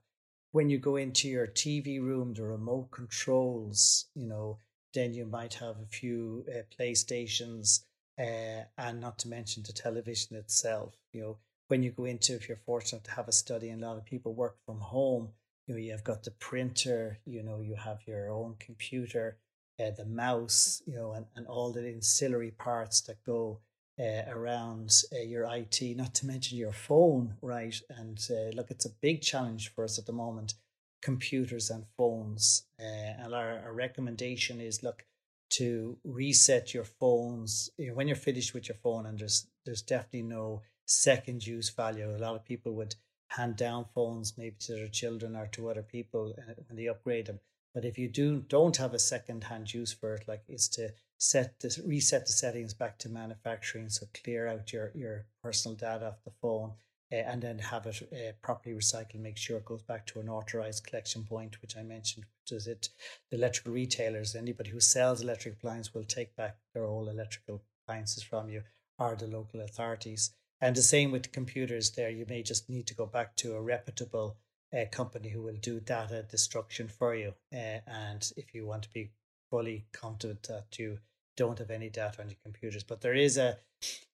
When 0.52 0.70
you 0.70 0.78
go 0.78 0.96
into 0.96 1.28
your 1.28 1.48
TV 1.48 2.02
room, 2.02 2.34
the 2.34 2.44
remote 2.44 2.90
controls, 2.92 4.06
you 4.16 4.26
know, 4.26 4.60
then 4.94 5.14
you 5.14 5.26
might 5.26 5.56
have 5.56 5.76
a 5.78 5.86
few 5.86 6.46
uh, 6.50 6.62
PlayStations, 6.80 7.82
uh, 8.18 8.64
and 8.78 9.02
not 9.02 9.20
to 9.20 9.28
mention 9.28 9.64
the 9.64 9.74
television 9.74 10.38
itself. 10.38 10.96
You 11.12 11.22
know, 11.22 11.38
when 11.68 11.84
you 11.84 11.92
go 11.92 12.06
into, 12.06 12.36
if 12.36 12.48
you're 12.48 12.58
fortunate 12.66 13.04
to 13.04 13.12
have 13.12 13.28
a 13.28 13.34
study, 13.34 13.70
and 13.70 13.84
a 13.84 13.88
lot 13.88 13.98
of 13.98 14.06
people 14.06 14.34
work 14.34 14.56
from 14.66 14.80
home, 14.80 15.30
you 15.68 15.74
know, 15.74 15.80
you've 15.80 16.04
got 16.04 16.24
the 16.24 16.32
printer, 16.32 17.20
you 17.26 17.44
know, 17.44 17.60
you 17.60 17.76
have 17.76 18.00
your 18.08 18.32
own 18.32 18.56
computer, 18.60 19.38
uh, 19.80 19.92
the 19.92 20.06
mouse, 20.06 20.82
you 20.86 20.96
know, 20.96 21.14
and, 21.14 21.26
and 21.36 21.48
all 21.48 21.72
the 21.72 21.88
ancillary 21.88 22.52
parts 22.52 23.02
that 23.02 23.24
go 23.26 23.60
uh, 24.00 24.24
around 24.30 24.92
uh, 25.14 25.22
your 25.22 25.44
IT, 25.54 25.82
not 25.96 26.14
to 26.16 26.26
mention 26.26 26.58
your 26.58 26.74
phone, 26.74 27.36
right? 27.42 27.76
And 27.90 28.20
uh, 28.30 28.56
look, 28.56 28.72
it's 28.72 28.86
a 28.86 28.96
big 29.02 29.22
challenge 29.22 29.74
for 29.74 29.84
us 29.84 29.98
at 29.98 30.06
the 30.06 30.14
moment 30.14 30.56
computers 31.02 31.70
and 31.70 31.86
phones. 31.98 32.64
Uh, 32.80 33.24
and 33.24 33.34
our, 33.34 33.60
our, 33.60 33.74
recommendation 33.74 34.60
is 34.60 34.82
look, 34.82 35.06
to 35.52 35.98
reset 36.04 36.74
your 36.74 36.84
phones 36.84 37.70
when 37.94 38.08
you're 38.08 38.16
finished 38.16 38.56
with 38.56 38.68
your 38.68 38.78
phone, 38.82 39.06
and 39.06 39.20
there's 39.20 39.48
there's 39.66 39.84
definitely 39.84 40.24
no 40.24 40.64
second 40.88 41.46
use 41.46 41.70
value. 41.70 42.10
A 42.10 42.18
lot 42.18 42.36
of 42.36 42.44
people 42.44 42.74
would 42.74 42.96
hand 43.28 43.56
down 43.56 43.86
phones 43.94 44.34
maybe 44.38 44.56
to 44.60 44.74
their 44.74 44.88
children 44.88 45.36
or 45.36 45.48
to 45.48 45.70
other 45.70 45.84
people 45.84 46.34
uh, 46.38 46.54
when 46.68 46.76
they 46.76 46.88
upgrade 46.88 47.28
them. 47.28 47.40
But 47.76 47.84
if 47.84 47.98
you 47.98 48.08
do 48.08 48.40
don't 48.40 48.78
have 48.78 48.94
a 48.94 49.00
second 49.00 49.44
hand 49.44 49.74
use 49.74 49.92
for 49.92 50.16
it, 50.16 50.30
like 50.30 50.44
is 50.48 50.70
to 50.70 50.94
set 51.18 51.60
this 51.60 51.78
reset 51.78 52.26
the 52.26 52.32
settings 52.32 52.74
back 52.74 52.98
to 53.00 53.10
manufacturing, 53.10 53.90
so 53.90 54.08
clear 54.24 54.48
out 54.48 54.72
your 54.72 54.92
your 54.96 55.26
personal 55.44 55.76
data 55.76 56.08
off 56.08 56.24
the 56.24 56.32
phone, 56.42 56.72
uh, 57.12 57.18
and 57.18 57.42
then 57.42 57.60
have 57.60 57.86
it 57.86 58.02
uh, 58.14 58.32
properly 58.42 58.74
recycled. 58.74 59.20
Make 59.20 59.36
sure 59.36 59.58
it 59.58 59.66
goes 59.66 59.84
back 59.84 60.06
to 60.08 60.22
an 60.22 60.30
authorized 60.30 60.86
collection 60.88 61.26
point, 61.26 61.62
which 61.62 61.76
I 61.76 61.84
mentioned. 61.84 62.26
Does 62.48 62.66
it? 62.66 62.88
The 63.30 63.38
electrical 63.38 63.74
retailers, 63.74 64.36
anybody 64.36 64.70
who 64.70 64.80
sells 64.80 65.22
electric 65.22 65.56
appliances 65.56 65.94
will 65.94 66.06
take 66.06 66.34
back 66.38 66.56
their 66.74 66.86
old 66.86 67.10
electrical 67.10 67.62
appliances 67.84 68.24
from 68.24 68.50
you, 68.50 68.64
or 68.98 69.18
the 69.18 69.28
local 69.28 69.60
authorities. 69.60 70.34
And 70.62 70.78
the 70.78 70.82
same 70.82 71.12
with 71.12 71.34
computers. 71.34 71.92
There, 71.92 72.10
you 72.10 72.26
may 72.30 72.42
just 72.42 72.70
need 72.70 72.88
to 72.88 72.96
go 72.96 73.06
back 73.06 73.36
to 73.38 73.56
a 73.56 73.62
reputable 73.62 74.38
a 74.74 74.86
company 74.86 75.30
who 75.30 75.42
will 75.42 75.58
do 75.62 75.80
data 75.80 76.26
destruction 76.30 76.88
for 76.88 77.16
you. 77.16 77.34
Uh, 77.54 77.80
and 77.88 78.32
if 78.38 78.54
you 78.54 78.66
want 78.66 78.84
to 78.84 78.90
be 78.90 79.12
fully 79.50 79.86
confident 79.94 80.44
that 80.44 80.78
you 80.78 81.00
don't 81.38 81.60
have 81.60 81.72
any 81.72 81.90
data 81.90 82.22
on 82.22 82.30
your 82.30 82.38
computers, 82.44 82.84
but 82.84 83.02
there 83.02 83.14
is 83.14 83.38
a 83.38 83.58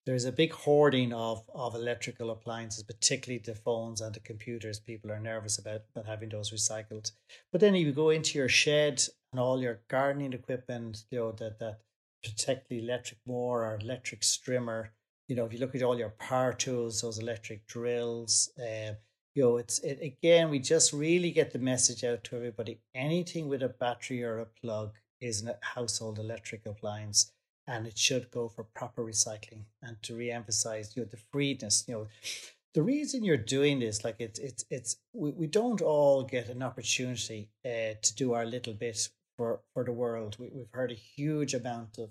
there's 0.04 0.24
a 0.24 0.32
big 0.32 0.52
hoarding 0.52 1.12
of 1.12 1.42
of 1.54 1.74
electrical 1.74 2.30
appliances, 2.30 2.82
particularly 2.82 3.42
the 3.44 3.54
phones 3.54 4.00
and 4.00 4.14
the 4.14 4.20
computers. 4.20 4.80
People 4.80 5.10
are 5.10 5.20
nervous 5.20 5.58
about, 5.58 5.82
about 5.94 6.06
having 6.06 6.28
those 6.28 6.50
recycled. 6.50 7.12
But 7.50 7.60
then 7.60 7.74
you 7.74 7.92
go 7.92 8.10
into 8.10 8.38
your 8.38 8.48
shed 8.48 9.02
and 9.32 9.40
all 9.40 9.60
your 9.60 9.80
gardening 9.88 10.32
equipment, 10.32 11.04
you 11.10 11.18
know 11.18 11.32
that 11.32 11.58
that 11.60 11.80
particularly 12.22 12.84
electric 12.86 13.20
mower 13.26 13.64
or 13.64 13.78
electric 13.80 14.22
strimmer. 14.22 14.88
You 15.28 15.36
know, 15.36 15.44
if 15.44 15.52
you 15.52 15.60
look 15.60 15.74
at 15.74 15.82
all 15.82 15.98
your 15.98 16.10
power 16.10 16.52
tools, 16.52 17.00
those 17.00 17.18
electric 17.18 17.66
drills. 17.66 18.50
Uh, 18.58 18.94
you 19.34 19.42
know, 19.42 19.56
it's 19.56 19.78
it, 19.80 20.00
again, 20.02 20.50
we 20.50 20.58
just 20.58 20.92
really 20.92 21.30
get 21.30 21.52
the 21.52 21.58
message 21.58 22.04
out 22.04 22.24
to 22.24 22.36
everybody. 22.36 22.80
Anything 22.94 23.48
with 23.48 23.62
a 23.62 23.68
battery 23.68 24.22
or 24.22 24.38
a 24.38 24.46
plug 24.46 24.96
is 25.20 25.44
a 25.44 25.58
household 25.62 26.18
electric 26.18 26.66
appliance, 26.66 27.32
and 27.66 27.86
it 27.86 27.96
should 27.96 28.30
go 28.30 28.48
for 28.48 28.64
proper 28.64 29.02
recycling. 29.02 29.64
And 29.82 30.02
to 30.02 30.16
re-emphasize, 30.16 30.94
you 30.94 31.02
know, 31.02 31.08
the 31.10 31.18
freedness. 31.32 31.84
You 31.88 31.94
know, 31.94 32.06
the 32.74 32.82
reason 32.82 33.24
you're 33.24 33.36
doing 33.36 33.80
this, 33.80 34.04
like 34.04 34.16
it's 34.18 34.38
it's 34.38 34.64
it's 34.70 34.96
we, 35.14 35.30
we 35.30 35.46
don't 35.46 35.80
all 35.80 36.24
get 36.24 36.48
an 36.48 36.62
opportunity 36.62 37.50
uh, 37.64 37.94
to 38.02 38.14
do 38.14 38.34
our 38.34 38.44
little 38.44 38.74
bit 38.74 39.08
for 39.36 39.60
for 39.72 39.84
the 39.84 39.92
world. 39.92 40.36
We, 40.38 40.50
we've 40.52 40.72
heard 40.72 40.90
a 40.90 40.94
huge 41.16 41.54
amount 41.54 41.98
of 41.98 42.10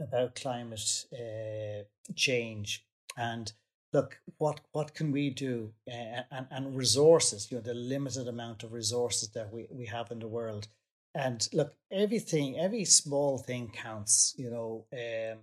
about 0.00 0.34
climate 0.34 1.04
uh, 1.12 1.84
change 2.14 2.84
and 3.16 3.52
look 3.92 4.20
what 4.38 4.60
what 4.72 4.94
can 4.94 5.10
we 5.12 5.30
do 5.30 5.72
uh, 5.88 6.22
and 6.30 6.46
and 6.50 6.76
resources 6.76 7.50
you 7.50 7.56
know 7.56 7.62
the 7.62 7.74
limited 7.74 8.28
amount 8.28 8.62
of 8.62 8.72
resources 8.72 9.30
that 9.30 9.52
we, 9.52 9.66
we 9.70 9.86
have 9.86 10.10
in 10.10 10.18
the 10.18 10.28
world. 10.28 10.68
And 11.14 11.48
look 11.52 11.74
everything 11.90 12.58
every 12.58 12.84
small 12.84 13.38
thing 13.38 13.70
counts 13.70 14.34
you 14.36 14.50
know 14.50 14.84
um, 14.92 15.38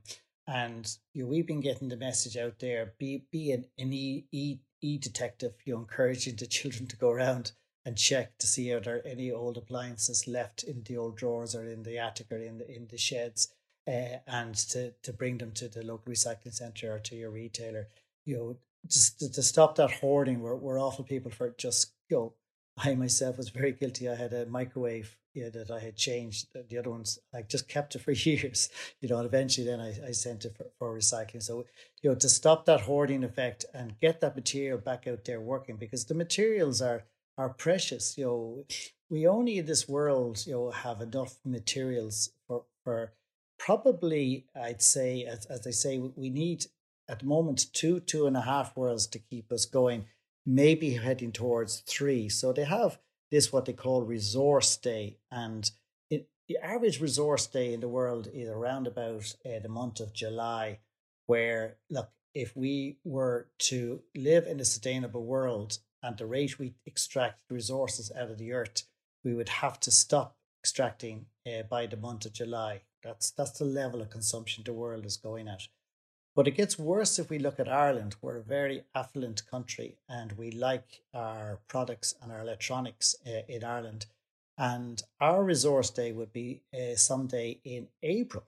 and 0.48 0.98
you 1.14 1.24
know, 1.24 1.30
we've 1.30 1.48
been 1.48 1.62
getting 1.62 1.90
the 1.90 1.98
message 1.98 2.38
out 2.38 2.60
there 2.60 2.94
be 2.98 3.26
be 3.32 3.52
an, 3.52 3.66
an 3.78 3.92
e, 3.92 4.26
e 4.32 4.58
e 4.82 4.98
detective 4.98 5.54
you 5.66 5.74
know 5.74 5.80
encouraging 5.80 6.36
the 6.36 6.46
children 6.46 6.88
to 6.88 6.98
go 6.98 7.10
around 7.10 7.52
and 7.84 7.98
check 7.98 8.38
to 8.38 8.48
see 8.48 8.72
are 8.72 8.80
there 8.80 9.06
any 9.06 9.32
old 9.32 9.58
appliances 9.58 10.28
left 10.28 10.64
in 10.64 10.84
the 10.84 10.98
old 10.98 11.18
drawers 11.18 11.56
or 11.56 11.66
in 11.66 11.84
the 11.84 11.98
attic 11.98 12.28
or 12.32 12.38
in 12.38 12.60
the 12.60 12.76
in 12.76 12.88
the 12.88 12.98
sheds 12.98 13.54
uh, 13.88 14.18
and 14.28 14.56
to 14.56 14.92
to 15.02 15.12
bring 15.12 15.38
them 15.40 15.52
to 15.52 15.68
the 15.68 15.84
local 15.84 16.14
recycling 16.14 16.54
center 16.54 16.94
or 16.94 17.00
to 17.00 17.16
your 17.16 17.32
retailer 17.32 17.88
you 18.26 18.36
know, 18.36 18.58
just 18.88 19.20
to, 19.20 19.32
to 19.32 19.44
stop 19.44 19.76
that 19.76 19.92
hoarding. 19.92 20.42
We're, 20.42 20.56
we're 20.56 20.82
awful 20.82 21.06
people 21.06 21.32
for 21.32 21.56
just, 21.58 21.92
you 22.10 22.18
know, 22.18 22.34
I 22.78 22.94
myself 22.96 23.38
was 23.38 23.50
very 23.50 23.72
guilty. 23.72 24.10
I 24.10 24.16
had 24.16 24.34
a 24.34 24.46
microwave 24.46 25.18
yeah, 25.34 25.50
that 25.50 25.70
I 25.70 25.80
had 25.80 25.96
changed. 25.96 26.48
Uh, 26.56 26.62
the 26.68 26.78
other 26.78 26.90
ones, 26.90 27.20
I 27.34 27.42
just 27.42 27.68
kept 27.68 27.96
it 27.96 28.00
for 28.00 28.12
years, 28.30 28.70
you 29.02 29.10
know, 29.10 29.18
and 29.18 29.26
eventually 29.26 29.68
then 29.68 29.80
I, 29.80 30.08
I 30.08 30.12
sent 30.12 30.46
it 30.46 30.56
for, 30.58 30.68
for 30.80 30.98
recycling. 30.98 31.44
So, 31.44 31.66
you 32.02 32.10
know, 32.10 32.16
to 32.16 32.30
stop 32.30 32.66
that 32.66 32.82
hoarding 32.82 33.24
effect 33.24 33.66
and 33.74 34.00
get 34.00 34.22
that 34.22 34.36
material 34.36 34.78
back 34.78 35.08
out 35.08 35.26
there 35.26 35.42
working 35.42 35.76
because 35.78 36.06
the 36.06 36.16
materials 36.16 36.82
are 36.82 37.04
are 37.38 37.50
precious. 37.50 38.18
You 38.18 38.26
know, 38.26 38.66
we 39.10 39.28
only 39.28 39.58
in 39.58 39.66
this 39.66 39.90
world, 39.90 40.46
you 40.48 40.54
know, 40.54 40.72
have 40.72 41.02
enough 41.02 41.38
materials 41.44 42.32
for 42.48 42.64
for 42.84 43.12
probably 43.60 44.46
I'd 44.56 44.82
say 44.82 45.26
as 45.26 45.46
as 45.46 45.68
I 45.68 45.72
say, 45.72 45.98
we 45.98 46.30
need 46.30 46.66
at 47.08 47.20
the 47.20 47.26
moment 47.26 47.74
two, 47.74 48.00
two 48.00 48.28
and 48.28 48.38
a 48.38 48.42
half 48.42 48.76
worlds 48.76 49.08
to 49.08 49.20
keep 49.20 49.52
us 49.52 49.66
going, 49.66 50.06
maybe 50.46 50.92
heading 50.92 51.32
towards 51.32 51.82
three. 51.82 52.30
So 52.30 52.52
they 52.52 52.66
have 52.66 53.00
this 53.32 53.52
what 53.52 53.66
they 53.66 53.74
call 53.74 54.04
resource 54.04 54.78
day, 54.78 55.18
and 55.32 55.70
it, 56.10 56.30
the 56.48 56.58
average 56.58 57.02
resource 57.02 57.48
day 57.48 57.74
in 57.74 57.80
the 57.80 57.88
world 57.88 58.28
is 58.34 58.50
around 58.50 58.88
about 58.88 59.36
uh, 59.46 59.60
the 59.60 59.70
month 59.70 60.00
of 60.00 60.14
July, 60.14 60.80
where 61.26 61.78
look 61.90 62.10
if 62.36 62.56
we 62.56 62.98
were 63.06 63.48
to 63.58 64.02
live 64.16 64.46
in 64.46 64.60
a 64.60 64.66
sustainable 64.66 65.26
world 65.26 65.80
and 66.04 66.18
the 66.18 66.26
rate 66.26 66.60
we 66.60 66.76
extract 66.86 67.40
resources 67.50 68.12
out 68.16 68.30
of 68.30 68.38
the 68.38 68.52
earth, 68.52 68.84
we 69.24 69.34
would 69.34 69.50
have 69.50 69.80
to 69.80 69.90
stop 69.90 70.38
extracting 70.62 71.26
uh, 71.48 71.64
by 71.64 71.88
the 71.88 71.98
month 71.98 72.26
of 72.26 72.34
July. 72.34 72.82
That's 73.04 73.32
that's 73.32 73.58
the 73.58 73.66
level 73.66 74.02
of 74.02 74.10
consumption 74.10 74.64
the 74.64 74.74
world 74.74 75.06
is 75.06 75.18
going 75.18 75.48
at. 75.48 75.68
But 76.36 76.48
it 76.50 76.58
gets 76.58 76.78
worse 76.78 77.18
if 77.18 77.30
we 77.30 77.40
look 77.40 77.60
at 77.60 77.70
Ireland. 77.70 78.18
We're 78.22 78.40
a 78.40 78.44
very 78.44 78.84
affluent 78.94 79.48
country 79.48 79.96
and 80.10 80.34
we 80.34 80.52
like 80.52 81.02
our 81.14 81.60
products 81.70 82.14
and 82.22 82.32
our 82.32 82.42
electronics 82.42 83.16
uh, 83.26 83.42
in 83.48 83.64
Ireland. 83.64 84.08
And 84.58 85.02
our 85.22 85.44
resource 85.44 85.90
day 85.90 86.12
would 86.12 86.34
be 86.34 86.62
uh, 86.74 86.96
someday 86.96 87.60
in 87.64 87.88
April, 88.04 88.44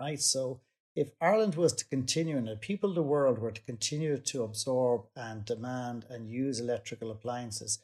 right? 0.00 0.20
So 0.20 0.60
if 0.96 1.10
Ireland 1.20 1.54
was 1.54 1.74
to 1.74 1.84
continue 1.86 2.36
and 2.36 2.48
the 2.48 2.56
people 2.56 2.90
of 2.90 2.96
the 2.96 3.02
world 3.02 3.38
were 3.38 3.52
to 3.52 3.62
continue 3.62 4.16
to 4.16 4.42
absorb 4.42 5.02
and 5.14 5.44
demand 5.44 6.06
and 6.08 6.28
use 6.28 6.58
electrical 6.58 7.10
appliances 7.10 7.80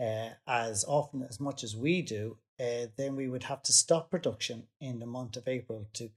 uh, 0.00 0.30
as 0.46 0.84
often 0.86 1.22
as 1.22 1.38
much 1.38 1.62
as 1.62 1.76
we 1.76 2.02
do, 2.02 2.38
then 2.58 3.16
we 3.16 3.28
would 3.28 3.44
have 3.44 3.62
to 3.62 3.72
stop 3.72 4.10
production 4.10 4.64
in 4.80 4.98
the 4.98 5.06
month 5.06 5.36
of 5.36 5.48
April 5.48 5.86
to 5.94 6.10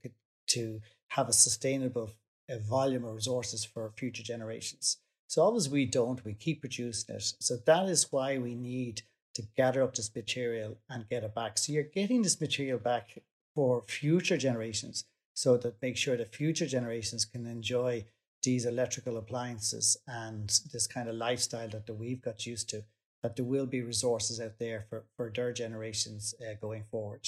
to 0.46 0.80
have 1.08 1.28
a 1.28 1.32
sustainable 1.32 2.10
a 2.48 2.58
volume 2.58 3.04
of 3.04 3.14
resources 3.14 3.64
for 3.64 3.92
future 3.96 4.22
generations. 4.22 4.98
So 5.26 5.42
obviously 5.42 5.72
we 5.72 5.86
don't, 5.86 6.24
we 6.24 6.34
keep 6.34 6.60
producing 6.60 7.16
it. 7.16 7.34
So 7.40 7.56
that 7.66 7.88
is 7.88 8.12
why 8.12 8.38
we 8.38 8.54
need 8.54 9.02
to 9.34 9.42
gather 9.56 9.82
up 9.82 9.94
this 9.94 10.14
material 10.14 10.78
and 10.88 11.08
get 11.08 11.24
it 11.24 11.34
back. 11.34 11.58
So 11.58 11.72
you're 11.72 11.82
getting 11.82 12.22
this 12.22 12.40
material 12.40 12.78
back 12.78 13.18
for 13.54 13.82
future 13.82 14.36
generations 14.36 15.04
so 15.34 15.56
that 15.56 15.82
make 15.82 15.96
sure 15.96 16.16
that 16.16 16.34
future 16.34 16.66
generations 16.66 17.24
can 17.24 17.46
enjoy 17.46 18.04
these 18.42 18.66
electrical 18.66 19.16
appliances 19.16 19.96
and 20.06 20.60
this 20.72 20.86
kind 20.86 21.08
of 21.08 21.16
lifestyle 21.16 21.68
that 21.68 21.98
we've 21.98 22.22
got 22.22 22.46
used 22.46 22.68
to, 22.68 22.84
that 23.22 23.36
there 23.36 23.44
will 23.44 23.66
be 23.66 23.80
resources 23.80 24.38
out 24.40 24.58
there 24.58 24.84
for, 24.88 25.04
for 25.16 25.32
their 25.34 25.52
generations 25.52 26.34
uh, 26.40 26.54
going 26.60 26.84
forward. 26.90 27.26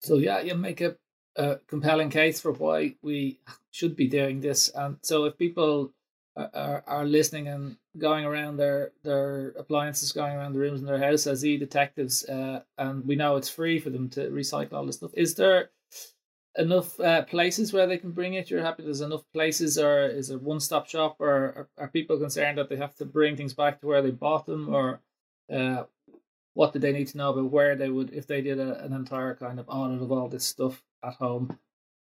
So 0.00 0.16
yeah, 0.16 0.40
you 0.40 0.56
make 0.56 0.80
a 0.80 0.96
a 1.36 1.56
compelling 1.66 2.10
case 2.10 2.40
for 2.40 2.52
why 2.52 2.94
we 3.02 3.40
should 3.70 3.96
be 3.96 4.08
doing 4.08 4.40
this. 4.40 4.68
And 4.70 4.98
so, 5.02 5.24
if 5.24 5.38
people 5.38 5.92
are, 6.36 6.82
are 6.86 7.04
listening 7.04 7.48
and 7.48 7.76
going 7.98 8.24
around 8.24 8.56
their 8.56 8.92
their 9.02 9.48
appliances, 9.50 10.12
going 10.12 10.34
around 10.34 10.52
the 10.54 10.58
rooms 10.58 10.80
in 10.80 10.86
their 10.86 10.98
house 10.98 11.26
as 11.26 11.44
e 11.44 11.56
detectives, 11.56 12.24
uh, 12.24 12.60
and 12.78 13.06
we 13.06 13.16
know 13.16 13.36
it's 13.36 13.48
free 13.48 13.78
for 13.78 13.90
them 13.90 14.08
to 14.10 14.30
recycle 14.30 14.74
all 14.74 14.86
this 14.86 14.96
stuff. 14.96 15.12
Is 15.14 15.34
there 15.34 15.70
enough 16.56 16.98
uh, 17.00 17.22
places 17.22 17.72
where 17.72 17.86
they 17.86 17.98
can 17.98 18.12
bring 18.12 18.34
it? 18.34 18.50
You're 18.50 18.62
happy 18.62 18.82
there's 18.82 19.00
enough 19.00 19.24
places, 19.32 19.78
or 19.78 20.06
is 20.06 20.30
it 20.30 20.42
one 20.42 20.60
stop 20.60 20.88
shop, 20.88 21.16
or 21.18 21.28
are, 21.28 21.68
are, 21.78 21.88
people 21.88 22.18
concerned 22.18 22.58
that 22.58 22.68
they 22.68 22.76
have 22.76 22.94
to 22.96 23.04
bring 23.04 23.36
things 23.36 23.54
back 23.54 23.80
to 23.80 23.86
where 23.86 24.02
they 24.02 24.10
bought 24.10 24.46
them, 24.46 24.74
or 24.74 25.00
uh, 25.52 25.84
what 26.54 26.72
do 26.72 26.78
they 26.78 26.92
need 26.92 27.08
to 27.08 27.18
know 27.18 27.30
about 27.30 27.50
where 27.50 27.76
they 27.76 27.88
would 27.88 28.12
if 28.12 28.26
they 28.26 28.40
did 28.40 28.58
a, 28.58 28.82
an 28.84 28.92
entire 28.92 29.34
kind 29.34 29.58
of 29.58 29.68
audit 29.68 30.02
of 30.02 30.12
all 30.12 30.28
this 30.28 30.44
stuff? 30.44 30.82
At 31.04 31.14
home. 31.14 31.58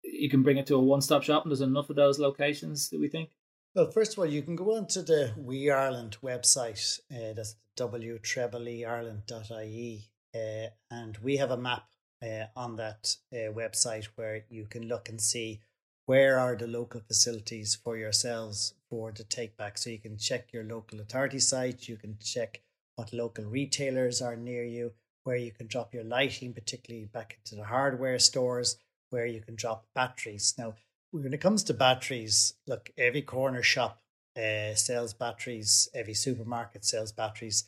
You 0.03 0.31
can 0.31 0.43
bring 0.43 0.57
it 0.57 0.67
to 0.67 0.77
a 0.77 0.81
one 0.81 1.03
stop 1.03 1.23
shop, 1.23 1.45
and 1.45 1.51
there's 1.51 1.61
enough 1.61 1.91
of 1.91 1.97
those 1.97 2.19
locations, 2.19 2.89
that 2.91 3.01
we 3.01 3.09
think? 3.09 3.31
Well, 3.75 3.91
first 3.91 4.13
of 4.13 4.19
all, 4.19 4.27
you 4.27 4.43
can 4.43 4.57
go 4.57 4.77
onto 4.77 5.03
the 5.03 5.33
WEEE 5.37 5.71
Ireland 5.71 6.17
website. 6.23 7.01
Uh, 7.11 7.33
that's 7.35 7.57
w-ireland.ie. 7.77 10.11
Uh, 10.35 10.67
and 10.91 11.19
we 11.19 11.37
have 11.37 11.51
a 11.51 11.57
map 11.57 11.87
uh, 12.23 12.47
on 12.57 12.77
that 12.77 13.17
uh, 13.33 13.53
website 13.53 14.07
where 14.17 14.45
you 14.49 14.67
can 14.67 14.89
look 14.89 15.09
and 15.09 15.21
see 15.21 15.61
where 16.07 16.39
are 16.39 16.57
the 16.57 16.67
local 16.67 17.01
facilities 17.01 17.77
for 17.77 17.97
yourselves 17.97 18.75
for 18.89 19.13
the 19.13 19.23
take 19.23 19.57
back. 19.57 19.79
So 19.79 19.91
you 19.91 19.99
can 19.99 20.19
check 20.19 20.53
your 20.53 20.65
local 20.65 21.01
authority 21.01 21.39
site, 21.39 21.89
you 21.89 21.97
can 21.97 22.19
check 22.21 22.63
what 22.97 23.13
local 23.13 23.45
retailers 23.45 24.21
are 24.21 24.37
near 24.37 24.65
you, 24.65 24.93
where 25.25 25.37
you 25.37 25.53
can 25.53 25.67
drop 25.67 25.95
your 25.95 26.05
lighting, 26.05 26.53
particularly 26.53 27.07
back 27.07 27.39
into 27.39 27.57
the 27.57 27.67
hardware 27.67 28.19
stores, 28.19 28.77
where 29.11 29.27
you 29.27 29.41
can 29.41 29.55
drop 29.55 29.87
batteries. 29.95 30.55
Now, 30.57 30.75
when 31.11 31.35
it 31.35 31.41
comes 31.41 31.65
to 31.65 31.75
batteries, 31.75 32.55
look, 32.67 32.91
every 32.97 33.23
corner 33.23 33.63
shop 33.63 34.01
uh, 34.37 34.75
sells 34.75 35.13
batteries, 35.13 35.89
every 35.95 36.15
supermarket 36.15 36.85
sells 36.85 37.13
batteries. 37.13 37.65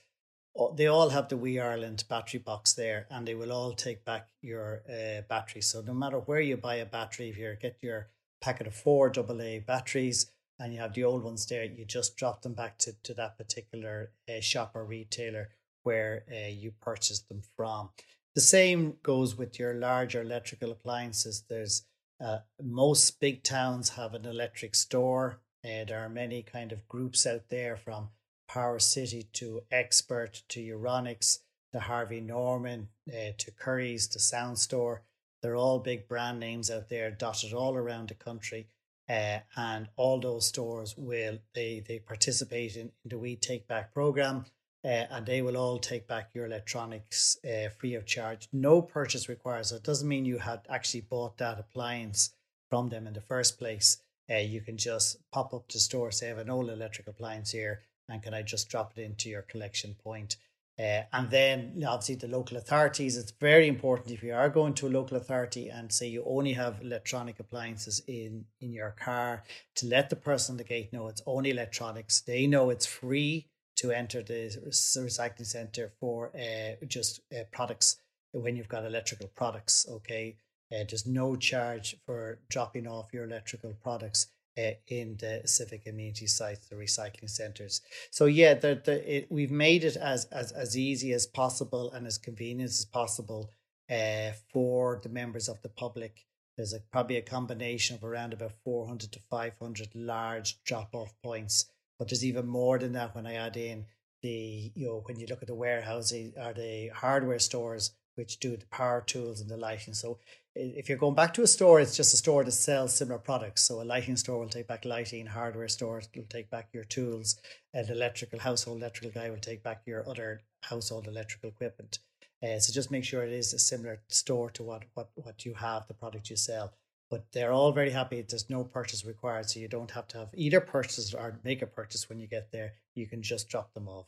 They 0.76 0.86
all 0.86 1.08
have 1.08 1.28
the 1.28 1.36
WEEE 1.36 1.60
Ireland 1.60 2.04
battery 2.08 2.38
box 2.38 2.74
there, 2.74 3.06
and 3.10 3.26
they 3.26 3.34
will 3.34 3.52
all 3.52 3.72
take 3.72 4.04
back 4.04 4.28
your 4.42 4.82
uh, 4.88 5.22
batteries. 5.22 5.68
So 5.68 5.80
no 5.80 5.94
matter 5.94 6.18
where 6.18 6.40
you 6.40 6.56
buy 6.56 6.76
a 6.76 6.86
battery, 6.86 7.30
if 7.30 7.38
you 7.38 7.56
get 7.60 7.78
your 7.80 8.08
packet 8.40 8.66
of 8.66 8.74
four 8.74 9.10
AA 9.16 9.60
batteries 9.66 10.30
and 10.58 10.72
you 10.72 10.80
have 10.80 10.92
the 10.92 11.04
old 11.04 11.24
ones 11.24 11.46
there, 11.46 11.64
you 11.64 11.84
just 11.84 12.16
drop 12.16 12.42
them 12.42 12.52
back 12.52 12.78
to, 12.78 12.92
to 13.02 13.14
that 13.14 13.38
particular 13.38 14.12
uh, 14.28 14.40
shop 14.40 14.72
or 14.74 14.84
retailer 14.84 15.48
where 15.82 16.24
uh, 16.30 16.48
you 16.48 16.72
purchase 16.80 17.20
them 17.20 17.42
from. 17.56 17.90
The 18.34 18.40
same 18.40 18.94
goes 19.02 19.36
with 19.36 19.58
your 19.58 19.74
larger 19.74 20.22
electrical 20.22 20.72
appliances. 20.72 21.44
There's 21.48 21.84
uh, 22.22 22.38
most 22.62 23.20
big 23.20 23.42
towns 23.42 23.90
have 23.90 24.14
an 24.14 24.24
electric 24.24 24.74
store. 24.74 25.40
Uh, 25.64 25.84
there 25.86 26.00
are 26.00 26.08
many 26.08 26.42
kind 26.42 26.72
of 26.72 26.88
groups 26.88 27.26
out 27.26 27.48
there 27.50 27.76
from 27.76 28.08
Power 28.48 28.78
City 28.78 29.28
to 29.34 29.62
Expert 29.70 30.42
to 30.48 30.60
Euronics 30.60 31.38
to 31.72 31.80
Harvey 31.80 32.20
Norman 32.20 32.88
uh, 33.08 33.32
to 33.38 33.50
Currys 33.50 34.10
to 34.12 34.18
Sound 34.18 34.58
Store. 34.58 35.02
They're 35.42 35.56
all 35.56 35.78
big 35.80 36.06
brand 36.06 36.38
names 36.38 36.70
out 36.70 36.88
there 36.88 37.10
dotted 37.10 37.52
all 37.52 37.74
around 37.74 38.08
the 38.08 38.14
country. 38.14 38.68
Uh, 39.08 39.40
and 39.56 39.88
all 39.96 40.20
those 40.20 40.46
stores 40.46 40.94
will 40.96 41.38
they 41.54 41.82
they 41.86 41.98
participate 41.98 42.76
in, 42.76 42.92
in 43.04 43.08
the 43.08 43.18
We 43.18 43.36
Take 43.36 43.66
Back 43.66 43.92
program 43.92 44.46
uh, 44.84 45.06
and 45.10 45.26
they 45.26 45.42
will 45.42 45.56
all 45.56 45.78
take 45.78 46.06
back 46.08 46.30
your 46.34 46.46
electronics 46.46 47.36
uh, 47.44 47.68
free 47.78 47.94
of 47.94 48.04
charge. 48.04 48.48
No 48.52 48.82
purchase 48.82 49.28
required. 49.28 49.66
So 49.66 49.76
it 49.76 49.84
doesn't 49.84 50.08
mean 50.08 50.24
you 50.24 50.38
had 50.38 50.60
actually 50.68 51.02
bought 51.02 51.38
that 51.38 51.58
appliance 51.58 52.30
from 52.68 52.88
them 52.88 53.06
in 53.06 53.12
the 53.12 53.20
first 53.20 53.58
place. 53.58 53.98
Uh, 54.30 54.38
you 54.38 54.60
can 54.60 54.76
just 54.76 55.18
pop 55.30 55.52
up 55.52 55.68
to 55.68 55.78
store, 55.78 56.10
say, 56.10 56.26
I 56.26 56.28
have 56.30 56.38
an 56.38 56.50
old 56.50 56.70
electric 56.70 57.06
appliance 57.06 57.50
here, 57.50 57.82
and 58.08 58.22
can 58.22 58.34
I 58.34 58.42
just 58.42 58.68
drop 58.68 58.92
it 58.96 59.02
into 59.02 59.28
your 59.28 59.42
collection 59.42 59.94
point? 60.02 60.36
Uh, 60.78 61.02
and 61.12 61.30
then 61.30 61.84
obviously 61.86 62.14
the 62.14 62.26
local 62.26 62.56
authorities, 62.56 63.16
it's 63.16 63.32
very 63.32 63.68
important 63.68 64.10
if 64.10 64.22
you 64.22 64.32
are 64.32 64.48
going 64.48 64.72
to 64.72 64.86
a 64.86 64.88
local 64.88 65.18
authority 65.18 65.68
and 65.68 65.92
say 65.92 66.08
you 66.08 66.24
only 66.26 66.54
have 66.54 66.80
electronic 66.80 67.38
appliances 67.38 68.02
in, 68.08 68.44
in 68.60 68.72
your 68.72 68.90
car, 68.98 69.42
to 69.76 69.86
let 69.86 70.08
the 70.08 70.16
person 70.16 70.54
at 70.54 70.58
the 70.58 70.64
gate 70.64 70.92
know 70.92 71.08
it's 71.08 71.22
only 71.26 71.50
electronics. 71.50 72.20
They 72.20 72.46
know 72.46 72.70
it's 72.70 72.86
free 72.86 73.48
to 73.82 73.90
enter 73.90 74.22
the 74.22 74.48
recycling 74.68 75.44
center 75.44 75.90
for 75.98 76.30
uh, 76.36 76.84
just 76.86 77.20
uh, 77.32 77.42
products 77.50 77.96
when 78.32 78.56
you've 78.56 78.68
got 78.68 78.84
electrical 78.84 79.28
products. 79.34 79.86
Okay, 79.90 80.36
uh, 80.72 80.84
there's 80.88 81.06
no 81.06 81.34
charge 81.34 81.96
for 82.06 82.38
dropping 82.48 82.86
off 82.86 83.12
your 83.12 83.24
electrical 83.24 83.74
products 83.82 84.28
uh, 84.56 84.70
in 84.86 85.16
the 85.18 85.42
civic 85.46 85.86
amenity 85.88 86.28
sites, 86.28 86.68
the 86.68 86.76
recycling 86.76 87.28
centers. 87.28 87.80
So 88.10 88.26
yeah, 88.26 88.52
it, 88.62 89.26
we've 89.30 89.50
made 89.50 89.82
it 89.82 89.96
as, 89.96 90.26
as 90.26 90.52
as 90.52 90.78
easy 90.78 91.12
as 91.12 91.26
possible 91.26 91.90
and 91.90 92.06
as 92.06 92.18
convenient 92.18 92.70
as 92.70 92.84
possible 92.84 93.50
uh, 93.90 94.30
for 94.52 95.00
the 95.02 95.08
members 95.08 95.48
of 95.48 95.60
the 95.62 95.70
public. 95.70 96.24
There's 96.56 96.72
a, 96.72 96.80
probably 96.92 97.16
a 97.16 97.22
combination 97.22 97.96
of 97.96 98.04
around 98.04 98.32
about 98.32 98.52
400 98.62 99.10
to 99.10 99.18
500 99.18 99.88
large 99.96 100.62
drop 100.62 100.94
off 100.94 101.14
points 101.24 101.66
but 102.02 102.08
there's 102.08 102.24
even 102.24 102.48
more 102.48 102.80
than 102.80 102.94
that 102.94 103.14
when 103.14 103.28
I 103.28 103.34
add 103.34 103.56
in 103.56 103.86
the, 104.22 104.72
you 104.74 104.86
know, 104.86 105.02
when 105.04 105.20
you 105.20 105.26
look 105.30 105.40
at 105.40 105.46
the 105.46 105.54
warehousing 105.54 106.32
or 106.36 106.52
the 106.52 106.88
hardware 106.88 107.38
stores, 107.38 107.92
which 108.16 108.40
do 108.40 108.56
the 108.56 108.66
power 108.66 109.04
tools 109.06 109.40
and 109.40 109.48
the 109.48 109.56
lighting. 109.56 109.94
So 109.94 110.18
if 110.56 110.88
you're 110.88 110.98
going 110.98 111.14
back 111.14 111.32
to 111.34 111.42
a 111.42 111.46
store, 111.46 111.78
it's 111.78 111.96
just 111.96 112.12
a 112.12 112.16
store 112.16 112.42
that 112.42 112.50
sells 112.50 112.92
similar 112.92 113.20
products. 113.20 113.62
So 113.62 113.80
a 113.80 113.84
lighting 113.84 114.16
store 114.16 114.40
will 114.40 114.48
take 114.48 114.66
back 114.66 114.84
lighting, 114.84 115.26
hardware 115.26 115.68
stores 115.68 116.08
will 116.16 116.24
take 116.28 116.50
back 116.50 116.70
your 116.72 116.82
tools, 116.82 117.36
an 117.72 117.88
electrical 117.88 118.40
household 118.40 118.78
electrical 118.78 119.12
guy 119.12 119.30
will 119.30 119.36
take 119.36 119.62
back 119.62 119.82
your 119.86 120.02
other 120.10 120.40
household 120.62 121.06
electrical 121.06 121.50
equipment. 121.50 122.00
Uh, 122.42 122.58
so 122.58 122.72
just 122.72 122.90
make 122.90 123.04
sure 123.04 123.22
it 123.22 123.32
is 123.32 123.54
a 123.54 123.60
similar 123.60 124.00
store 124.08 124.50
to 124.50 124.64
what, 124.64 124.82
what, 124.94 125.10
what 125.14 125.44
you 125.44 125.54
have, 125.54 125.86
the 125.86 125.94
product 125.94 126.30
you 126.30 126.34
sell 126.34 126.72
but 127.12 127.30
they're 127.32 127.52
all 127.52 127.72
very 127.72 127.90
happy. 127.90 128.22
There's 128.22 128.48
no 128.48 128.64
purchase 128.64 129.04
required, 129.04 129.50
so 129.50 129.60
you 129.60 129.68
don't 129.68 129.90
have 129.90 130.08
to 130.08 130.18
have 130.20 130.28
either 130.32 130.60
purchase 130.60 131.12
or 131.12 131.38
make 131.44 131.60
a 131.60 131.66
purchase 131.66 132.08
when 132.08 132.18
you 132.18 132.26
get 132.26 132.50
there. 132.50 132.72
You 132.94 133.06
can 133.06 133.20
just 133.20 133.50
drop 133.50 133.74
them 133.74 133.86
off. 133.86 134.06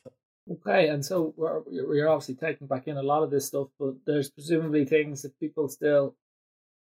Okay, 0.51 0.89
and 0.89 1.05
so 1.05 1.35
we're, 1.37 1.61
we're 1.67 2.09
obviously 2.09 2.37
taking 2.37 2.67
back 2.67 2.89
in 2.89 2.97
a 2.97 3.03
lot 3.03 3.23
of 3.23 3.31
this 3.31 3.45
stuff, 3.45 3.69
but 3.79 3.93
there's 4.07 4.31
presumably 4.31 4.87
things 4.87 5.21
that 5.21 5.39
people 5.39 5.69
still 5.69 6.17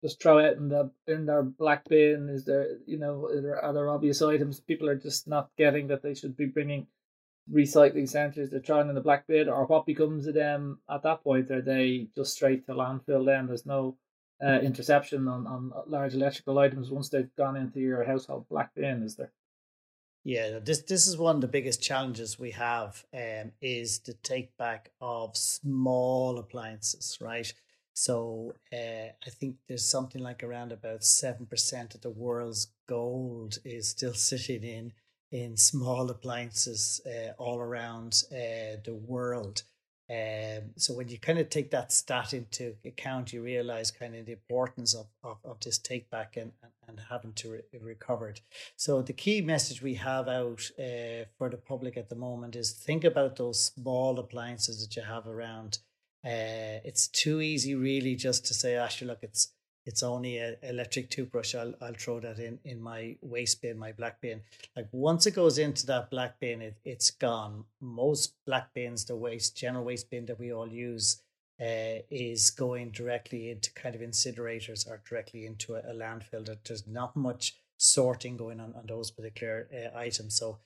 just 0.04 0.22
throw 0.22 0.38
out 0.38 0.58
in 0.58 0.70
the 0.70 0.92
in 1.08 1.26
their 1.26 1.42
black 1.42 1.90
bin. 1.90 2.30
Is 2.30 2.46
there, 2.46 2.68
you 2.86 3.00
know, 3.00 3.26
are 3.26 3.42
there 3.42 3.66
other 3.66 3.90
obvious 3.90 4.22
items 4.22 4.60
people 4.60 4.90
are 4.90 4.96
just 4.96 5.28
not 5.28 5.50
getting 5.58 5.88
that 5.88 6.04
they 6.04 6.14
should 6.14 6.38
be 6.38 6.46
bringing 6.46 6.86
recycling 7.52 8.08
centres? 8.08 8.52
They're 8.52 8.60
throwing 8.60 8.90
in 8.90 8.96
the 8.96 9.02
black 9.02 9.26
bin, 9.26 9.50
or 9.50 9.66
what 9.66 9.88
becomes 9.88 10.28
of 10.28 10.36
them 10.36 10.82
at 10.88 11.02
that 11.02 11.24
point? 11.24 11.50
Are 11.50 11.64
they 11.64 12.10
just 12.16 12.34
straight 12.34 12.68
to 12.68 12.74
landfill? 12.74 13.26
Then 13.26 13.48
there's 13.48 13.66
no 13.66 13.98
uh, 14.44 14.60
interception 14.60 15.28
on, 15.28 15.46
on 15.48 15.72
large 15.88 16.14
electrical 16.14 16.58
items 16.60 16.90
once 16.90 17.10
they've 17.10 17.36
gone 17.36 17.56
into 17.56 17.80
your 17.80 18.04
household 18.04 18.48
black 18.50 18.74
bin, 18.76 19.04
is 19.04 19.16
there? 19.16 19.32
Yeah, 20.24 20.60
this 20.60 20.84
this 20.84 21.08
is 21.08 21.18
one 21.18 21.36
of 21.36 21.42
the 21.42 21.48
biggest 21.48 21.82
challenges 21.82 22.38
we 22.38 22.52
have 22.52 23.04
um, 23.14 23.54
is 23.60 24.00
the 24.00 24.14
take 24.14 24.56
back 24.56 24.92
of 25.02 25.36
small 25.36 26.38
appliances, 26.38 27.18
right? 27.20 27.52
So 27.94 28.54
uh, 28.72 29.12
I 29.26 29.30
think 29.30 29.58
there's 29.68 29.86
something 29.86 30.22
like 30.22 30.44
around 30.44 30.72
about 30.72 31.04
seven 31.04 31.48
percent 31.48 31.96
of 31.96 32.02
the 32.02 32.12
world's 32.12 32.68
gold 32.88 33.58
is 33.66 33.90
still 33.90 34.14
sitting 34.30 34.64
in 34.64 34.94
in 35.32 35.58
small 35.58 36.10
appliances 36.10 37.02
uh, 37.06 37.32
all 37.38 37.58
around 37.58 38.24
uh, 38.32 38.78
the 38.84 38.94
world. 38.94 39.64
Um, 40.12 40.72
so 40.76 40.94
when 40.94 41.08
you 41.08 41.18
kind 41.18 41.40
of 41.40 41.50
take 41.50 41.72
that 41.72 41.94
stat 41.94 42.34
into 42.34 42.76
account, 42.84 43.32
you 43.32 43.42
realize 43.42 43.92
kind 43.92 44.14
of 44.16 44.26
the 44.26 44.34
importance 44.34 44.94
of, 44.94 45.06
of, 45.24 45.38
of 45.46 45.60
this 45.62 45.78
take 45.78 46.10
back 46.10 46.36
and, 46.36 46.52
and, 46.62 46.72
and 46.88 47.00
having 47.10 47.32
to 47.34 47.52
re- 47.52 47.80
recovered. 47.80 48.42
So 48.76 49.02
the 49.02 49.14
key 49.14 49.40
message 49.42 49.82
we 49.82 49.94
have 49.96 50.28
out 50.28 50.70
uh, 50.78 51.26
for 51.38 51.50
the 51.50 51.62
public 51.66 51.96
at 51.96 52.10
the 52.10 52.16
moment 52.16 52.58
is 52.58 52.74
think 52.74 53.06
about 53.06 53.38
those 53.38 53.64
small 53.64 54.20
appliances 54.20 54.82
that 54.82 54.98
you 54.98 55.04
have 55.04 55.28
around. 55.28 55.80
Uh, 56.26 56.84
it's 56.84 57.08
too 57.08 57.40
easy 57.40 57.74
really 57.74 58.16
just 58.16 58.46
to 58.48 58.54
say, 58.54 58.76
actually, 58.76 59.08
look, 59.08 59.24
it's 59.24 59.54
it's 59.86 60.04
only 60.04 60.38
an 60.38 60.58
electric 60.62 61.10
toothbrush. 61.10 61.56
I'll, 61.56 61.74
I'll 61.82 61.94
throw 61.94 62.20
that 62.20 62.40
in, 62.40 62.60
in 62.64 62.82
my 62.82 63.16
waste 63.22 63.62
bin, 63.62 63.80
my 63.80 63.92
black 63.92 64.22
bin. 64.22 64.42
Like 64.76 64.88
once 64.92 65.26
it 65.26 65.32
goes 65.32 65.58
into 65.58 65.86
that 65.88 66.12
black 66.12 66.40
bin, 66.40 66.62
it, 66.62 66.78
it's 66.86 67.10
gone. 67.10 67.66
Most 67.80 68.36
black 68.46 68.74
bins, 68.74 69.06
the 69.06 69.16
waste, 69.16 69.58
general 69.58 69.84
waste 69.84 70.10
bin 70.10 70.26
that 70.28 70.40
we 70.40 70.54
all 70.54 70.68
use, 70.68 71.22
uh, 71.60 72.02
is 72.10 72.52
going 72.52 72.92
directly 72.92 73.50
into 73.50 73.72
kind 73.74 73.96
of 73.96 74.02
incinerators 74.02 74.88
or 74.88 75.02
directly 75.08 75.46
into 75.46 75.76
a, 75.76 75.80
a 75.80 75.94
landfill. 75.94 76.46
That 76.46 76.64
there's 76.66 76.88
not 76.88 77.16
much 77.16 77.56
sorting 77.78 78.38
going 78.38 78.60
on 78.60 78.74
on 78.76 78.86
those 78.88 79.10
particular 79.10 79.68
uh, 79.74 79.98
items. 79.98 80.36
So 80.36 80.60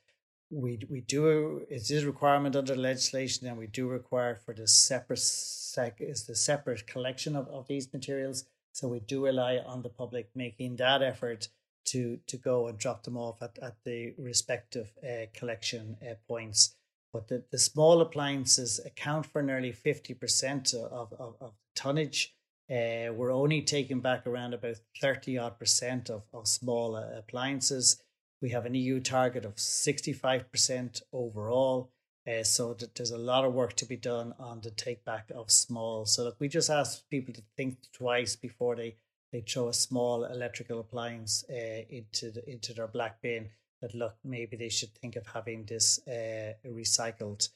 we 0.52 0.80
we 0.90 1.02
do 1.02 1.66
it 1.70 1.90
is 1.90 2.04
a 2.04 2.06
requirement 2.06 2.56
under 2.56 2.76
legislation, 2.76 3.48
and 3.48 3.58
we 3.58 3.68
do 3.68 3.88
require 3.88 4.36
for 4.36 4.54
the 4.54 4.68
separate 4.68 5.20
sec 5.20 5.98
is 6.00 6.24
the 6.26 6.36
separate 6.36 6.86
collection 6.88 7.36
of, 7.36 7.48
of 7.48 7.68
these 7.68 7.92
materials 7.92 8.46
so 8.76 8.90
we 8.90 9.00
do 9.00 9.24
rely 9.24 9.58
on 9.66 9.84
the 9.84 9.90
public 9.90 10.30
making 10.36 10.76
that 10.76 11.02
effort 11.02 11.48
to 11.86 12.20
to 12.28 12.36
go 12.36 12.68
and 12.68 12.78
drop 12.78 13.04
them 13.04 13.16
off 13.16 13.42
at, 13.42 13.58
at 13.62 13.78
the 13.86 14.14
respective 14.18 14.92
uh, 15.02 15.28
collection 15.34 15.96
uh, 16.02 16.16
points. 16.28 16.76
But 17.14 17.30
the, 17.30 17.46
the 17.52 17.58
small 17.58 18.02
appliances 18.02 18.82
account 18.86 19.28
for 19.28 19.42
nearly 19.42 19.72
50% 19.72 20.74
of, 20.74 21.14
of, 21.14 21.36
of 21.40 21.54
tonnage. 21.74 22.36
Uh, 22.70 23.14
we're 23.14 23.32
only 23.32 23.62
taking 23.62 24.02
back 24.02 24.28
around 24.28 24.54
about 24.54 24.76
30 25.00 25.38
odd 25.38 25.58
percent 25.58 26.10
of, 26.10 26.24
of 26.34 26.46
small 26.46 26.98
uh, 26.98 27.18
appliances. 27.18 28.02
We 28.42 28.50
have 28.50 28.66
an 28.66 28.76
EU 28.76 29.00
target 29.00 29.46
of 29.46 29.56
65% 29.56 31.02
overall. 31.14 31.92
Uh, 32.28 32.44
so 32.44 32.74
that 32.74 32.96
there's 32.96 33.12
a 33.12 33.18
lot 33.18 33.46
of 33.46 33.54
work 33.54 33.74
to 33.76 33.86
be 33.86 33.96
done 33.96 34.34
on 34.40 34.60
the 34.62 34.72
take 34.72 35.06
back 35.06 35.30
of 35.36 35.52
small. 35.52 36.08
So 36.08 36.24
look, 36.24 36.38
we 36.40 36.48
just 36.48 36.72
ask 36.72 37.08
people 37.10 37.34
to 37.36 37.44
think 37.56 37.78
twice 37.94 38.36
before 38.36 38.76
they, 38.76 38.96
they 39.32 39.42
throw 39.42 39.68
a 39.68 39.74
small 39.74 40.24
electrical 40.24 40.80
appliance 40.80 41.46
uh, 41.50 41.82
into 41.90 42.32
the, 42.32 42.50
into 42.50 42.74
their 42.74 42.88
black 42.88 43.22
bin. 43.22 43.50
That 43.82 43.94
look, 43.94 44.16
maybe 44.24 44.58
they 44.58 44.70
should 44.70 44.96
think 44.96 45.16
of 45.16 45.28
having 45.28 45.66
this 45.66 46.00
uh, 46.08 46.54
recycled. 46.66 47.50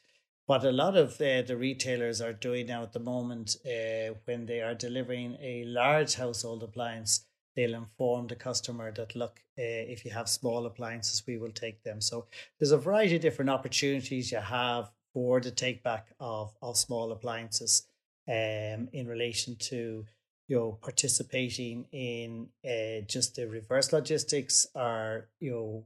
What 0.45 0.63
a 0.63 0.71
lot 0.71 0.97
of 0.97 1.13
uh, 1.21 1.41
the 1.43 1.58
retailers 1.58 2.21
are 2.21 2.34
doing 2.34 2.67
now 2.67 2.84
at 2.84 2.93
the 2.93 2.99
moment, 2.99 3.55
uh, 3.65 4.15
when 4.25 4.45
they 4.45 4.62
are 4.62 4.75
delivering 4.75 5.38
a 5.41 5.63
large 5.65 6.15
household 6.15 6.63
appliance, 6.63 7.25
they'll 7.60 7.76
inform 7.76 8.28
the 8.28 8.36
customer 8.36 8.91
that 8.91 9.15
look 9.15 9.41
uh, 9.58 9.84
if 9.93 10.06
you 10.06 10.12
have 10.12 10.30
small 10.30 10.65
appliances 10.65 11.24
we 11.28 11.38
will 11.38 11.52
take 11.52 11.84
them 11.84 12.00
so 12.00 12.26
there's 12.58 12.72
a 12.72 12.78
variety 12.78 13.17
of 13.17 13.22
different 13.22 13.50
opportunities 13.50 14.32
you 14.32 14.38
have 14.38 14.89
for 15.13 15.41
the 15.41 15.52
take 15.52 15.84
back 15.84 16.08
of, 16.19 16.54
of 16.62 16.78
small 16.78 17.12
appliances 17.12 17.86
um, 18.30 18.88
in 18.93 19.08
relation 19.08 19.56
to 19.58 20.06
you 20.48 20.56
know 20.56 20.78
participating 20.82 21.86
in 21.91 22.48
uh, 22.65 23.06
just 23.08 23.36
the 23.36 23.45
reverse 23.48 23.91
logistics 23.91 24.67
or 24.74 25.28
you 25.41 25.52
know 25.52 25.84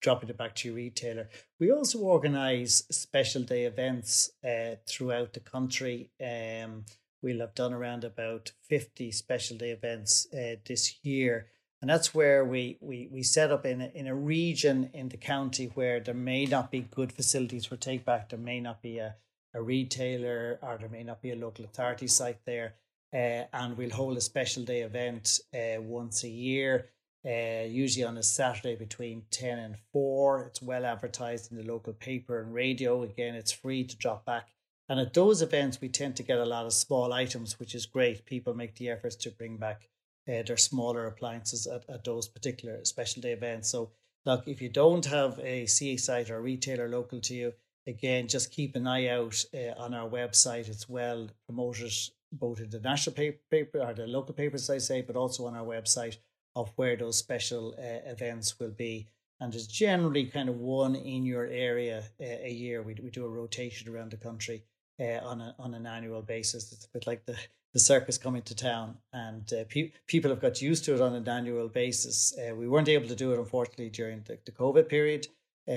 dropping 0.00 0.28
it 0.28 0.36
back 0.36 0.54
to 0.54 0.68
your 0.68 0.76
retailer. 0.76 1.28
We 1.58 1.72
also 1.72 1.98
organize 2.00 2.84
special 2.90 3.42
day 3.42 3.64
events 3.64 4.30
uh, 4.44 4.76
throughout 4.86 5.32
the 5.32 5.40
country. 5.40 6.10
Um, 6.20 6.84
we'll 7.24 7.40
have 7.40 7.54
done 7.54 7.72
around 7.72 8.04
about 8.04 8.52
50 8.68 9.10
special 9.10 9.56
day 9.56 9.70
events 9.70 10.28
uh, 10.34 10.56
this 10.66 10.98
year. 11.02 11.46
And 11.80 11.90
that's 11.90 12.14
where 12.14 12.44
we, 12.44 12.76
we, 12.80 13.08
we 13.10 13.22
set 13.22 13.50
up 13.50 13.64
in 13.64 13.80
a, 13.80 13.90
in 13.94 14.06
a 14.06 14.14
region 14.14 14.90
in 14.92 15.08
the 15.08 15.16
county 15.16 15.70
where 15.74 16.00
there 16.00 16.14
may 16.14 16.44
not 16.44 16.70
be 16.70 16.80
good 16.80 17.12
facilities 17.12 17.64
for 17.64 17.76
take 17.76 18.04
back. 18.04 18.28
There 18.28 18.38
may 18.38 18.60
not 18.60 18.82
be 18.82 18.98
a, 18.98 19.16
a 19.54 19.62
retailer 19.62 20.58
or 20.62 20.76
there 20.78 20.88
may 20.88 21.02
not 21.02 21.22
be 21.22 21.32
a 21.32 21.36
local 21.36 21.64
authority 21.64 22.06
site 22.06 22.44
there. 22.44 22.74
Uh, 23.12 23.44
and 23.52 23.76
we'll 23.76 23.90
hold 23.90 24.16
a 24.16 24.20
special 24.20 24.62
day 24.64 24.82
event 24.82 25.40
uh, 25.54 25.80
once 25.80 26.24
a 26.24 26.28
year, 26.28 26.90
uh, 27.24 27.64
usually 27.66 28.04
on 28.04 28.18
a 28.18 28.22
Saturday 28.22 28.76
between 28.76 29.22
10 29.30 29.58
and 29.58 29.76
4. 29.92 30.46
It's 30.48 30.60
well 30.60 30.84
advertised 30.84 31.50
in 31.50 31.56
the 31.56 31.64
local 31.72 31.92
paper 31.94 32.42
and 32.42 32.52
radio. 32.52 33.02
Again, 33.02 33.34
it's 33.34 33.52
free 33.52 33.84
to 33.84 33.96
drop 33.96 34.26
back 34.26 34.48
and 34.88 35.00
at 35.00 35.14
those 35.14 35.40
events, 35.40 35.80
we 35.80 35.88
tend 35.88 36.16
to 36.16 36.22
get 36.22 36.38
a 36.38 36.44
lot 36.44 36.66
of 36.66 36.72
small 36.72 37.12
items, 37.12 37.58
which 37.58 37.74
is 37.74 37.86
great. 37.86 38.26
People 38.26 38.54
make 38.54 38.74
the 38.74 38.90
efforts 38.90 39.16
to 39.16 39.30
bring 39.30 39.56
back 39.56 39.88
uh, 40.28 40.42
their 40.42 40.58
smaller 40.58 41.06
appliances 41.06 41.66
at, 41.66 41.88
at 41.88 42.04
those 42.04 42.28
particular 42.28 42.84
special 42.84 43.22
day 43.22 43.32
events. 43.32 43.70
So, 43.70 43.90
look, 44.26 44.46
if 44.46 44.60
you 44.60 44.68
don't 44.68 45.06
have 45.06 45.38
a 45.38 45.64
CA 45.66 45.96
site 45.96 46.30
or 46.30 46.36
a 46.36 46.42
retailer 46.42 46.88
local 46.88 47.20
to 47.20 47.34
you, 47.34 47.52
again, 47.86 48.28
just 48.28 48.50
keep 48.50 48.76
an 48.76 48.86
eye 48.86 49.08
out 49.08 49.42
uh, 49.54 49.80
on 49.80 49.94
our 49.94 50.08
website. 50.08 50.68
It's 50.68 50.88
well 50.88 51.28
promoted 51.46 51.92
both 52.32 52.60
in 52.60 52.68
the 52.68 52.80
national 52.80 53.14
paper, 53.14 53.38
paper 53.50 53.80
or 53.80 53.94
the 53.94 54.06
local 54.06 54.34
papers, 54.34 54.68
I 54.68 54.78
say, 54.78 55.00
but 55.00 55.16
also 55.16 55.46
on 55.46 55.54
our 55.54 55.64
website 55.64 56.18
of 56.56 56.72
where 56.76 56.96
those 56.96 57.18
special 57.18 57.74
uh, 57.78 58.10
events 58.10 58.58
will 58.58 58.70
be. 58.70 59.06
And 59.40 59.52
there's 59.52 59.66
generally 59.66 60.26
kind 60.26 60.48
of 60.48 60.56
one 60.56 60.94
in 60.94 61.24
your 61.24 61.46
area 61.46 62.04
uh, 62.20 62.24
a 62.24 62.50
year. 62.50 62.82
We, 62.82 62.94
we 63.02 63.10
do 63.10 63.24
a 63.24 63.28
rotation 63.28 63.88
around 63.88 64.10
the 64.10 64.16
country 64.16 64.62
uh, 65.00 65.20
on 65.24 65.40
a, 65.40 65.54
on 65.58 65.74
an 65.74 65.86
annual 65.86 66.22
basis. 66.22 66.72
It's 66.72 66.84
a 66.86 66.90
bit 66.92 67.06
like 67.06 67.24
the 67.26 67.36
the 67.72 67.80
circus 67.80 68.16
coming 68.18 68.42
to 68.42 68.54
town, 68.54 68.98
and 69.12 69.52
uh, 69.52 69.64
pe- 69.68 69.90
people 70.06 70.30
have 70.30 70.40
got 70.40 70.62
used 70.62 70.84
to 70.84 70.94
it 70.94 71.00
on 71.00 71.12
an 71.12 71.28
annual 71.28 71.66
basis. 71.66 72.32
Uh, 72.38 72.54
we 72.54 72.68
weren't 72.68 72.88
able 72.88 73.08
to 73.08 73.16
do 73.16 73.32
it 73.32 73.38
unfortunately 73.38 73.90
during 73.90 74.22
the, 74.22 74.38
the 74.46 74.52
COVID 74.52 74.88
period, 74.88 75.26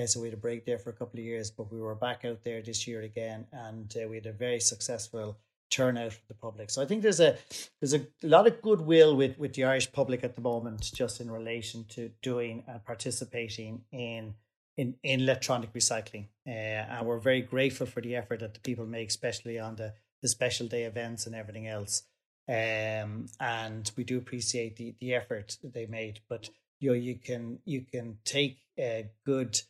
so 0.06 0.20
we 0.20 0.28
had 0.28 0.34
a 0.34 0.40
break 0.40 0.64
there 0.64 0.78
for 0.78 0.90
a 0.90 0.92
couple 0.92 1.18
of 1.18 1.26
years. 1.26 1.50
But 1.50 1.72
we 1.72 1.80
were 1.80 1.96
back 1.96 2.24
out 2.24 2.44
there 2.44 2.62
this 2.62 2.86
year 2.86 3.02
again, 3.02 3.46
and 3.52 3.92
we 4.08 4.14
had 4.14 4.26
a 4.26 4.32
very 4.32 4.60
successful 4.60 5.38
turnout 5.70 6.12
from 6.12 6.22
the 6.28 6.34
public. 6.34 6.70
So 6.70 6.82
I 6.82 6.86
think 6.86 7.02
there's 7.02 7.20
a 7.20 7.36
there's 7.80 7.94
a 7.94 8.06
lot 8.22 8.46
of 8.46 8.62
goodwill 8.62 9.16
with 9.16 9.38
with 9.38 9.54
the 9.54 9.64
Irish 9.64 9.90
public 9.92 10.24
at 10.24 10.34
the 10.34 10.40
moment, 10.40 10.90
just 10.94 11.20
in 11.20 11.30
relation 11.30 11.84
to 11.90 12.10
doing 12.22 12.64
and 12.66 12.84
participating 12.84 13.82
in 13.92 14.34
in, 14.78 14.94
in 15.02 15.20
electronic 15.20 15.74
recycling. 15.74 16.28
Uh, 16.46 16.50
and 16.50 17.06
we're 17.06 17.18
very 17.18 17.42
grateful 17.42 17.86
for 17.86 18.00
the 18.00 18.14
effort 18.16 18.40
that 18.40 18.54
the 18.54 18.60
people 18.60 18.86
make, 18.86 19.08
especially 19.08 19.58
on 19.58 19.76
the, 19.76 19.92
the 20.22 20.28
special 20.28 20.68
day 20.68 20.84
events 20.84 21.26
and 21.26 21.34
everything 21.34 21.66
else. 21.66 22.04
Um, 22.48 23.26
and 23.40 23.90
we 23.96 24.04
do 24.04 24.16
appreciate 24.16 24.76
the, 24.76 24.94
the 25.00 25.14
effort 25.14 25.58
they 25.62 25.84
made. 25.84 26.20
But 26.30 26.48
you 26.80 26.90
know, 26.90 26.94
you 26.94 27.16
can 27.16 27.58
you 27.64 27.82
can 27.82 28.18
take 28.24 28.60
a 28.78 29.10
good, 29.26 29.60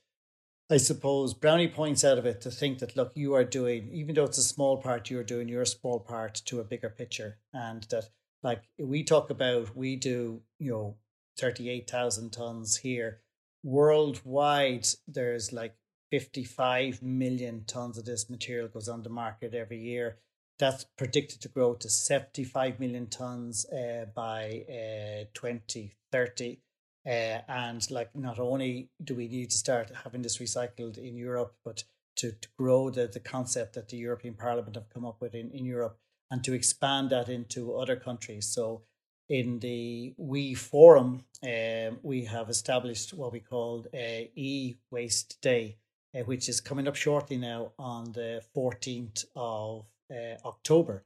I 0.71 0.77
suppose, 0.77 1.33
brownie 1.33 1.69
points 1.69 2.05
out 2.05 2.19
of 2.19 2.27
it 2.27 2.43
to 2.43 2.51
think 2.51 2.79
that 2.79 2.95
look, 2.95 3.13
you 3.15 3.35
are 3.35 3.45
doing, 3.45 3.89
even 3.93 4.15
though 4.15 4.25
it's 4.25 4.39
a 4.39 4.43
small 4.43 4.77
part, 4.77 5.11
you're 5.11 5.25
doing 5.25 5.49
your 5.49 5.65
small 5.65 5.99
part 5.99 6.35
to 6.45 6.61
a 6.61 6.65
bigger 6.65 6.91
picture, 6.91 7.39
and 7.53 7.83
that 7.85 8.11
like 8.43 8.63
we 8.79 9.03
talk 9.03 9.31
about, 9.31 9.75
we 9.75 9.97
do 9.97 10.43
you 10.59 10.71
know 10.71 10.97
thirty 11.37 11.71
eight 11.71 11.89
thousand 11.91 12.31
tons 12.31 12.77
here 12.77 13.23
worldwide 13.63 14.87
there's 15.07 15.53
like 15.53 15.75
55 16.11 17.03
million 17.03 17.65
tons 17.67 17.99
of 17.99 18.05
this 18.05 18.31
material 18.31 18.69
goes 18.69 18.89
on 18.89 19.03
the 19.03 19.11
market 19.11 19.55
every 19.55 19.79
year. 19.79 20.19
That's 20.59 20.87
predicted 20.97 21.41
to 21.43 21.49
grow 21.49 21.75
to 21.75 21.89
75 21.89 22.81
million 22.81 23.07
tons 23.09 23.67
uh, 23.67 24.07
by 24.15 24.65
uh, 24.69 25.25
2030 25.35 26.61
uh, 27.07 27.11
and 27.11 27.91
like 27.91 28.15
not 28.17 28.39
only 28.39 28.91
do 29.03 29.15
we 29.15 29.29
need 29.29 29.51
to 29.51 29.57
start 29.57 29.93
having 30.03 30.23
this 30.23 30.39
recycled 30.39 30.99
in 30.99 31.17
europe 31.17 31.55
but 31.65 31.85
to, 32.17 32.33
to 32.33 32.49
grow 32.59 32.91
the, 32.91 33.07
the 33.07 33.21
concept 33.21 33.75
that 33.75 33.89
the 33.89 33.97
european 33.97 34.35
parliament 34.35 34.75
have 34.75 34.91
come 34.93 35.07
up 35.07 35.21
with 35.21 35.33
in, 35.33 35.49
in 35.53 35.65
europe 35.65 35.97
and 36.31 36.45
to 36.45 36.53
expand 36.53 37.11
that 37.11 37.29
into 37.29 37.77
other 37.77 37.97
countries. 37.97 38.47
So 38.47 38.83
in 39.29 39.59
the 39.59 40.15
WEEE 40.17 40.55
Forum, 40.55 41.25
um, 41.43 41.99
we 42.03 42.25
have 42.25 42.49
established 42.49 43.15
what 43.15 43.33
we 43.33 43.41
called 43.41 43.89
a 43.93 44.31
e-waste 44.35 45.41
day, 45.43 45.77
uh, 46.15 46.21
which 46.21 46.49
is 46.49 46.61
coming 46.61 46.89
up 46.89 46.97
shortly 46.97 47.37
now 47.37 47.73
on 47.79 48.13
the 48.13 48.43
14th 48.57 49.25
of 49.37 49.85
uh, 50.11 50.37
October. 50.47 51.05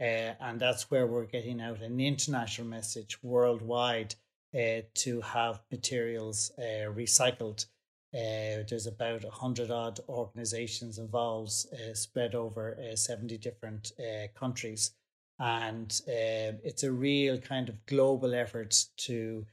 Uh, 0.00 0.34
and 0.40 0.58
that's 0.58 0.90
where 0.90 1.06
we're 1.06 1.26
getting 1.26 1.60
out 1.60 1.82
an 1.82 2.00
international 2.00 2.66
message 2.66 3.22
worldwide 3.22 4.14
uh, 4.54 4.80
to 4.94 5.20
have 5.20 5.60
materials 5.70 6.50
uh, 6.58 6.90
recycled. 6.90 7.66
Uh, 8.12 8.66
there's 8.68 8.88
about 8.88 9.22
100 9.22 9.70
odd 9.70 10.00
organizations 10.08 10.98
involved, 10.98 11.52
uh, 11.72 11.94
spread 11.94 12.34
over 12.34 12.76
uh, 12.80 12.96
70 12.96 13.38
different 13.38 13.92
uh, 14.00 14.26
countries. 14.36 14.92
And 15.40 15.90
um, 16.06 16.60
it's 16.62 16.82
a 16.82 16.92
real 16.92 17.38
kind 17.38 17.70
of 17.70 17.86
global 17.86 18.34
effort 18.34 18.84
to 18.98 19.46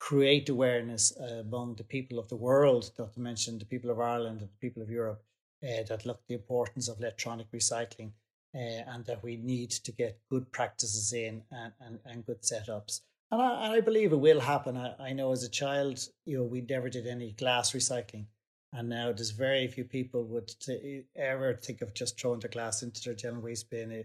create 0.00 0.48
awareness 0.48 1.14
among 1.16 1.74
the 1.76 1.84
people 1.84 2.18
of 2.18 2.28
the 2.28 2.36
world, 2.36 2.90
not 2.98 3.12
to 3.12 3.20
mention 3.20 3.58
the 3.58 3.66
people 3.66 3.90
of 3.90 4.00
Ireland 4.00 4.40
and 4.40 4.48
the 4.48 4.60
people 4.60 4.82
of 4.82 4.90
Europe, 4.90 5.22
uh, 5.62 5.82
that 5.88 6.06
look 6.06 6.20
the 6.26 6.34
importance 6.34 6.88
of 6.88 6.98
electronic 6.98 7.50
recycling 7.52 8.12
uh, 8.54 8.82
and 8.88 9.04
that 9.04 9.22
we 9.22 9.36
need 9.36 9.70
to 9.70 9.92
get 9.92 10.18
good 10.30 10.50
practices 10.50 11.12
in 11.12 11.42
and, 11.50 11.72
and, 11.80 11.98
and 12.06 12.26
good 12.26 12.42
setups. 12.42 13.00
And 13.30 13.42
I, 13.42 13.74
I 13.74 13.80
believe 13.80 14.12
it 14.12 14.16
will 14.16 14.40
happen. 14.40 14.76
I, 14.76 14.94
I 14.98 15.12
know 15.12 15.32
as 15.32 15.42
a 15.42 15.50
child, 15.50 16.06
you 16.24 16.38
know, 16.38 16.44
we 16.44 16.62
never 16.62 16.88
did 16.88 17.06
any 17.06 17.32
glass 17.32 17.72
recycling. 17.72 18.26
And 18.72 18.88
now 18.88 19.12
there's 19.12 19.30
very 19.30 19.68
few 19.68 19.84
people 19.84 20.24
would 20.24 20.52
t- 20.60 21.02
ever 21.16 21.54
think 21.54 21.80
of 21.80 21.94
just 21.94 22.18
throwing 22.18 22.40
their 22.40 22.50
glass 22.50 22.82
into 22.82 23.02
their 23.04 23.14
general 23.14 23.42
waste 23.42 23.70
bin. 23.70 24.04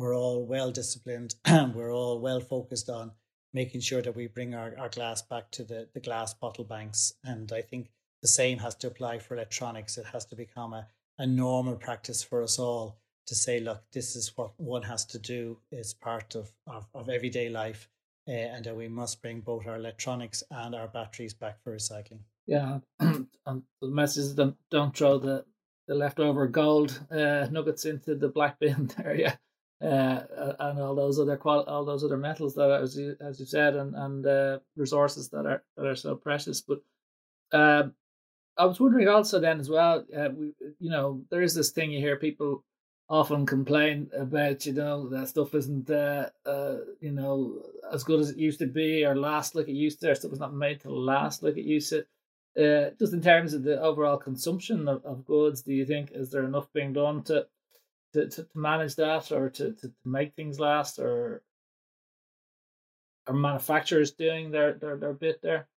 We're 0.00 0.16
all 0.16 0.46
well 0.46 0.70
disciplined 0.70 1.34
and 1.44 1.74
we're 1.74 1.92
all 1.92 2.20
well 2.20 2.40
focused 2.40 2.88
on 2.88 3.12
making 3.52 3.82
sure 3.82 4.00
that 4.00 4.16
we 4.16 4.28
bring 4.28 4.54
our, 4.54 4.74
our 4.78 4.88
glass 4.88 5.20
back 5.20 5.50
to 5.50 5.62
the, 5.62 5.88
the 5.92 6.00
glass 6.00 6.32
bottle 6.32 6.64
banks. 6.64 7.12
And 7.22 7.52
I 7.52 7.60
think 7.60 7.90
the 8.22 8.28
same 8.28 8.56
has 8.60 8.74
to 8.76 8.86
apply 8.86 9.18
for 9.18 9.34
electronics. 9.34 9.98
It 9.98 10.06
has 10.06 10.24
to 10.26 10.36
become 10.36 10.72
a, 10.72 10.86
a 11.18 11.26
normal 11.26 11.76
practice 11.76 12.22
for 12.22 12.42
us 12.42 12.58
all 12.58 12.96
to 13.26 13.34
say, 13.34 13.60
look, 13.60 13.82
this 13.92 14.16
is 14.16 14.34
what 14.38 14.52
one 14.56 14.84
has 14.84 15.04
to 15.04 15.18
do 15.18 15.58
as 15.70 15.92
part 15.92 16.34
of, 16.34 16.50
of, 16.66 16.86
of 16.94 17.10
everyday 17.10 17.50
life. 17.50 17.90
Uh, 18.26 18.32
and 18.32 18.64
that 18.64 18.76
we 18.76 18.88
must 18.88 19.20
bring 19.20 19.40
both 19.40 19.66
our 19.66 19.76
electronics 19.76 20.42
and 20.50 20.74
our 20.74 20.88
batteries 20.88 21.34
back 21.34 21.62
for 21.62 21.76
recycling. 21.76 22.20
Yeah, 22.46 22.78
and 23.00 23.26
the 23.44 23.88
message 23.88 24.24
is 24.24 24.34
don't, 24.34 24.56
don't 24.70 24.96
throw 24.96 25.18
the, 25.18 25.44
the 25.88 25.94
leftover 25.94 26.46
gold 26.46 26.98
uh, 27.10 27.48
nuggets 27.50 27.84
into 27.84 28.14
the 28.14 28.28
black 28.28 28.58
bin 28.60 28.90
there. 28.96 29.14
Yeah, 29.14 29.36
uh, 29.82 30.54
and 30.58 30.78
all 30.78 30.94
those 30.94 31.18
other 31.18 31.36
qual- 31.36 31.64
all 31.64 31.84
those 31.84 32.04
other 32.04 32.16
metals 32.16 32.54
that, 32.54 32.70
as 32.70 32.96
you 32.96 33.16
as 33.20 33.40
you 33.40 33.46
said, 33.46 33.76
and 33.76 33.94
and 33.94 34.26
uh, 34.26 34.58
resources 34.76 35.28
that 35.30 35.46
are 35.46 35.62
that 35.76 35.86
are 35.86 35.96
so 35.96 36.16
precious. 36.16 36.60
But 36.60 36.80
um, 37.52 37.94
I 38.56 38.66
was 38.66 38.78
wondering 38.78 39.08
also 39.08 39.40
then 39.40 39.58
as 39.60 39.70
well. 39.70 40.04
Uh, 40.14 40.28
we, 40.36 40.52
you 40.78 40.90
know, 40.90 41.22
there 41.30 41.42
is 41.42 41.54
this 41.54 41.70
thing 41.70 41.90
you 41.90 42.00
hear 42.00 42.16
people 42.16 42.64
often 43.10 43.44
complain 43.44 44.08
about 44.16 44.64
you 44.64 44.72
know 44.72 45.08
that 45.08 45.28
stuff 45.28 45.52
isn't 45.54 45.90
uh, 45.90 46.28
uh, 46.46 46.76
you 47.00 47.10
know 47.10 47.60
as 47.92 48.04
good 48.04 48.20
as 48.20 48.30
it 48.30 48.36
used 48.36 48.60
to 48.60 48.66
be 48.66 49.04
or 49.04 49.16
last 49.16 49.56
like 49.56 49.66
it 49.66 49.72
used 49.72 50.00
to 50.00 50.08
or 50.08 50.14
stuff 50.14 50.30
was 50.30 50.38
not 50.38 50.54
made 50.54 50.80
to 50.80 50.94
last 50.94 51.42
like 51.42 51.56
it 51.56 51.64
used 51.64 51.90
to 51.90 52.00
uh, 52.56 52.90
just 53.00 53.12
in 53.12 53.20
terms 53.20 53.52
of 53.52 53.64
the 53.64 53.80
overall 53.80 54.16
consumption 54.16 54.86
of, 54.86 55.04
of 55.04 55.26
goods 55.26 55.62
do 55.62 55.72
you 55.72 55.84
think 55.84 56.12
is 56.14 56.30
there 56.30 56.44
enough 56.44 56.72
being 56.72 56.92
done 56.92 57.20
to 57.24 57.44
to, 58.12 58.28
to, 58.28 58.42
to 58.44 58.58
manage 58.58 58.96
that 58.96 59.32
or 59.32 59.50
to, 59.50 59.72
to, 59.72 59.88
to 59.88 59.92
make 60.04 60.34
things 60.34 60.58
last 60.60 60.98
or 60.98 61.42
are 63.26 63.34
manufacturers 63.34 64.12
doing 64.12 64.50
their, 64.50 64.74
their, 64.74 64.96
their 64.96 65.12
bit 65.12 65.40
there? 65.42 65.68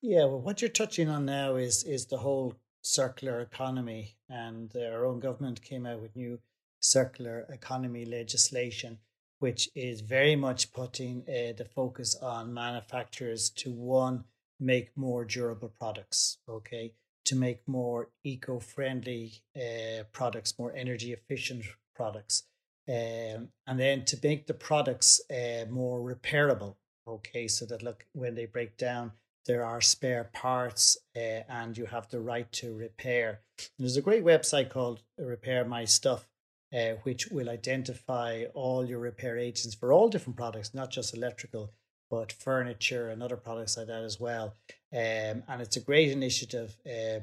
Yeah 0.00 0.24
well 0.24 0.40
what 0.40 0.60
you're 0.60 0.70
touching 0.70 1.08
on 1.08 1.24
now 1.24 1.56
is 1.56 1.82
is 1.84 2.06
the 2.06 2.18
whole 2.18 2.54
circular 2.82 3.40
economy 3.40 4.16
and 4.28 4.72
our 4.76 5.06
own 5.06 5.20
government 5.20 5.62
came 5.62 5.86
out 5.86 6.00
with 6.00 6.14
new 6.16 6.38
circular 6.82 7.46
economy 7.50 8.04
legislation, 8.04 8.98
which 9.38 9.70
is 9.74 10.00
very 10.00 10.36
much 10.36 10.72
putting 10.72 11.22
uh, 11.22 11.52
the 11.56 11.66
focus 11.74 12.16
on 12.16 12.52
manufacturers 12.52 13.50
to 13.50 13.72
one, 13.72 14.24
make 14.60 14.90
more 14.96 15.24
durable 15.24 15.72
products, 15.78 16.38
okay, 16.48 16.92
to 17.24 17.36
make 17.36 17.66
more 17.66 18.08
eco 18.24 18.58
friendly 18.58 19.42
uh, 19.56 20.04
products, 20.12 20.58
more 20.58 20.74
energy 20.74 21.12
efficient 21.12 21.64
products, 21.94 22.44
um, 22.88 23.48
and 23.66 23.78
then 23.78 24.04
to 24.04 24.18
make 24.22 24.46
the 24.46 24.54
products 24.54 25.20
uh, 25.30 25.64
more 25.70 26.00
repairable, 26.00 26.76
okay, 27.06 27.48
so 27.48 27.64
that 27.66 27.82
look, 27.82 28.06
when 28.12 28.34
they 28.34 28.46
break 28.46 28.76
down, 28.76 29.12
there 29.46 29.64
are 29.64 29.80
spare 29.80 30.30
parts 30.32 30.96
uh, 31.16 31.42
and 31.48 31.76
you 31.76 31.86
have 31.86 32.08
the 32.08 32.20
right 32.20 32.50
to 32.52 32.74
repair. 32.74 33.40
And 33.58 33.68
there's 33.80 33.96
a 33.96 34.02
great 34.02 34.24
website 34.24 34.70
called 34.70 35.02
Repair 35.18 35.64
My 35.64 35.84
Stuff 35.84 36.28
uh, 36.72 36.94
which 37.02 37.28
will 37.28 37.50
identify 37.50 38.44
all 38.54 38.84
your 38.84 38.98
repair 38.98 39.36
agents 39.36 39.74
for 39.74 39.92
all 39.92 40.08
different 40.08 40.36
products, 40.36 40.74
not 40.74 40.90
just 40.90 41.14
electrical, 41.14 41.70
but 42.12 42.30
furniture 42.30 43.08
and 43.08 43.22
other 43.22 43.38
products 43.38 43.78
like 43.78 43.86
that 43.86 44.04
as 44.04 44.20
well. 44.20 44.54
Um, 44.92 45.44
and 45.48 45.62
it's 45.62 45.78
a 45.78 45.80
great 45.80 46.10
initiative 46.10 46.76
uh, 46.86 47.20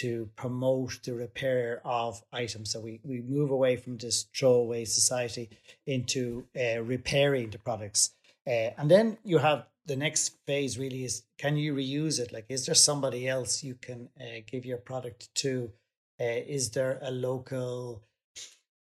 to 0.00 0.30
promote 0.34 1.00
the 1.04 1.12
repair 1.12 1.82
of 1.84 2.22
items. 2.32 2.70
So 2.70 2.80
we, 2.80 3.00
we 3.04 3.20
move 3.20 3.50
away 3.50 3.76
from 3.76 3.98
this 3.98 4.24
throwaway 4.34 4.86
society 4.86 5.50
into 5.86 6.46
uh, 6.58 6.80
repairing 6.80 7.50
the 7.50 7.58
products. 7.58 8.14
Uh, 8.46 8.70
and 8.78 8.90
then 8.90 9.18
you 9.24 9.38
have 9.38 9.66
the 9.84 9.96
next 9.96 10.38
phase 10.46 10.78
really 10.78 11.04
is 11.04 11.24
can 11.36 11.58
you 11.58 11.74
reuse 11.74 12.18
it? 12.18 12.32
Like, 12.32 12.46
is 12.48 12.64
there 12.64 12.74
somebody 12.74 13.28
else 13.28 13.62
you 13.62 13.74
can 13.74 14.08
uh, 14.18 14.40
give 14.50 14.64
your 14.64 14.78
product 14.78 15.28
to? 15.42 15.70
Uh, 16.18 16.40
is 16.58 16.70
there 16.70 16.98
a 17.02 17.10
local 17.10 18.02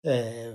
uh, 0.05 0.51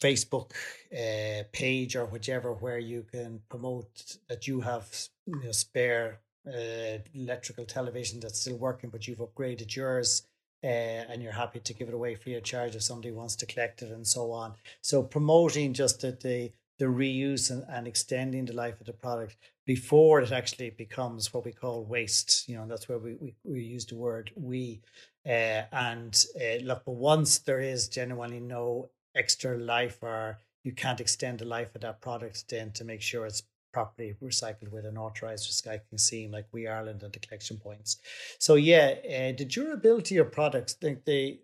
Facebook 0.00 0.52
uh, 0.92 1.44
page 1.52 1.96
or 1.96 2.06
whichever 2.06 2.52
where 2.52 2.78
you 2.78 3.04
can 3.10 3.40
promote 3.48 4.16
that 4.28 4.46
you 4.46 4.60
have 4.60 4.86
you 5.26 5.40
know, 5.42 5.52
spare 5.52 6.20
uh, 6.46 6.98
electrical 7.14 7.64
television 7.64 8.20
that's 8.20 8.40
still 8.40 8.56
working, 8.56 8.90
but 8.90 9.06
you've 9.06 9.18
upgraded 9.18 9.74
yours. 9.74 10.26
Uh, 10.62 11.04
and 11.10 11.22
you're 11.22 11.30
happy 11.30 11.60
to 11.60 11.74
give 11.74 11.88
it 11.88 11.94
away 11.94 12.14
free 12.14 12.36
of 12.36 12.42
charge 12.42 12.74
if 12.74 12.82
somebody 12.82 13.12
wants 13.12 13.36
to 13.36 13.44
collect 13.44 13.82
it 13.82 13.90
and 13.90 14.06
so 14.06 14.30
on. 14.30 14.54
So 14.80 15.02
promoting 15.02 15.74
just 15.74 16.00
the 16.00 16.12
the, 16.12 16.52
the 16.78 16.86
reuse 16.86 17.50
and, 17.50 17.64
and 17.68 17.86
extending 17.86 18.46
the 18.46 18.54
life 18.54 18.80
of 18.80 18.86
the 18.86 18.94
product 18.94 19.36
before 19.66 20.20
it 20.20 20.32
actually 20.32 20.70
becomes 20.70 21.32
what 21.32 21.44
we 21.44 21.52
call 21.52 21.84
waste. 21.84 22.48
You 22.48 22.56
know, 22.56 22.66
that's 22.66 22.88
where 22.88 22.98
we, 22.98 23.14
we, 23.14 23.34
we 23.44 23.60
use 23.60 23.84
the 23.86 23.96
word 23.96 24.30
WEEE. 24.36 24.80
Uh, 25.26 25.62
and 25.72 26.24
uh, 26.40 26.62
look, 26.62 26.82
but 26.84 26.92
once 26.92 27.38
there 27.38 27.60
is 27.60 27.88
genuinely 27.88 28.40
no 28.40 28.90
extra 29.14 29.56
life 29.58 29.98
or 30.02 30.38
you 30.62 30.72
can't 30.72 31.00
extend 31.00 31.38
the 31.38 31.44
life 31.44 31.74
of 31.74 31.82
that 31.82 32.00
product, 32.00 32.48
then 32.48 32.72
to 32.72 32.84
make 32.84 33.02
sure 33.02 33.26
it's 33.26 33.42
properly 33.72 34.14
recycled 34.22 34.70
with 34.70 34.86
an 34.86 34.96
authorized 34.96 35.50
recycling 35.50 35.98
scheme 35.98 36.30
like 36.30 36.46
WEEE 36.52 36.68
Ireland 36.68 37.02
and 37.02 37.12
the 37.12 37.18
collection 37.18 37.58
points. 37.58 37.98
So 38.38 38.54
yeah, 38.54 38.94
uh, 39.04 39.36
the 39.36 39.44
durability 39.44 40.16
of 40.18 40.32
products, 40.32 40.74
think 40.74 41.04
they 41.04 41.40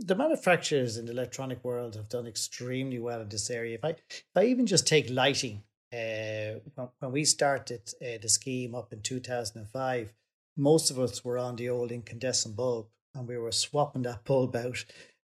the 0.00 0.16
manufacturers 0.16 0.96
in 0.96 1.06
the 1.06 1.12
electronic 1.12 1.62
world 1.62 1.94
have 1.94 2.08
done 2.08 2.26
extremely 2.26 2.98
well 2.98 3.20
in 3.20 3.28
this 3.28 3.48
area. 3.48 3.76
If 3.76 3.84
I 3.84 3.90
if 3.90 4.24
I 4.34 4.44
even 4.46 4.66
just 4.66 4.88
take 4.88 5.08
lighting, 5.08 5.62
uh, 5.92 6.58
when, 6.74 6.88
when 6.98 7.12
we 7.12 7.24
started 7.24 7.82
uh, 8.02 8.18
the 8.20 8.28
scheme 8.28 8.74
up 8.74 8.92
in 8.92 9.02
two 9.02 9.20
thousand 9.20 9.58
and 9.58 9.68
five, 9.68 10.12
most 10.56 10.90
of 10.90 10.98
us 10.98 11.24
were 11.24 11.38
on 11.38 11.56
the 11.56 11.68
old 11.68 11.92
incandescent 11.92 12.56
bulb, 12.56 12.86
and 13.14 13.28
we 13.28 13.36
were 13.36 13.52
swapping 13.52 14.02
that 14.02 14.24
bulb 14.24 14.56
out 14.56 14.84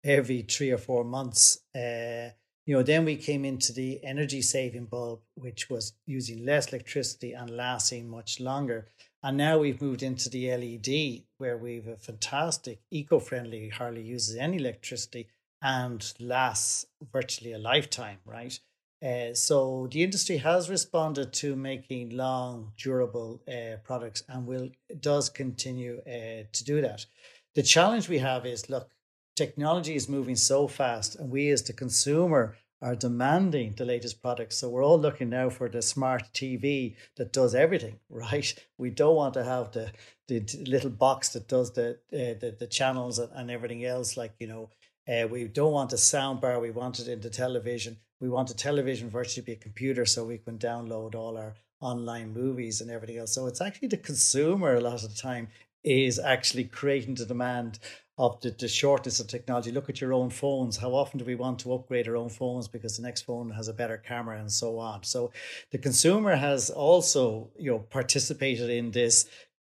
every 0.07 0.41
three 0.41 0.71
or 0.71 0.77
four 0.77 1.03
months. 1.03 1.59
Uh, 1.75 2.29
you 2.65 2.75
know, 2.75 2.83
then 2.83 3.05
we 3.05 3.15
came 3.15 3.45
into 3.45 3.71
the 3.71 4.03
energy 4.03 4.41
saving 4.41 4.85
bulb, 4.85 5.21
which 5.35 5.69
was 5.69 5.93
using 6.05 6.45
less 6.45 6.67
electricity 6.67 7.33
and 7.33 7.49
lasting 7.49 8.09
much 8.09 8.39
longer. 8.39 8.87
And 9.23 9.37
now 9.37 9.57
we've 9.59 9.81
moved 9.81 10.03
into 10.03 10.29
the 10.29 10.51
LED, 10.51 11.23
where 11.37 11.57
we've 11.57 11.87
a 11.87 11.97
fantastic, 11.97 12.79
eco 12.91 13.19
friendly, 13.19 13.69
hardly 13.69 14.03
uses 14.03 14.35
any 14.35 14.57
electricity 14.57 15.27
and 15.61 16.13
lasts 16.19 16.85
virtually 17.11 17.53
a 17.53 17.57
lifetime, 17.57 18.19
right? 18.25 18.59
Uh, 19.03 19.33
so 19.33 19.87
the 19.91 20.03
industry 20.03 20.37
has 20.37 20.69
responded 20.69 21.31
to 21.31 21.55
making 21.55 22.09
long, 22.09 22.71
durable 22.77 23.41
uh, 23.47 23.77
products 23.83 24.23
and 24.27 24.47
will 24.47 24.69
does 24.99 25.29
continue 25.29 25.99
uh, 26.07 26.43
to 26.51 26.63
do 26.63 26.81
that. 26.81 27.05
The 27.55 27.63
challenge 27.63 28.09
we 28.09 28.19
have 28.19 28.45
is 28.45 28.69
look, 28.69 28.91
technology 29.37 29.95
is 29.95 30.09
moving 30.09 30.35
so 30.35 30.67
fast, 30.67 31.15
and 31.15 31.29
we 31.29 31.49
as 31.49 31.63
the 31.63 31.71
consumer 31.71 32.57
are 32.81 32.95
demanding 32.95 33.73
the 33.75 33.85
latest 33.85 34.21
products. 34.21 34.57
So 34.57 34.69
we're 34.69 34.83
all 34.83 34.99
looking 34.99 35.29
now 35.29 35.49
for 35.49 35.69
the 35.69 35.81
smart 35.81 36.23
TV 36.33 36.95
that 37.15 37.33
does 37.33 37.55
everything, 37.55 37.99
right? 38.09 38.53
We 38.77 38.89
don't 38.89 39.15
want 39.15 39.33
to 39.35 39.43
have 39.43 39.71
the 39.71 39.91
the 40.27 40.43
little 40.65 40.89
box 40.89 41.29
that 41.29 41.47
does 41.47 41.71
the 41.71 41.99
uh, 42.11 42.35
the, 42.41 42.55
the 42.59 42.67
channels 42.67 43.19
and, 43.19 43.49
everything 43.49 43.85
else. 43.85 44.17
Like 44.17 44.33
you 44.39 44.47
know, 44.47 44.69
uh, 45.07 45.27
we 45.27 45.45
don't 45.45 45.71
want 45.71 45.93
a 45.93 45.97
sound 45.97 46.41
bar. 46.41 46.59
We 46.59 46.71
want 46.71 46.99
it 46.99 47.07
in 47.07 47.21
the 47.21 47.29
television. 47.29 47.97
We 48.19 48.29
want 48.29 48.49
a 48.49 48.55
television 48.55 49.09
virtually 49.09 49.45
be 49.45 49.53
a 49.53 49.67
computer 49.67 50.05
so 50.05 50.25
we 50.25 50.39
can 50.39 50.57
download 50.57 51.15
all 51.15 51.37
our 51.37 51.53
online 51.79 52.33
movies 52.33 52.81
and 52.81 52.89
everything 52.89 53.17
else. 53.17 53.33
So 53.33 53.45
it's 53.45 53.61
actually 53.61 53.89
the 53.89 53.97
consumer 53.97 54.73
a 54.73 54.81
lot 54.81 55.03
of 55.03 55.09
the 55.13 55.21
time 55.21 55.47
is 55.83 56.19
actually 56.19 56.65
creating 56.65 57.15
the 57.15 57.25
demand 57.25 57.79
of 58.17 58.41
the, 58.41 58.49
the 58.49 58.67
shortness 58.67 59.19
of 59.19 59.27
technology. 59.27 59.71
Look 59.71 59.89
at 59.89 60.01
your 60.01 60.13
own 60.13 60.29
phones. 60.29 60.77
How 60.77 60.93
often 60.93 61.19
do 61.19 61.25
we 61.25 61.35
want 61.35 61.59
to 61.59 61.73
upgrade 61.73 62.07
our 62.07 62.17
own 62.17 62.29
phones 62.29 62.67
because 62.67 62.97
the 62.97 63.03
next 63.03 63.21
phone 63.21 63.51
has 63.51 63.67
a 63.67 63.73
better 63.73 63.97
camera 63.97 64.39
and 64.39 64.51
so 64.51 64.79
on? 64.79 65.03
So 65.03 65.31
the 65.71 65.77
consumer 65.77 66.35
has 66.35 66.69
also, 66.69 67.51
you 67.57 67.71
know, 67.71 67.79
participated 67.79 68.69
in 68.69 68.91
this 68.91 69.29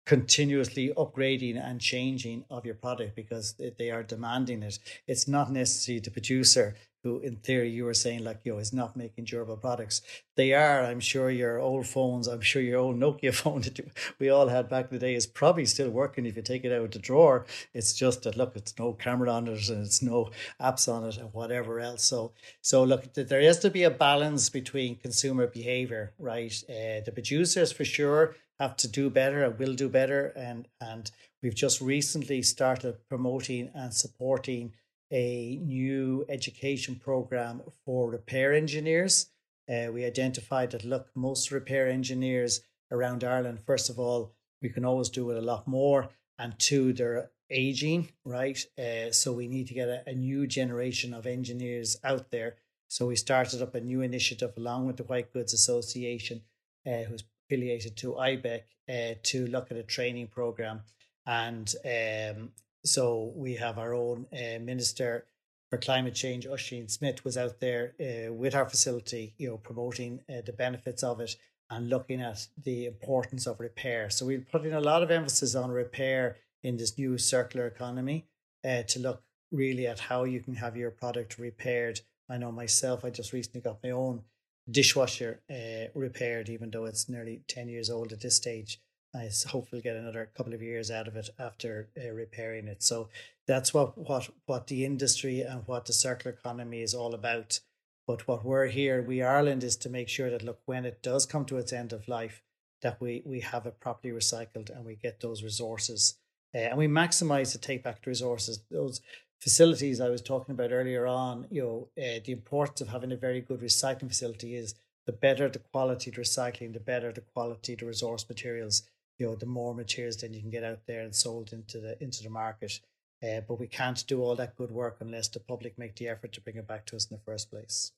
continuously 0.06 0.94
upgrading 0.96 1.62
and 1.62 1.82
changing 1.82 2.46
of 2.50 2.66
your 2.66 2.76
product 2.76 3.16
because 3.16 3.56
they 3.78 3.92
are 3.92 4.04
demanding 4.04 4.64
it. 4.64 4.80
It's 5.08 5.28
not 5.28 5.52
necessarily 5.52 6.00
the 6.00 6.12
producer 6.12 6.76
who, 7.08 7.20
in 7.20 7.38
theory, 7.38 7.70
you 7.70 7.86
were 7.86 7.94
saying 7.94 8.24
like, 8.24 8.46
know, 8.46 8.58
is 8.58 8.74
not 8.74 8.98
making 8.98 9.24
durable 9.24 9.56
products. 9.56 10.02
They 10.36 10.54
are. 10.54 10.84
I'm 10.84 11.00
sure 11.00 11.30
your 11.30 11.60
old 11.60 11.88
phones, 11.88 12.28
I'm 12.28 12.42
sure 12.42 12.62
your 12.62 12.80
old 12.80 13.00
Nokia 13.00 13.34
phone 13.42 13.62
that 13.62 13.80
we 14.20 14.30
all 14.30 14.50
had 14.50 14.68
back 14.70 14.86
in 14.92 14.98
the 14.98 15.00
day 15.00 15.16
is 15.16 15.26
probably 15.26 15.66
still 15.66 15.90
working 15.90 16.26
if 16.26 16.36
you 16.36 16.42
take 16.42 16.66
it 16.66 16.74
out 16.74 16.82
of 16.82 16.92
the 16.92 17.00
drawer. 17.00 17.46
It's 17.74 17.94
just 17.94 18.24
that 18.24 18.36
look, 18.36 18.56
it's 18.56 18.78
no 18.78 18.94
camera 18.94 19.32
on 19.32 19.48
it 19.48 19.70
and 19.70 19.86
it's 19.86 20.02
no 20.02 20.32
apps 20.62 20.92
on 20.92 21.06
it 21.06 21.18
and 21.18 21.34
whatever 21.34 21.80
else. 21.80 22.04
So, 22.04 22.34
so 22.62 22.84
look, 22.84 23.14
there 23.14 23.42
has 23.42 23.60
to 23.60 23.70
be 23.70 23.84
a 23.84 23.92
balance 23.92 24.50
between 24.50 24.98
consumer 24.98 25.48
behavior, 25.48 26.12
right? 26.20 26.54
Uh, 26.70 27.00
the 27.06 27.12
producers 27.14 27.72
for 27.72 27.86
sure 27.86 28.36
have 28.60 28.76
to 28.78 28.88
do 28.88 29.10
better 29.10 29.44
and 29.44 29.58
will 29.58 29.76
do 29.76 29.88
better. 29.88 30.34
And, 30.36 30.68
and 30.82 31.10
we've 31.42 31.56
just 31.56 31.80
recently 31.80 32.42
started 32.42 32.98
promoting 33.08 33.72
and 33.74 33.94
supporting 33.94 34.74
a 35.12 35.60
new 35.64 36.26
education 36.30 36.96
program 36.96 37.62
for 37.86 38.10
repair 38.10 38.54
engineers. 38.54 39.28
Uh, 39.70 39.92
we 39.92 40.06
identified 40.06 40.72
that, 40.72 40.86
look, 40.86 41.08
most 41.16 41.52
repair 41.52 41.88
engineers 41.90 42.62
around 42.92 43.24
Ireland, 43.24 43.60
first 43.66 43.90
of 43.90 44.00
all, 44.00 44.34
we 44.62 44.70
can 44.70 44.86
always 44.86 45.10
do 45.10 45.30
it 45.32 45.38
a 45.38 45.42
lot 45.42 45.68
more. 45.68 46.10
And 46.40 46.58
two, 46.60 46.94
they're 46.94 47.32
aging, 47.50 48.10
right? 48.26 48.60
Uh, 48.78 49.12
so 49.12 49.34
we 49.34 49.48
need 49.48 49.68
to 49.68 49.74
get 49.74 49.88
a, 49.88 50.04
a, 50.08 50.14
new 50.14 50.48
generation 50.48 51.14
of 51.14 51.26
engineers 51.26 51.98
out 52.04 52.30
there. 52.32 52.56
So 52.88 53.08
we 53.08 53.16
started 53.16 53.62
up 53.62 53.76
a 53.76 53.82
new 53.82 54.02
initiative 54.02 54.54
along 54.58 54.88
with 54.88 54.98
the 54.98 55.04
White 55.04 55.34
Goods 55.34 55.54
Association, 55.54 56.42
uh, 56.86 57.04
who's 57.04 57.24
affiliated 57.46 57.98
to 57.98 58.14
IBEC 58.14 58.62
uh, 58.90 59.16
to 59.24 59.48
look 59.48 59.72
at 59.72 59.78
a 59.78 59.84
training 59.84 60.28
program. 60.28 60.82
And 61.26 61.74
um, 61.86 62.52
so 62.88 63.32
we 63.36 63.56
have 63.56 63.78
our 63.78 63.94
own 63.94 64.26
uh, 64.34 64.60
minister 64.60 65.26
for 65.70 65.78
climate 65.78 66.16
change, 66.16 66.48
Ossian 66.48 66.90
Smyth, 66.90 67.26
was 67.26 67.38
out 67.38 67.60
there 67.60 67.94
uh, 68.00 68.32
with 68.32 68.56
our 68.56 68.68
facility, 68.70 69.34
you 69.38 69.50
know, 69.50 69.58
promoting 69.58 70.22
uh, 70.30 70.42
the 70.46 70.54
benefits 70.54 71.04
of 71.04 71.20
it 71.20 71.36
and 71.70 71.90
looking 71.90 72.22
at 72.22 72.48
the 72.64 72.86
importance 72.86 73.46
of 73.46 73.60
repair. 73.60 74.10
So 74.10 74.26
we're 74.26 74.46
putting 74.50 74.74
a 74.74 74.80
lot 74.80 75.04
of 75.04 75.12
emphasis 75.12 75.56
on 75.56 75.70
repair 75.70 76.38
in 76.64 76.78
this 76.78 76.98
new 76.98 77.18
circular 77.18 77.68
economy 77.68 78.26
uh, 78.64 78.84
to 78.84 79.00
look 79.00 79.24
really 79.52 79.88
at 79.88 80.00
how 80.00 80.24
you 80.24 80.40
can 80.40 80.56
have 80.56 80.78
your 80.78 80.92
product 80.92 81.38
repaired. 81.38 82.00
I 82.30 82.38
know 82.38 82.52
myself, 82.52 83.04
I 83.04 83.10
just 83.10 83.34
recently 83.34 83.62
got 83.62 83.84
my 83.84 83.92
own 83.92 84.24
dishwasher 84.70 85.42
uh, 85.50 85.90
repaired, 85.94 86.50
even 86.50 86.72
though 86.72 86.86
it's 86.86 87.10
nearly 87.10 87.42
10 87.48 87.68
years 87.70 87.90
old 87.90 88.12
at 88.14 88.22
this 88.22 88.36
stage. 88.36 88.80
I 89.16 89.30
hopefully 89.48 89.82
get 89.82 89.96
another 89.96 90.30
couple 90.36 90.54
of 90.54 90.62
years 90.62 90.92
out 90.92 91.08
of 91.08 91.16
it 91.16 91.30
after 91.40 91.90
uh, 91.98 92.12
repairing 92.12 92.68
it. 92.68 92.84
So 92.84 93.10
that's 93.48 93.74
what, 93.74 93.98
what, 93.98 94.30
what 94.46 94.68
the 94.68 94.86
industry 94.86 95.42
and 95.42 95.64
what 95.66 95.86
the 95.86 95.94
circular 95.94 96.36
economy 96.36 96.82
is 96.82 96.94
all 96.94 97.14
about. 97.14 97.60
But 98.06 98.28
what 98.28 98.46
we're 98.46 98.68
here, 98.68 99.02
WEEE 99.02 99.24
Ireland, 99.24 99.64
is 99.64 99.76
to 99.78 99.90
make 99.90 100.08
sure 100.08 100.30
that 100.30 100.44
look 100.44 100.60
when 100.66 100.86
it 100.86 101.02
does 101.02 101.26
come 101.26 101.46
to 101.46 101.58
its 101.58 101.74
end 101.74 101.94
of 101.94 102.08
life, 102.08 102.42
that 102.82 103.02
we 103.02 103.24
we 103.26 103.40
have 103.40 103.66
it 103.66 103.80
properly 103.80 104.14
recycled 104.14 104.70
and 104.70 104.86
we 104.86 104.96
get 104.96 105.20
those 105.20 105.44
resources 105.44 106.20
uh, 106.56 106.60
and 106.60 106.78
we 106.78 106.88
maximize 106.88 107.52
the 107.52 107.58
take 107.58 107.84
back 107.84 108.06
resources. 108.06 108.62
Those 108.72 109.02
facilities 109.40 110.02
I 110.02 110.10
was 110.10 110.22
talking 110.22 110.54
about 110.54 110.72
earlier 110.72 111.06
on, 111.06 111.48
you 111.52 111.62
know, 111.62 111.88
uh, 112.02 112.20
the 112.24 112.32
importance 112.32 112.82
of 112.82 112.90
having 112.90 113.12
a 113.12 113.18
very 113.18 113.42
good 113.42 113.62
recycling 113.62 114.08
facility 114.08 114.56
is 114.56 114.76
the 115.06 115.12
better 115.12 115.50
the 115.50 115.60
quality 115.60 116.12
the 116.12 116.22
recycling, 116.22 116.74
the 116.74 116.80
better 116.80 117.12
the 117.12 117.22
quality 117.22 117.76
the 117.76 117.86
resource 117.86 118.26
materials. 118.28 118.84
You 119.18 119.28
know, 119.28 119.36
the 119.36 119.46
more 119.46 119.74
materials 119.74 120.18
then 120.18 120.34
you 120.34 120.42
can 120.42 120.50
get 120.50 120.64
out 120.64 120.80
there 120.86 121.02
and 121.02 121.16
sold 121.16 121.54
into 121.54 121.80
the 121.80 122.02
into 122.02 122.24
the 122.24 122.30
market. 122.30 122.80
Uh, 123.24 123.42
but 123.48 123.60
we 123.60 123.68
can't 123.68 124.06
do 124.06 124.22
all 124.22 124.36
that 124.36 124.56
good 124.56 124.70
work 124.70 124.98
unless 125.00 125.28
the 125.28 125.40
public 125.40 125.78
make 125.80 125.96
the 125.96 126.08
effort 126.08 126.34
to 126.34 126.42
bring 126.42 126.58
it 126.58 126.68
back 126.68 126.86
to 126.86 126.96
us 126.96 127.08
in 127.10 127.18
the 127.18 127.24
first 127.24 127.50
place. 127.50 127.92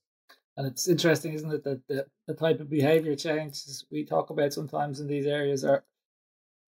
And 0.56 0.66
it's 0.66 0.88
interesting, 0.88 1.34
isn't 1.34 1.52
it, 1.52 1.64
that 1.66 1.88
the, 1.88 2.06
the 2.28 2.34
type 2.34 2.60
of 2.60 2.70
behavior 2.70 3.16
changes 3.16 3.86
we 3.92 4.06
talk 4.06 4.30
about 4.30 4.54
sometimes 4.54 5.00
in 5.00 5.08
these 5.08 5.26
areas 5.26 5.66
are 5.66 5.84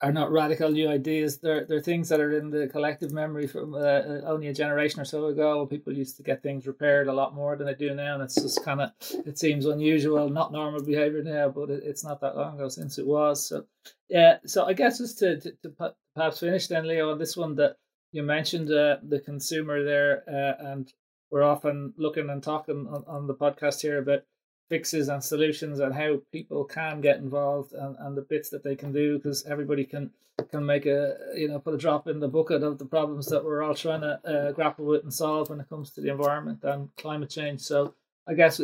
are 0.02 0.12
not 0.12 0.32
radical 0.32 0.72
new 0.72 0.90
ideas. 0.90 1.38
They're 1.38 1.66
they're 1.66 1.82
things 1.82 2.10
that 2.10 2.20
are 2.20 2.38
in 2.38 2.50
the 2.50 2.68
collective 2.68 3.12
memory 3.12 3.48
from 3.48 3.76
uh, 3.76 3.78
uh, 3.78 4.22
only 4.26 4.48
a 4.48 4.54
generation 4.54 5.00
or 5.00 5.06
so 5.06 5.28
ago. 5.28 5.66
People 5.66 5.94
used 5.94 6.18
to 6.18 6.24
get 6.24 6.42
things 6.42 6.66
repaired 6.66 7.08
a 7.08 7.14
lot 7.14 7.36
more 7.36 7.56
than 7.56 7.68
they 7.68 7.76
do 7.76 7.94
now, 7.94 8.16
and 8.16 8.24
it's 8.24 8.36
just 8.36 8.64
kind 8.64 8.82
of 8.82 8.92
it 9.26 9.38
seems 9.38 9.66
unusual, 9.66 10.30
not 10.30 10.52
normal 10.52 10.84
behavior 10.84 11.24
now, 11.24 11.50
but 11.50 11.70
it, 11.70 11.84
it's 11.84 12.04
not 12.04 12.20
that 12.22 12.36
long 12.36 12.56
ago 12.56 12.68
since 12.68 12.98
it 12.98 13.06
was. 13.06 13.46
So 13.46 13.66
yeah, 14.10 14.38
so 14.46 14.66
I 14.66 14.74
guess 14.74 14.98
just 14.98 15.20
to 15.20 15.40
to, 15.40 15.52
to 15.64 15.94
perhaps 16.16 16.40
finish 16.40 16.68
then, 16.68 16.88
Leo, 16.88 17.12
on 17.12 17.20
this 17.20 17.38
one 17.38 17.56
that 17.56 17.78
you 18.12 18.24
mentioned 18.24 18.72
uh, 18.72 18.98
the 19.04 19.20
consumer 19.20 19.84
there, 19.84 20.24
uh, 20.28 20.72
and 20.72 20.92
we're 21.30 21.44
often 21.44 21.94
looking 21.98 22.30
and 22.30 22.42
talking 22.42 22.88
on, 22.88 23.04
on 23.08 23.28
the 23.28 23.36
podcast 23.36 23.82
here 23.82 24.00
about 24.00 24.24
fixes 24.72 25.10
and 25.10 25.22
solutions 25.22 25.82
and 25.82 25.94
how 25.94 26.22
people 26.32 26.64
can 26.64 27.02
get 27.02 27.18
involved 27.18 27.74
and, 27.74 27.94
and 28.00 28.16
the 28.16 28.22
bits 28.22 28.50
that 28.50 28.64
they 28.64 28.74
can 28.74 28.94
do 28.94 29.18
because 29.18 29.44
everybody 29.44 29.84
can 29.84 30.10
can 30.50 30.66
make 30.66 30.86
a 30.86 31.18
you 31.36 31.50
know 31.50 31.60
put 31.60 31.74
a 31.74 31.78
drop 31.78 32.08
in 32.08 32.22
the 32.22 32.28
bucket 32.30 32.64
of 32.64 32.78
the 32.78 32.86
problems 32.86 33.26
that 33.26 33.44
we're 33.44 33.62
all 33.62 33.76
trying 33.76 34.00
to 34.00 34.14
uh, 34.26 34.52
grapple 34.54 34.86
with 34.86 35.04
and 35.04 35.14
solve 35.14 35.50
when 35.50 35.60
it 35.60 35.68
comes 35.68 35.92
to 35.92 36.00
the 36.00 36.10
environment 36.10 36.64
and 36.64 36.90
climate 36.96 37.30
change. 37.30 37.60
So 37.60 37.94
i 38.28 38.34
guess 38.34 38.62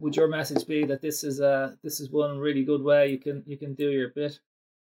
would 0.00 0.16
your 0.16 0.28
message 0.28 0.66
be 0.66 0.84
that 0.86 1.02
this 1.02 1.22
is 1.22 1.38
a 1.38 1.78
this 1.84 2.00
is 2.00 2.10
one 2.10 2.38
really 2.38 2.64
good 2.64 2.82
way 2.82 3.10
you 3.10 3.18
can 3.18 3.44
you 3.46 3.56
can 3.56 3.74
do 3.74 3.90
your 3.90 4.08
bit? 4.08 4.40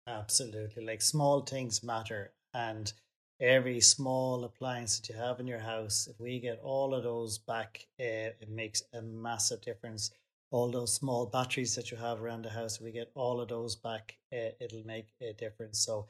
Absolutely. 0.07 0.83
Like 0.83 1.03
small 1.03 1.43
things 1.43 1.83
matter 1.83 2.33
and 2.55 2.91
every 3.39 3.81
small 3.83 4.45
appliance 4.45 4.99
that 4.99 5.09
you 5.11 5.15
have 5.21 5.41
in 5.41 5.47
your 5.47 5.59
house 5.59 6.09
if 6.11 6.19
we 6.19 6.41
get 6.41 6.59
all 6.62 6.95
of 6.95 7.03
those 7.03 7.37
back 7.37 7.87
uh, 8.01 8.31
it 8.43 8.49
makes 8.49 8.83
a 8.95 9.03
massive 9.03 9.61
difference 9.61 10.11
all 10.55 10.71
those 10.71 10.95
small 10.95 11.27
batteries 11.27 11.75
that 11.75 11.91
you 11.91 11.97
have 11.97 12.23
around 12.23 12.43
the 12.43 12.49
house, 12.49 12.81
we 12.81 12.93
get 12.93 13.11
all 13.17 13.41
of 13.41 13.49
those 13.49 13.75
back, 13.75 14.15
uh, 14.33 14.51
it'll 14.61 14.87
make 14.87 15.09
a 15.21 15.33
difference. 15.33 15.81
So 15.81 16.07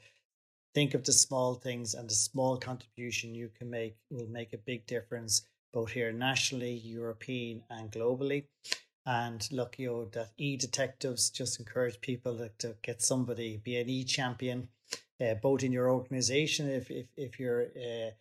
think 0.75 0.93
of 0.93 1.03
the 1.03 1.13
small 1.13 1.55
things 1.55 1.95
and 1.95 2.07
the 2.07 2.13
small 2.13 2.55
contribution 2.55 3.33
you 3.33 3.49
can 3.57 3.71
make 3.71 3.95
will 4.11 4.27
make 4.27 4.53
a 4.53 4.59
big 4.59 4.85
difference 4.85 5.47
both 5.73 5.89
here 5.89 6.11
nationally, 6.11 6.73
European, 6.73 7.63
and 7.71 7.91
globally. 7.91 8.45
And 9.07 9.47
look, 9.51 9.79
you 9.79 9.87
know, 9.87 10.05
that 10.13 10.29
e 10.37 10.57
detectives 10.57 11.31
just 11.31 11.59
encourage 11.59 11.99
people 12.01 12.37
to, 12.37 12.49
to 12.59 12.75
get 12.83 13.01
somebody, 13.01 13.57
be 13.57 13.77
an 13.77 13.89
e 13.89 14.03
champion, 14.03 14.67
uh, 15.19 15.33
both 15.41 15.63
in 15.63 15.71
your 15.71 15.89
organization, 15.89 16.69
if 16.69 16.91
if, 16.91 17.07
if 17.17 17.39
you're 17.39 17.63
uh, 17.63 18.11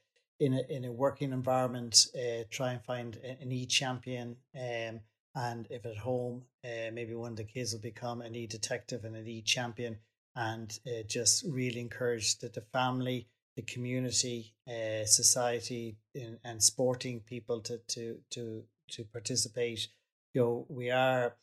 in 0.40 0.54
a 0.54 0.62
in 0.70 0.86
a 0.86 0.92
working 0.92 1.32
environment, 1.32 2.06
try 2.50 2.72
and 2.72 2.82
find 2.82 3.16
an 3.42 3.52
e 3.52 3.66
champion. 3.66 4.36
Um, 4.58 5.00
and 5.34 5.66
if 5.70 5.84
at 5.86 5.96
home, 5.96 6.42
uh, 6.64 6.90
maybe 6.92 7.14
one 7.14 7.32
of 7.32 7.36
the 7.36 7.44
kids 7.44 7.72
will 7.72 7.80
become 7.80 8.20
an 8.20 8.34
e 8.34 8.46
detective 8.46 9.04
and 9.04 9.16
an 9.16 9.26
e 9.26 9.42
champion, 9.42 9.98
and 10.36 10.78
uh, 10.86 11.02
just 11.06 11.44
really 11.48 11.80
encourage 11.80 12.38
that 12.38 12.54
the 12.54 12.60
family, 12.72 13.28
the 13.56 13.62
community, 13.62 14.54
uh, 14.68 15.04
society, 15.04 15.96
in, 16.14 16.38
and 16.44 16.62
sporting 16.62 17.20
people 17.20 17.60
to 17.60 17.78
to 17.88 18.18
to 18.30 18.64
to 18.90 19.04
participate. 19.04 19.88
You 20.34 20.40
know, 20.42 20.66
we 20.68 20.90
are 20.90 21.36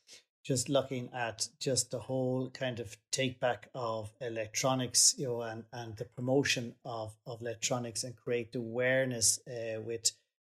just 0.43 0.69
looking 0.69 1.09
at 1.13 1.47
just 1.59 1.91
the 1.91 1.99
whole 1.99 2.49
kind 2.49 2.79
of 2.79 2.97
take 3.11 3.39
back 3.39 3.69
of 3.75 4.11
electronics, 4.21 5.13
you 5.17 5.27
know, 5.27 5.41
and, 5.41 5.63
and 5.71 5.95
the 5.97 6.05
promotion 6.05 6.73
of, 6.83 7.15
of 7.27 7.41
electronics 7.41 8.03
and 8.03 8.15
create 8.15 8.55
awareness 8.55 9.39
uh, 9.47 9.79
with 9.81 10.11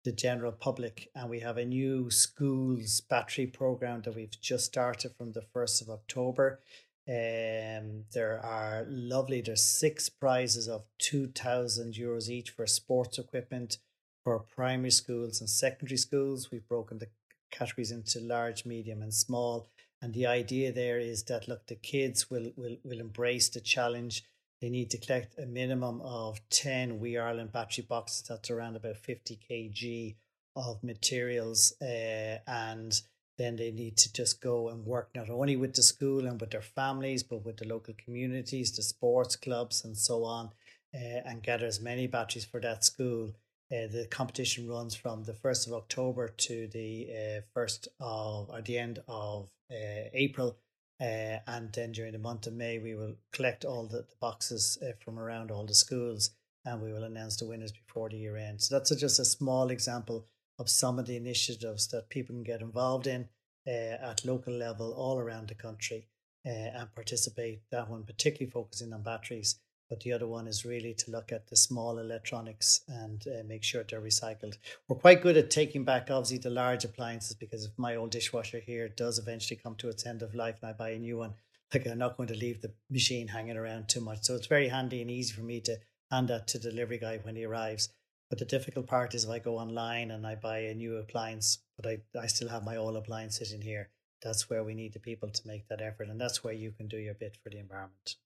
the 0.09 0.13
general 0.13 0.53
public. 0.53 1.11
And 1.15 1.29
we 1.29 1.41
have 1.41 1.59
a 1.59 1.67
new 1.67 2.11
schools 2.11 3.03
battery 3.03 3.47
program 3.47 4.01
that 4.03 4.15
we've 4.15 4.41
just 4.41 4.65
started 4.65 5.13
from 5.19 5.33
the 5.33 5.45
1st 5.55 5.83
of 5.83 5.91
October. 5.91 6.61
Um, 7.07 8.05
there 8.15 8.41
are 8.43 8.87
lovely, 8.89 9.43
there's 9.43 9.63
six 9.63 10.09
prizes 10.09 10.67
of 10.67 10.85
2,000 10.99 11.93
euros 11.93 12.31
each 12.31 12.49
for 12.49 12.67
sports 12.67 13.19
equipment 13.19 13.77
for 14.25 14.39
primary 14.39 14.91
schools 14.91 15.41
and 15.41 15.51
secondary 15.51 15.99
schools. 15.99 16.51
We've 16.51 16.67
broken 16.67 16.99
the 16.99 17.09
categories 17.51 17.91
into 17.91 18.21
large, 18.21 18.65
medium, 18.65 19.03
and 19.03 19.13
small. 19.13 19.69
And 20.01 20.15
the 20.15 20.27
idea 20.27 20.73
there 20.73 20.99
is 20.99 21.23
that 21.25 21.49
look, 21.49 21.67
the 21.67 21.75
kids 21.75 22.31
will 22.31 22.53
will 22.57 22.77
will 22.83 23.01
embrace 23.01 23.49
the 23.51 23.61
challenge 23.61 24.25
they 24.61 24.71
need 24.71 24.91
to 24.91 24.99
collect 24.99 25.39
a 25.39 25.47
minimum 25.47 26.01
of 26.03 26.41
10 26.51 26.99
WEEE 26.99 27.19
Ireland 27.19 27.53
battery 27.53 27.85
boxes. 27.89 28.27
That's 28.29 28.51
around 28.51 28.77
about 28.77 28.97
50 28.97 29.39
kg 29.49 30.17
of 30.57 30.83
materials. 30.83 31.75
Uh, 31.81 32.39
and 32.47 33.01
then 33.39 33.55
they 33.55 33.71
need 33.71 33.97
to 33.97 34.13
just 34.13 34.41
go 34.41 34.69
and 34.69 34.85
work 34.85 35.11
not 35.15 35.31
only 35.31 35.57
with 35.57 35.75
the 35.75 35.83
school 35.83 36.27
and 36.27 36.41
with 36.41 36.51
their 36.51 36.61
families, 36.61 37.23
but 37.23 37.45
with 37.45 37.59
the 37.59 37.69
local 37.69 37.95
communities, 38.05 38.73
the 38.73 38.83
sports 38.83 39.37
clubs, 39.37 39.85
and 39.85 39.97
so 39.97 40.25
on, 40.25 40.51
uh, 40.93 41.21
and 41.25 41.43
gather 41.45 41.67
as 41.67 41.81
many 41.81 42.09
batteries 42.09 42.45
for 42.45 42.61
that 42.61 42.85
school. 42.85 43.33
Uh, 43.71 43.87
the 43.87 44.09
competition 44.11 44.69
runs 44.69 44.95
from 44.97 45.23
the 45.23 45.35
1st 45.35 45.69
of 45.69 45.75
October 45.75 46.29
to 46.29 46.67
the 46.69 47.09
uh, 47.11 47.59
1st 47.59 47.89
of, 48.01 48.51
or 48.51 48.61
the 48.63 48.79
end 48.79 48.99
of 49.07 49.51
uh, 49.71 50.09
April 50.15 50.57
Uh, 51.01 51.39
and 51.47 51.73
then 51.73 51.93
during 51.93 52.13
the 52.13 52.19
month 52.19 52.47
of 52.47 52.53
May, 52.53 52.79
we 52.79 52.95
will 52.95 53.15
collect 53.33 53.65
all 53.65 53.87
the, 53.87 53.99
the 53.99 54.17
boxes 54.21 54.79
uh, 54.83 54.93
from 55.05 55.19
around 55.19 55.51
all 55.51 55.65
the 55.65 55.75
schools 55.75 56.31
and 56.65 56.83
we 56.83 56.93
will 56.93 57.05
announce 57.05 57.37
the 57.37 57.47
winners 57.47 57.73
before 57.73 58.09
the 58.09 58.17
year 58.17 58.37
end. 58.37 58.61
So 58.61 58.75
that's 58.75 58.91
a, 58.91 58.97
just 58.97 59.19
a 59.19 59.25
small 59.25 59.71
example 59.71 60.27
of 60.59 60.69
some 60.69 60.99
of 60.99 61.07
the 61.07 61.17
initiatives 61.17 61.87
that 61.89 62.09
people 62.09 62.35
can 62.35 62.43
get 62.43 62.61
involved 62.61 63.07
in 63.07 63.29
uh, 63.67 63.71
at 63.71 64.25
local 64.25 64.53
level 64.53 64.93
all 64.93 65.19
around 65.19 65.49
the 65.49 65.55
country 65.55 66.09
uh, 66.47 66.51
and 66.51 66.95
participate. 66.95 67.63
That 67.71 67.89
one 67.89 68.05
particularly 68.05 68.51
focusing 68.51 68.93
on 68.93 69.03
batteries, 69.03 69.61
but 69.89 70.01
the 70.01 70.13
other 70.13 70.27
one 70.27 70.47
is 70.47 70.65
really 70.65 70.95
to 70.95 71.11
look 71.11 71.33
at 71.33 71.49
the 71.49 71.57
small 71.57 71.99
electronics 71.99 72.83
and 72.89 73.27
uh, 73.27 73.43
make 73.47 73.65
sure 73.65 73.85
they're 73.85 74.01
recycled. 74.01 74.57
We're 74.87 74.97
quite 74.97 75.23
good 75.23 75.37
at 75.37 75.51
taking 75.51 75.85
back, 75.85 76.11
obviously, 76.11 76.39
the 76.39 76.51
large 76.51 76.85
appliances 76.85 77.35
because 77.35 77.65
if 77.65 77.73
my 77.79 77.97
old 77.97 78.11
dishwasher 78.11 78.61
here 78.61 78.89
does 78.89 79.19
eventually 79.19 79.61
come 79.63 79.75
to 79.77 79.89
its 79.89 80.07
end 80.07 80.23
of 80.23 80.35
life 80.35 80.59
and 80.61 80.71
I 80.71 80.73
buy 80.75 80.91
a 80.91 80.99
new 80.99 81.19
one, 81.19 81.35
like 81.73 81.87
I'm 81.87 81.99
not 81.99 82.17
going 82.17 82.29
to 82.29 82.35
leave 82.35 82.61
the 82.61 82.73
machine 82.91 83.29
hanging 83.29 83.57
around 83.57 83.89
too 83.89 84.01
much. 84.01 84.25
So 84.25 84.35
it's 84.35 84.47
very 84.47 84.69
handy 84.69 85.01
and 85.01 85.11
easy 85.11 85.35
for 85.35 85.43
me 85.43 85.61
to 85.63 85.79
hand 86.11 86.29
that 86.29 86.47
to 86.49 86.59
the 86.59 86.71
delivery 86.71 86.99
guy 86.99 87.19
when 87.23 87.37
he 87.37 87.45
arrives. 87.45 87.91
But 88.31 88.39
the 88.39 88.45
difficult 88.45 88.87
part 88.87 89.15
is 89.15 89.25
if 89.25 89.31
I 89.31 89.39
go 89.39 89.59
online 89.59 90.11
and 90.11 90.27
I 90.27 90.35
buy 90.35 90.59
a 90.59 90.75
new 90.75 90.97
appliance, 90.97 91.59
but 91.77 91.87
I, 91.87 91.99
I 92.19 92.27
still 92.27 92.49
have 92.49 92.65
my 92.65 92.77
old 92.77 92.97
appliance 92.97 93.39
sitting 93.39 93.63
here. 93.63 93.89
That's 94.23 94.51
where 94.51 94.65
we 94.65 94.75
need 94.75 94.93
the 94.93 95.01
people 95.01 95.31
to 95.31 95.47
make 95.47 95.69
that 95.69 95.81
effort, 95.81 96.09
and 96.09 96.21
that's 96.21 96.43
where 96.43 96.53
you 96.53 96.73
can 96.73 96.89
do 96.89 96.99
your 96.99 97.15
bit 97.15 97.39
for 97.43 97.51
the 97.51 97.59
environment. 97.59 98.17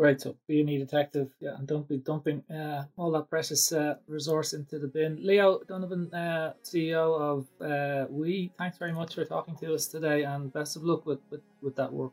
Right, 0.00 0.20
so 0.20 0.36
be 0.46 0.60
a 0.60 0.64
neat 0.64 0.78
detective, 0.78 1.28
yeah, 1.40 1.56
and 1.58 1.66
don't 1.66 1.88
be 1.88 1.96
dumping 1.98 2.44
uh, 2.48 2.84
all 2.96 3.10
that 3.10 3.28
precious 3.28 3.72
uh, 3.72 3.96
resource 4.06 4.52
into 4.52 4.78
the 4.78 4.86
bin. 4.86 5.18
Leo 5.20 5.60
Donovan, 5.66 6.14
uh, 6.14 6.52
CEO 6.62 7.20
of 7.20 7.46
uh, 7.60 8.06
WEEE, 8.08 8.52
thanks 8.56 8.78
very 8.78 8.92
much 8.92 9.16
for 9.16 9.24
talking 9.24 9.56
to 9.56 9.74
us 9.74 9.88
today, 9.88 10.22
and 10.22 10.52
best 10.52 10.76
of 10.76 10.84
luck 10.84 11.04
with, 11.04 11.18
with, 11.30 11.40
with 11.62 11.74
that 11.74 11.92
work. 11.92 12.12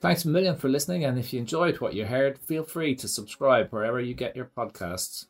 Thanks 0.00 0.24
a 0.24 0.28
million 0.28 0.56
for 0.56 0.68
listening, 0.68 1.04
and 1.04 1.18
if 1.18 1.32
you 1.32 1.40
enjoyed 1.40 1.80
what 1.80 1.94
you 1.94 2.04
heard, 2.04 2.38
feel 2.38 2.62
free 2.62 2.94
to 2.94 3.08
subscribe 3.08 3.70
wherever 3.70 4.00
you 4.00 4.14
get 4.14 4.36
your 4.36 4.48
podcasts. 4.56 5.26